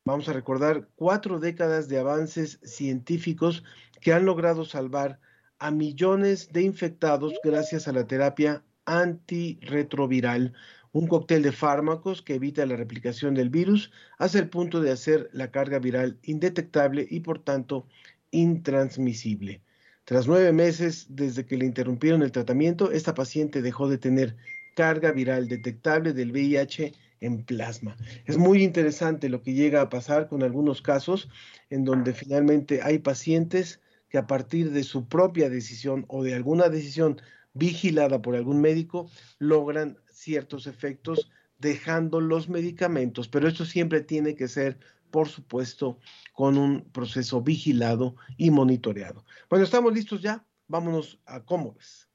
Vamos 0.06 0.30
a 0.30 0.34
recordar 0.34 0.88
cuatro 0.96 1.42
décadas 1.42 1.90
de 1.90 2.00
avances 2.00 2.62
científicos 2.64 3.66
que 4.00 4.14
han 4.14 4.24
logrado 4.24 4.64
salvar 4.64 5.20
a 5.60 5.72
millones 5.72 6.54
de 6.54 6.62
infectados 6.62 7.34
gracias 7.44 7.90
a 7.90 7.92
la 7.92 8.08
terapia 8.08 8.64
antirretroviral, 8.86 10.54
un 10.94 11.08
cóctel 11.08 11.44
de 11.44 11.52
fármacos 11.52 12.22
que 12.22 12.36
evita 12.36 12.66
la 12.66 12.78
replicación 12.78 13.34
del 13.34 13.50
virus 13.50 13.92
hasta 14.18 14.40
el 14.40 14.48
punto 14.48 14.80
de 14.80 14.92
hacer 14.92 15.30
la 15.34 15.52
carga 15.52 15.80
viral 15.80 16.18
indetectable 16.24 17.06
y 17.10 17.20
por 17.20 17.40
tanto 17.40 17.88
intransmisible. 18.32 19.65
Tras 20.06 20.28
nueve 20.28 20.54
meses 20.54 21.08
desde 21.10 21.48
que 21.48 21.58
le 21.58 21.66
interrumpieron 21.66 22.22
el 22.22 22.32
tratamiento, 22.32 22.92
esta 22.92 23.16
paciente 23.16 23.64
dejó 23.64 23.90
de 23.90 23.98
tener 23.98 24.36
carga 24.76 25.12
viral 25.12 25.48
detectable 25.48 26.14
del 26.14 26.32
VIH 26.32 26.94
en 27.22 27.44
plasma. 27.44 27.98
Es 28.26 28.38
muy 28.38 28.64
interesante 28.64 29.30
lo 29.30 29.42
que 29.42 29.54
llega 29.54 29.82
a 29.82 29.90
pasar 29.90 30.28
con 30.28 30.44
algunos 30.44 30.84
casos 30.84 31.28
en 31.72 31.86
donde 31.86 32.14
finalmente 32.14 32.82
hay 32.84 33.00
pacientes 33.00 33.82
que 34.08 34.20
a 34.20 34.28
partir 34.28 34.72
de 34.72 34.84
su 34.84 35.08
propia 35.08 35.50
decisión 35.50 36.06
o 36.08 36.24
de 36.24 36.36
alguna 36.36 36.70
decisión 36.70 37.20
vigilada 37.56 38.22
por 38.22 38.36
algún 38.36 38.62
médico 38.62 39.10
logran 39.40 39.98
ciertos 40.12 40.68
efectos 40.68 41.32
dejando 41.58 42.22
los 42.22 42.48
medicamentos, 42.48 43.28
pero 43.28 43.48
esto 43.48 43.66
siempre 43.66 44.02
tiene 44.02 44.36
que 44.36 44.48
ser, 44.48 44.78
por 45.16 45.30
supuesto, 45.30 45.98
con 46.34 46.58
un 46.58 46.92
proceso 46.92 47.40
vigilado 47.40 48.18
y 48.36 48.52
monitoreado. 48.52 49.24
Bueno, 49.50 49.64
estamos 49.64 49.94
listos 49.94 50.22
ya. 50.22 50.46
Vámonos 50.68 51.18
a 51.26 51.40
cómo 51.40 51.74
ves. 51.74 52.10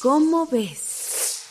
¿Cómo 0.00 0.46
ves? 0.46 1.48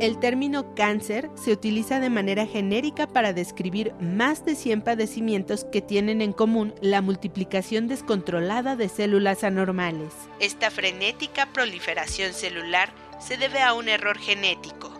El 0.00 0.18
término 0.18 0.74
cáncer 0.74 1.28
se 1.34 1.52
utiliza 1.52 2.00
de 2.00 2.08
manera 2.08 2.46
genérica 2.46 3.06
para 3.06 3.34
describir 3.34 3.92
más 4.00 4.46
de 4.46 4.54
100 4.54 4.80
padecimientos 4.80 5.64
que 5.64 5.82
tienen 5.82 6.22
en 6.22 6.32
común 6.32 6.74
la 6.80 7.02
multiplicación 7.02 7.86
descontrolada 7.86 8.76
de 8.76 8.88
células 8.88 9.44
anormales. 9.44 10.14
Esta 10.40 10.70
frenética 10.70 11.52
proliferación 11.52 12.32
celular 12.32 12.94
se 13.20 13.36
debe 13.36 13.60
a 13.60 13.74
un 13.74 13.90
error 13.90 14.16
genético. 14.16 14.91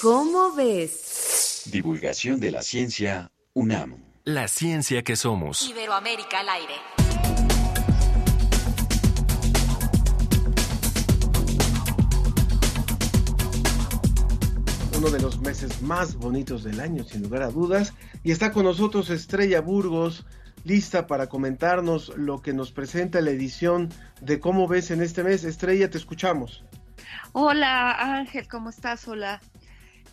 ¿Cómo 0.00 0.52
ves? 0.52 1.62
Divulgación 1.66 2.40
de 2.40 2.50
la 2.50 2.62
ciencia 2.62 3.30
UNAM. 3.54 3.96
La 4.24 4.48
ciencia 4.48 5.02
que 5.02 5.16
somos. 5.16 5.68
Iberoamérica 5.68 6.40
al 6.40 6.48
aire. 6.48 6.74
uno 15.02 15.10
de 15.10 15.20
los 15.20 15.40
meses 15.40 15.82
más 15.82 16.14
bonitos 16.14 16.62
del 16.62 16.78
año, 16.78 17.02
sin 17.02 17.22
lugar 17.22 17.42
a 17.42 17.50
dudas. 17.50 17.92
Y 18.22 18.30
está 18.30 18.52
con 18.52 18.62
nosotros 18.62 19.10
Estrella 19.10 19.60
Burgos, 19.60 20.24
lista 20.62 21.08
para 21.08 21.28
comentarnos 21.28 22.12
lo 22.16 22.40
que 22.40 22.52
nos 22.52 22.70
presenta 22.70 23.20
la 23.20 23.32
edición 23.32 23.88
de 24.20 24.38
Cómo 24.38 24.68
ves 24.68 24.92
en 24.92 25.02
este 25.02 25.24
mes. 25.24 25.42
Estrella, 25.42 25.90
te 25.90 25.98
escuchamos. 25.98 26.62
Hola 27.32 27.92
Ángel, 28.16 28.48
¿cómo 28.48 28.70
estás? 28.70 29.06
Hola. 29.08 29.40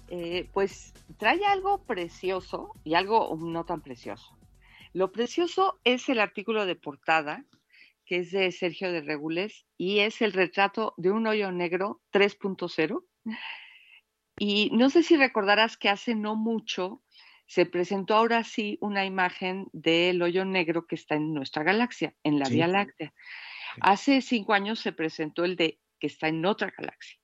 Eh, 0.09 0.49
pues 0.53 0.93
trae 1.17 1.45
algo 1.45 1.83
precioso 1.83 2.71
y 2.83 2.95
algo 2.95 3.37
no 3.39 3.65
tan 3.65 3.81
precioso. 3.81 4.37
Lo 4.93 5.11
precioso 5.11 5.79
es 5.83 6.09
el 6.09 6.19
artículo 6.19 6.65
de 6.65 6.75
portada, 6.75 7.45
que 8.05 8.17
es 8.17 8.31
de 8.31 8.51
Sergio 8.51 8.91
de 8.91 9.01
Regules, 9.01 9.65
y 9.77 9.99
es 9.99 10.21
el 10.21 10.33
retrato 10.33 10.93
de 10.97 11.11
un 11.11 11.27
hoyo 11.27 11.51
negro 11.51 12.01
3.0 12.11 13.03
y 14.39 14.69
no 14.71 14.89
sé 14.89 15.03
si 15.03 15.17
recordarás 15.17 15.77
que 15.77 15.89
hace 15.89 16.15
no 16.15 16.35
mucho 16.35 17.03
se 17.45 17.65
presentó 17.65 18.15
ahora 18.15 18.43
sí 18.43 18.77
una 18.79 19.05
imagen 19.05 19.67
del 19.73 20.21
hoyo 20.21 20.45
negro 20.45 20.87
que 20.87 20.95
está 20.95 21.15
en 21.15 21.33
nuestra 21.33 21.63
galaxia, 21.63 22.13
en 22.23 22.39
la 22.39 22.47
Vía 22.47 22.67
Láctea. 22.67 23.13
Hace 23.81 24.21
cinco 24.21 24.53
años 24.53 24.79
se 24.79 24.93
presentó 24.93 25.43
el 25.43 25.55
de 25.55 25.79
que 25.99 26.07
está 26.07 26.27
en 26.27 26.45
otra 26.45 26.73
galaxia. 26.77 27.19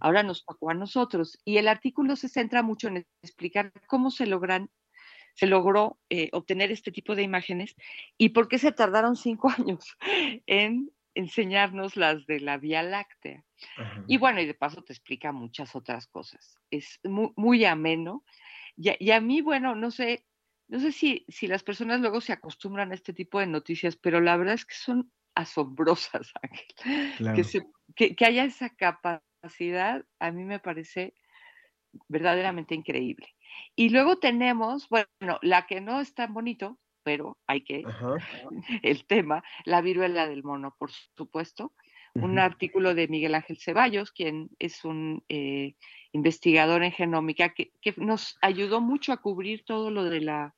Ahora 0.00 0.22
nos 0.22 0.44
tocó 0.44 0.70
a 0.70 0.74
nosotros. 0.74 1.38
Y 1.44 1.56
el 1.56 1.66
artículo 1.66 2.14
se 2.16 2.28
centra 2.28 2.62
mucho 2.62 2.88
en 2.88 3.06
explicar 3.22 3.72
cómo 3.86 4.10
se 4.10 4.26
logran 4.26 4.70
se 5.34 5.46
logró 5.46 5.98
eh, 6.10 6.28
obtener 6.32 6.70
este 6.70 6.92
tipo 6.92 7.16
de 7.16 7.22
imágenes 7.22 7.74
y 8.16 8.28
por 8.30 8.46
qué 8.48 8.58
se 8.58 8.72
tardaron 8.72 9.16
cinco 9.16 9.48
años 9.58 9.96
en 10.46 10.90
enseñarnos 11.14 11.96
las 11.96 12.26
de 12.26 12.40
la 12.40 12.58
Vía 12.58 12.82
Láctea. 12.82 13.44
Y 14.08 14.18
bueno, 14.18 14.40
y 14.40 14.46
de 14.46 14.54
paso 14.54 14.82
te 14.82 14.92
explica 14.92 15.32
muchas 15.32 15.76
otras 15.76 16.08
cosas. 16.08 16.58
Es 16.70 17.00
muy, 17.04 17.64
ameno. 17.64 18.24
Y, 18.76 19.10
a 19.10 19.20
mí, 19.20 19.40
bueno, 19.40 19.76
no 19.76 19.92
sé, 19.92 20.26
no 20.66 20.80
sé 20.80 20.90
si, 20.90 21.24
si 21.28 21.46
las 21.46 21.62
personas 21.62 22.00
luego 22.00 22.20
se 22.20 22.32
acostumbran 22.32 22.90
a 22.90 22.94
este 22.94 23.12
tipo 23.12 23.38
de 23.38 23.46
noticias, 23.46 23.96
pero 23.96 24.20
la 24.20 24.36
verdad 24.36 24.54
es 24.54 24.66
que 24.66 24.74
son 24.74 25.12
asombrosas, 25.34 26.32
Ángel. 26.42 27.66
Que, 27.96 28.16
que, 28.16 28.24
haya 28.24 28.44
esa 28.44 28.70
capacidad, 28.70 30.04
a 30.18 30.30
mí 30.30 30.44
me 30.44 30.58
parece 30.58 31.14
verdaderamente 32.08 32.74
increíble. 32.74 33.34
Y 33.76 33.90
luego 33.90 34.18
tenemos, 34.18 34.88
bueno, 34.88 35.38
la 35.42 35.66
que 35.66 35.80
no 35.80 36.00
es 36.00 36.14
tan 36.14 36.34
bonito, 36.34 36.78
pero 37.02 37.38
hay 37.46 37.62
que, 37.62 37.82
el 38.82 39.06
tema, 39.06 39.44
la 39.64 39.80
viruela 39.80 40.26
del 40.26 40.42
mono, 40.42 40.74
por 40.78 40.90
supuesto. 40.90 41.72
Un 42.14 42.38
artículo 42.38 42.94
de 42.94 43.08
Miguel 43.08 43.34
Ángel 43.34 43.58
Ceballos, 43.58 44.12
quien 44.12 44.50
es 44.58 44.84
un 44.84 45.24
eh, 45.28 45.74
investigador 46.12 46.84
en 46.84 46.92
genómica, 46.92 47.54
que, 47.54 47.72
nos 47.96 48.38
ayudó 48.40 48.80
mucho 48.80 49.12
a 49.12 49.20
cubrir 49.20 49.64
todo 49.64 49.90
lo 49.90 50.04
de 50.04 50.20
la, 50.20 50.54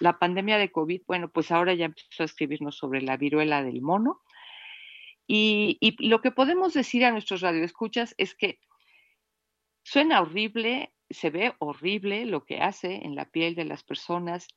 la, 0.00 0.18
pandemia 0.18 0.56
de 0.56 0.72
COVID. 0.72 1.02
Bueno, 1.06 1.28
pues 1.28 1.50
ahora 1.50 1.74
ya 1.74 1.86
empezó 1.86 2.22
a 2.22 2.26
escribirnos 2.26 2.76
sobre 2.76 3.02
la 3.02 3.18
viruela 3.18 3.62
del 3.62 3.82
mono. 3.82 4.22
Y, 5.26 5.76
y 5.80 6.08
lo 6.08 6.20
que 6.20 6.30
podemos 6.30 6.72
decir 6.72 7.04
a 7.04 7.10
nuestros 7.10 7.42
radioescuchas 7.42 8.14
es 8.16 8.34
que 8.34 8.58
suena 9.82 10.22
horrible, 10.22 10.94
se 11.10 11.30
ve 11.30 11.52
horrible 11.58 12.24
lo 12.24 12.44
que 12.44 12.60
hace 12.60 13.04
en 13.04 13.14
la 13.14 13.26
piel 13.26 13.54
de 13.54 13.64
las 13.64 13.84
personas, 13.84 14.48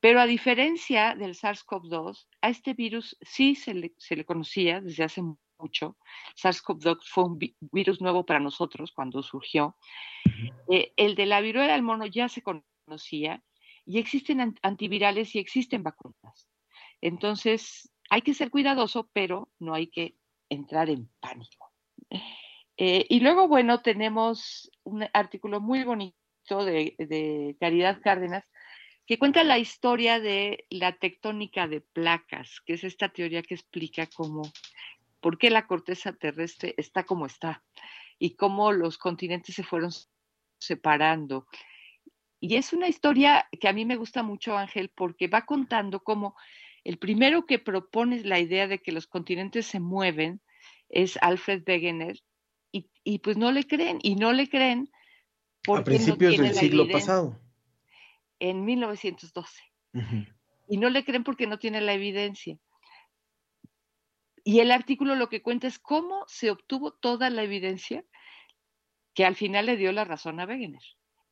pero 0.00 0.20
a 0.20 0.26
diferencia 0.26 1.14
del 1.14 1.34
SARS-CoV-2, 1.34 2.26
a 2.40 2.48
este 2.48 2.72
virus 2.72 3.16
sí 3.20 3.54
se 3.54 3.74
le, 3.74 4.24
conocía 4.24 4.80
desde 4.80 5.04
hace 5.04 5.22
mucho. 5.60 5.96
SARS-CoV-2 6.36 6.98
fue 7.04 7.24
un 7.24 7.38
virus 7.72 8.00
nuevo 8.00 8.24
para 8.24 8.40
nosotros 8.40 8.92
cuando 8.92 9.22
surgió. 9.22 9.76
Eh, 10.70 10.92
el 10.96 11.14
de 11.14 11.26
la 11.26 11.40
viruela 11.40 11.72
del 11.72 11.82
mono 11.82 12.06
ya 12.06 12.28
se 12.28 12.42
conocía 12.42 13.42
y 13.84 13.98
existen 13.98 14.58
antivirales 14.62 15.34
y 15.34 15.38
existen 15.38 15.82
vacunas. 15.82 16.48
Entonces, 17.00 17.92
hay 18.10 18.22
que 18.22 18.34
ser 18.34 18.50
cuidadoso, 18.50 19.10
pero 19.12 19.50
no 19.58 19.74
hay 19.74 19.88
que 19.88 20.16
entrar 20.48 20.90
en 20.90 21.08
pánico. 21.20 21.72
Eh, 22.76 23.06
y 23.08 23.20
luego, 23.20 23.48
bueno, 23.48 23.82
tenemos 23.82 24.70
un 24.84 25.06
artículo 25.12 25.60
muy 25.60 25.84
bonito 25.84 26.64
de, 26.64 26.94
de 26.98 27.56
Caridad 27.60 28.00
Cárdenas 28.02 28.44
que 29.10 29.18
cuenta 29.18 29.42
la 29.42 29.58
historia 29.58 30.20
de 30.20 30.66
la 30.70 30.92
tectónica 30.92 31.66
de 31.66 31.80
placas, 31.80 32.60
que 32.64 32.74
es 32.74 32.84
esta 32.84 33.08
teoría 33.08 33.42
que 33.42 33.54
explica 33.54 34.06
cómo, 34.06 34.42
por 35.20 35.38
qué 35.38 35.50
la 35.50 35.66
corteza 35.66 36.12
terrestre 36.12 36.74
está 36.76 37.04
como 37.04 37.26
está 37.26 37.62
y 38.18 38.36
cómo 38.36 38.72
los 38.72 38.98
continentes 38.98 39.54
se 39.54 39.62
fueron 39.62 39.90
separando. 40.58 41.46
Y 42.40 42.56
es 42.56 42.72
una 42.72 42.88
historia 42.88 43.48
que 43.60 43.68
a 43.68 43.72
mí 43.72 43.84
me 43.84 43.96
gusta 43.96 44.22
mucho, 44.22 44.56
Ángel, 44.56 44.90
porque 44.94 45.28
va 45.28 45.44
contando 45.44 46.00
cómo 46.00 46.36
el 46.84 46.98
primero 46.98 47.44
que 47.46 47.58
propone 47.58 48.24
la 48.24 48.38
idea 48.38 48.66
de 48.66 48.78
que 48.78 48.92
los 48.92 49.06
continentes 49.06 49.66
se 49.66 49.80
mueven 49.80 50.40
es 50.88 51.18
Alfred 51.22 51.62
Wegener, 51.66 52.18
y, 53.02 53.18
pues 53.18 53.36
no 53.36 53.50
le 53.50 53.66
creen, 53.66 53.98
y 54.02 54.14
no 54.14 54.32
le 54.32 54.48
creen 54.48 54.90
porque 55.64 55.80
a 55.80 55.84
principios 55.84 56.36
del 56.36 56.54
siglo 56.54 56.88
pasado 56.88 57.40
en 58.38 58.64
1912. 58.64 59.62
Y 60.68 60.76
no 60.78 60.88
le 60.88 61.04
creen 61.04 61.24
porque 61.24 61.46
no 61.46 61.58
tiene 61.58 61.80
la 61.80 61.94
evidencia. 61.94 62.58
Y 64.50 64.58
el 64.58 64.72
artículo 64.72 65.14
lo 65.14 65.28
que 65.28 65.42
cuenta 65.42 65.68
es 65.68 65.78
cómo 65.78 66.24
se 66.26 66.50
obtuvo 66.50 66.90
toda 66.90 67.30
la 67.30 67.44
evidencia 67.44 68.04
que 69.14 69.24
al 69.24 69.36
final 69.36 69.66
le 69.66 69.76
dio 69.76 69.92
la 69.92 70.04
razón 70.04 70.40
a 70.40 70.44
Wegener. 70.44 70.82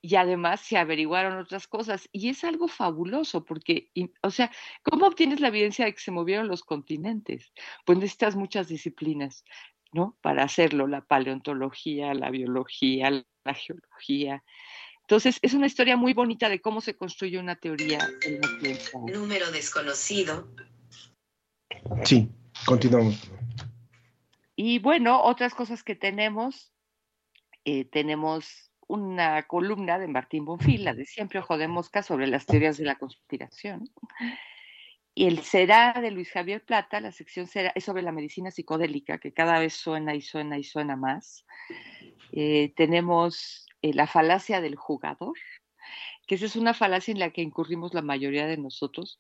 Y 0.00 0.14
además 0.14 0.60
se 0.60 0.78
averiguaron 0.78 1.36
otras 1.36 1.66
cosas. 1.66 2.08
Y 2.12 2.28
es 2.28 2.44
algo 2.44 2.68
fabuloso 2.68 3.44
porque, 3.44 3.90
o 4.22 4.30
sea, 4.30 4.52
¿cómo 4.84 5.08
obtienes 5.08 5.40
la 5.40 5.48
evidencia 5.48 5.84
de 5.84 5.94
que 5.94 6.00
se 6.00 6.12
movieron 6.12 6.46
los 6.46 6.62
continentes? 6.62 7.52
Pues 7.84 7.98
necesitas 7.98 8.36
muchas 8.36 8.68
disciplinas, 8.68 9.44
¿no? 9.90 10.16
Para 10.20 10.44
hacerlo, 10.44 10.86
la 10.86 11.00
paleontología, 11.00 12.14
la 12.14 12.30
biología, 12.30 13.10
la 13.10 13.54
geología, 13.54 14.44
Entonces, 15.00 15.40
es 15.42 15.54
una 15.54 15.66
historia 15.66 15.96
muy 15.96 16.14
bonita 16.14 16.48
de 16.48 16.60
cómo 16.60 16.80
se 16.80 16.96
construye 16.96 17.40
una 17.40 17.56
teoría 17.56 17.98
en 18.24 18.40
la. 18.40 19.12
Número 19.12 19.50
desconocido. 19.50 20.46
Sí, 22.04 22.30
continuamos. 22.68 23.30
Y 24.54 24.78
bueno, 24.78 25.22
otras 25.22 25.54
cosas 25.54 25.82
que 25.82 25.94
tenemos, 25.94 26.70
eh, 27.64 27.86
tenemos 27.86 28.70
una 28.86 29.44
columna 29.44 29.98
de 29.98 30.06
Martín 30.06 30.44
Bonfil, 30.44 30.84
la 30.84 30.92
de 30.92 31.06
siempre 31.06 31.38
ojo 31.38 31.56
de 31.56 31.66
mosca, 31.66 32.02
sobre 32.02 32.26
las 32.26 32.44
teorías 32.44 32.76
de 32.76 32.84
la 32.84 32.96
conspiración. 32.96 33.88
Y 35.14 35.26
el 35.26 35.40
será 35.40 35.94
de 35.94 36.10
Luis 36.10 36.30
Javier 36.30 36.62
Plata, 36.62 37.00
la 37.00 37.10
sección 37.10 37.46
será, 37.46 37.72
es 37.74 37.84
sobre 37.84 38.02
la 38.02 38.12
medicina 38.12 38.50
psicodélica, 38.50 39.18
que 39.18 39.32
cada 39.32 39.58
vez 39.58 39.72
suena 39.72 40.14
y 40.14 40.20
suena 40.20 40.58
y 40.58 40.64
suena 40.64 40.94
más. 40.94 41.46
Eh, 42.32 42.74
tenemos 42.76 43.66
eh, 43.80 43.94
la 43.94 44.06
falacia 44.06 44.60
del 44.60 44.76
jugador, 44.76 45.36
que 46.29 46.35
esa 46.35 46.45
es 46.45 46.57
una 46.57 46.74
falacia 46.74 47.11
en 47.11 47.18
la 47.18 47.31
que 47.31 47.41
incurrimos 47.41 47.95
la 47.95 48.03
mayoría 48.03 48.47
de 48.47 48.59
nosotros, 48.59 49.18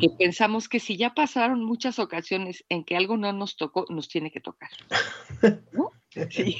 que 0.00 0.08
pensamos 0.08 0.70
que 0.70 0.80
si 0.80 0.96
ya 0.96 1.12
pasaron 1.12 1.62
muchas 1.62 1.98
ocasiones 1.98 2.64
en 2.70 2.82
que 2.82 2.96
algo 2.96 3.18
no 3.18 3.30
nos 3.34 3.56
tocó, 3.56 3.84
nos 3.90 4.08
tiene 4.08 4.32
que 4.32 4.40
tocar. 4.40 4.70
Sí. 6.30 6.56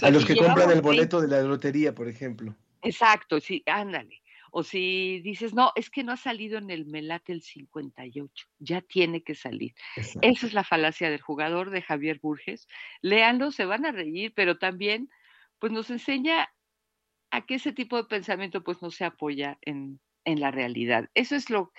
A 0.00 0.10
los 0.10 0.24
que 0.24 0.36
compran 0.36 0.70
el 0.70 0.80
boleto 0.80 1.20
de 1.20 1.26
la 1.26 1.40
lotería, 1.42 1.92
por 1.92 2.06
ejemplo. 2.06 2.54
Exacto, 2.82 3.40
sí, 3.40 3.64
ándale. 3.66 4.22
O 4.52 4.62
si 4.62 5.20
dices, 5.22 5.54
no, 5.54 5.72
es 5.74 5.90
que 5.90 6.04
no 6.04 6.12
ha 6.12 6.16
salido 6.16 6.56
en 6.58 6.70
el 6.70 6.86
Melate 6.86 7.32
el 7.32 7.42
58, 7.42 8.46
ya 8.60 8.80
tiene 8.80 9.24
que 9.24 9.34
salir. 9.34 9.74
Esa 10.22 10.46
es 10.46 10.52
la 10.54 10.62
falacia 10.62 11.10
del 11.10 11.20
jugador 11.20 11.70
de 11.70 11.82
Javier 11.82 12.20
Burges. 12.22 12.68
Léanlo, 13.02 13.50
se 13.50 13.64
van 13.64 13.84
a 13.86 13.90
reír, 13.90 14.32
pero 14.36 14.56
también 14.56 15.10
pues 15.58 15.72
nos 15.72 15.90
enseña 15.90 16.48
a 17.30 17.44
que 17.44 17.56
ese 17.56 17.72
tipo 17.72 17.96
de 17.96 18.04
pensamiento 18.04 18.62
pues 18.62 18.82
no 18.82 18.90
se 18.90 19.04
apoya 19.04 19.58
en, 19.62 20.00
la 20.24 20.50
realidad. 20.50 21.08
Eso 21.14 21.36
es 21.36 21.50
lo, 21.50 21.72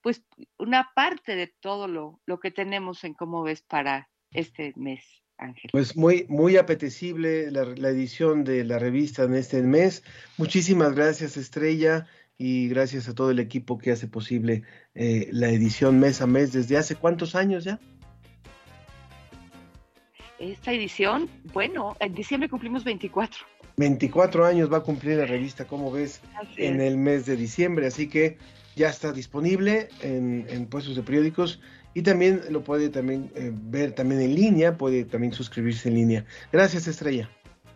pues 0.00 0.24
una 0.58 0.90
parte 0.96 1.36
de 1.36 1.54
todo 1.60 1.86
lo, 1.86 2.20
lo 2.26 2.40
que 2.40 2.50
tenemos 2.50 3.04
en 3.04 3.14
cómo 3.14 3.44
ves 3.44 3.62
para 3.62 4.10
este 4.30 4.72
mes. 4.76 5.04
Ángel. 5.36 5.70
Pues 5.72 5.96
muy, 5.96 6.26
muy 6.28 6.56
apetecible 6.56 7.50
la, 7.50 7.64
la, 7.64 7.88
edición 7.88 8.44
de 8.44 8.62
la 8.62 8.78
revista 8.78 9.24
en 9.24 9.34
este 9.34 9.62
mes. 9.62 10.04
Muchísimas 10.36 10.94
gracias, 10.94 11.36
Estrella, 11.36 12.06
y 12.36 12.68
gracias 12.68 13.08
a 13.08 13.14
todo 13.14 13.30
el 13.30 13.38
equipo 13.38 13.78
que 13.78 13.92
hace 13.92 14.08
posible 14.08 14.62
eh, 14.94 15.28
la 15.32 15.48
edición 15.50 16.00
mes 16.00 16.20
a 16.20 16.26
mes. 16.26 16.52
¿Desde 16.52 16.76
hace 16.76 16.96
cuántos 16.96 17.34
años 17.34 17.64
ya? 17.64 17.80
Esta 20.38 20.72
edición, 20.72 21.30
bueno, 21.52 21.96
en 22.00 22.14
diciembre 22.14 22.48
cumplimos 22.48 22.84
24. 22.84 23.46
24 23.76 24.44
años 24.44 24.72
va 24.72 24.78
a 24.78 24.80
cumplir 24.80 25.18
la 25.18 25.26
revista, 25.26 25.64
como 25.64 25.90
ves, 25.90 26.20
en 26.56 26.80
el 26.80 26.96
mes 26.96 27.26
de 27.26 27.36
diciembre, 27.36 27.86
así 27.86 28.08
que 28.08 28.38
ya 28.76 28.88
está 28.88 29.12
disponible 29.12 29.88
en, 30.00 30.66
puestos 30.66 30.96
de 30.96 31.02
periódicos 31.02 31.60
y 31.94 32.02
también 32.02 32.42
lo 32.50 32.62
puede 32.64 32.88
también 32.88 33.30
eh, 33.36 33.52
ver 33.52 33.92
también 33.92 34.20
en 34.20 34.34
línea, 34.34 34.76
puede 34.76 35.04
también 35.04 35.32
suscribirse 35.32 35.88
en 35.88 35.94
línea. 35.94 36.24
Gracias, 36.52 36.88
Estrella. 36.88 37.30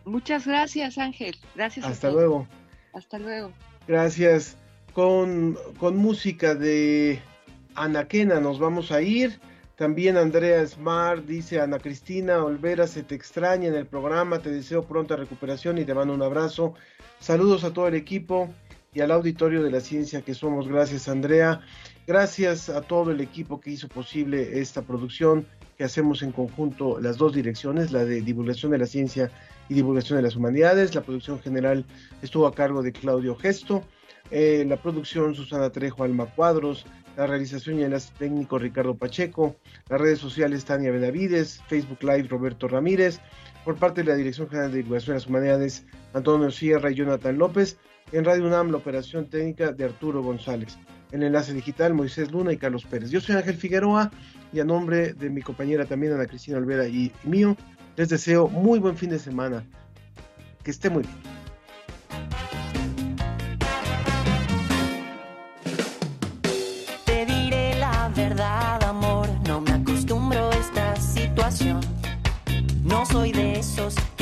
Muchas 0.05 0.45
gracias, 0.45 0.97
Ángel. 0.97 1.37
Gracias. 1.55 1.85
Hasta 1.85 2.11
luego. 2.11 2.47
Hasta 2.93 3.19
luego. 3.19 3.53
Gracias. 3.87 4.57
Con, 4.93 5.57
con 5.77 5.95
música 5.97 6.55
de 6.55 7.19
Anaquena 7.75 8.39
nos 8.39 8.59
vamos 8.59 8.91
a 8.91 9.01
ir. 9.01 9.39
También 9.79 10.17
Andrea 10.17 10.67
Smart 10.67 11.25
dice, 11.25 11.61
Ana 11.61 11.79
Cristina 11.79 12.43
Olvera, 12.43 12.85
se 12.85 13.01
te 13.01 13.15
extraña 13.15 13.69
en 13.69 13.75
el 13.75 13.85
programa, 13.85 14.39
te 14.39 14.51
deseo 14.51 14.83
pronta 14.83 15.15
recuperación 15.15 15.77
y 15.77 15.85
te 15.85 15.93
mando 15.93 16.13
un 16.13 16.21
abrazo. 16.21 16.73
Saludos 17.21 17.63
a 17.63 17.71
todo 17.71 17.87
el 17.87 17.95
equipo 17.95 18.53
y 18.93 18.99
al 18.99 19.11
auditorio 19.11 19.63
de 19.63 19.71
la 19.71 19.79
ciencia 19.79 20.21
que 20.21 20.33
somos. 20.33 20.67
Gracias 20.67 21.07
Andrea. 21.07 21.61
Gracias 22.05 22.67
a 22.67 22.81
todo 22.81 23.11
el 23.11 23.21
equipo 23.21 23.61
que 23.61 23.71
hizo 23.71 23.87
posible 23.87 24.59
esta 24.59 24.81
producción 24.81 25.47
que 25.77 25.85
hacemos 25.85 26.23
en 26.23 26.33
conjunto 26.33 26.99
las 26.99 27.15
dos 27.15 27.33
direcciones, 27.33 27.93
la 27.93 28.03
de 28.03 28.19
divulgación 28.19 28.73
de 28.73 28.79
la 28.79 28.85
ciencia 28.85 29.31
y 29.69 29.75
divulgación 29.75 30.17
de 30.17 30.23
las 30.23 30.35
humanidades. 30.35 30.93
La 30.93 31.03
producción 31.03 31.39
general 31.39 31.85
estuvo 32.21 32.47
a 32.47 32.53
cargo 32.53 32.83
de 32.83 32.91
Claudio 32.91 33.33
Gesto. 33.37 33.85
Eh, 34.31 34.65
la 34.67 34.77
producción 34.77 35.33
Susana 35.33 35.71
Trejo 35.71 36.03
Alma 36.03 36.25
Cuadros, 36.25 36.85
la 37.17 37.27
realización 37.27 37.79
y 37.79 37.83
enlace 37.83 38.11
técnico 38.17 38.59
Ricardo 38.59 38.95
Pacheco, 38.95 39.55
las 39.89 39.99
redes 39.99 40.19
sociales 40.19 40.65
Tania 40.65 40.91
Benavides, 40.91 41.61
Facebook 41.67 42.03
Live 42.03 42.27
Roberto 42.29 42.67
Ramírez, 42.67 43.19
por 43.65 43.75
parte 43.75 44.03
de 44.03 44.09
la 44.09 44.15
Dirección 44.15 44.47
General 44.47 44.71
de 44.71 44.77
Divulgación 44.77 45.15
de 45.15 45.19
las 45.19 45.27
Humanidades 45.27 45.85
Antonio 46.13 46.49
Sierra 46.51 46.91
y 46.91 46.95
Jonathan 46.95 47.37
López, 47.37 47.77
en 48.11 48.25
Radio 48.25 48.47
UNAM 48.47 48.71
la 48.71 48.77
operación 48.77 49.29
técnica 49.29 49.71
de 49.71 49.83
Arturo 49.85 50.23
González, 50.23 50.77
en 51.11 51.21
el 51.21 51.27
enlace 51.27 51.53
digital 51.53 51.93
Moisés 51.93 52.31
Luna 52.31 52.53
y 52.53 52.57
Carlos 52.57 52.85
Pérez. 52.85 53.09
Yo 53.09 53.21
soy 53.21 53.35
Ángel 53.35 53.55
Figueroa 53.55 54.11
y 54.53 54.59
a 54.59 54.63
nombre 54.63 55.13
de 55.13 55.29
mi 55.29 55.41
compañera 55.41 55.85
también 55.85 56.13
Ana 56.13 56.25
Cristina 56.25 56.57
Olvera 56.57 56.87
y 56.87 57.11
mío, 57.23 57.55
les 57.97 58.09
deseo 58.09 58.47
muy 58.47 58.79
buen 58.79 58.95
fin 58.95 59.09
de 59.09 59.19
semana. 59.19 59.63
Que 60.63 60.71
esté 60.71 60.89
muy 60.89 61.03
bien. 61.03 61.38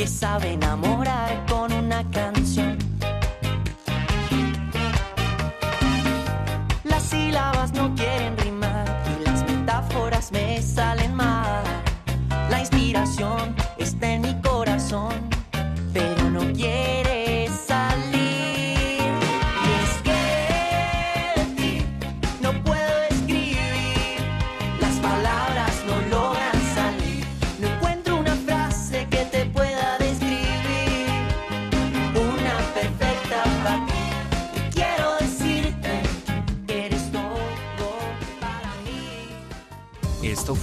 Saben 0.08 0.62
enamorar 0.62 1.47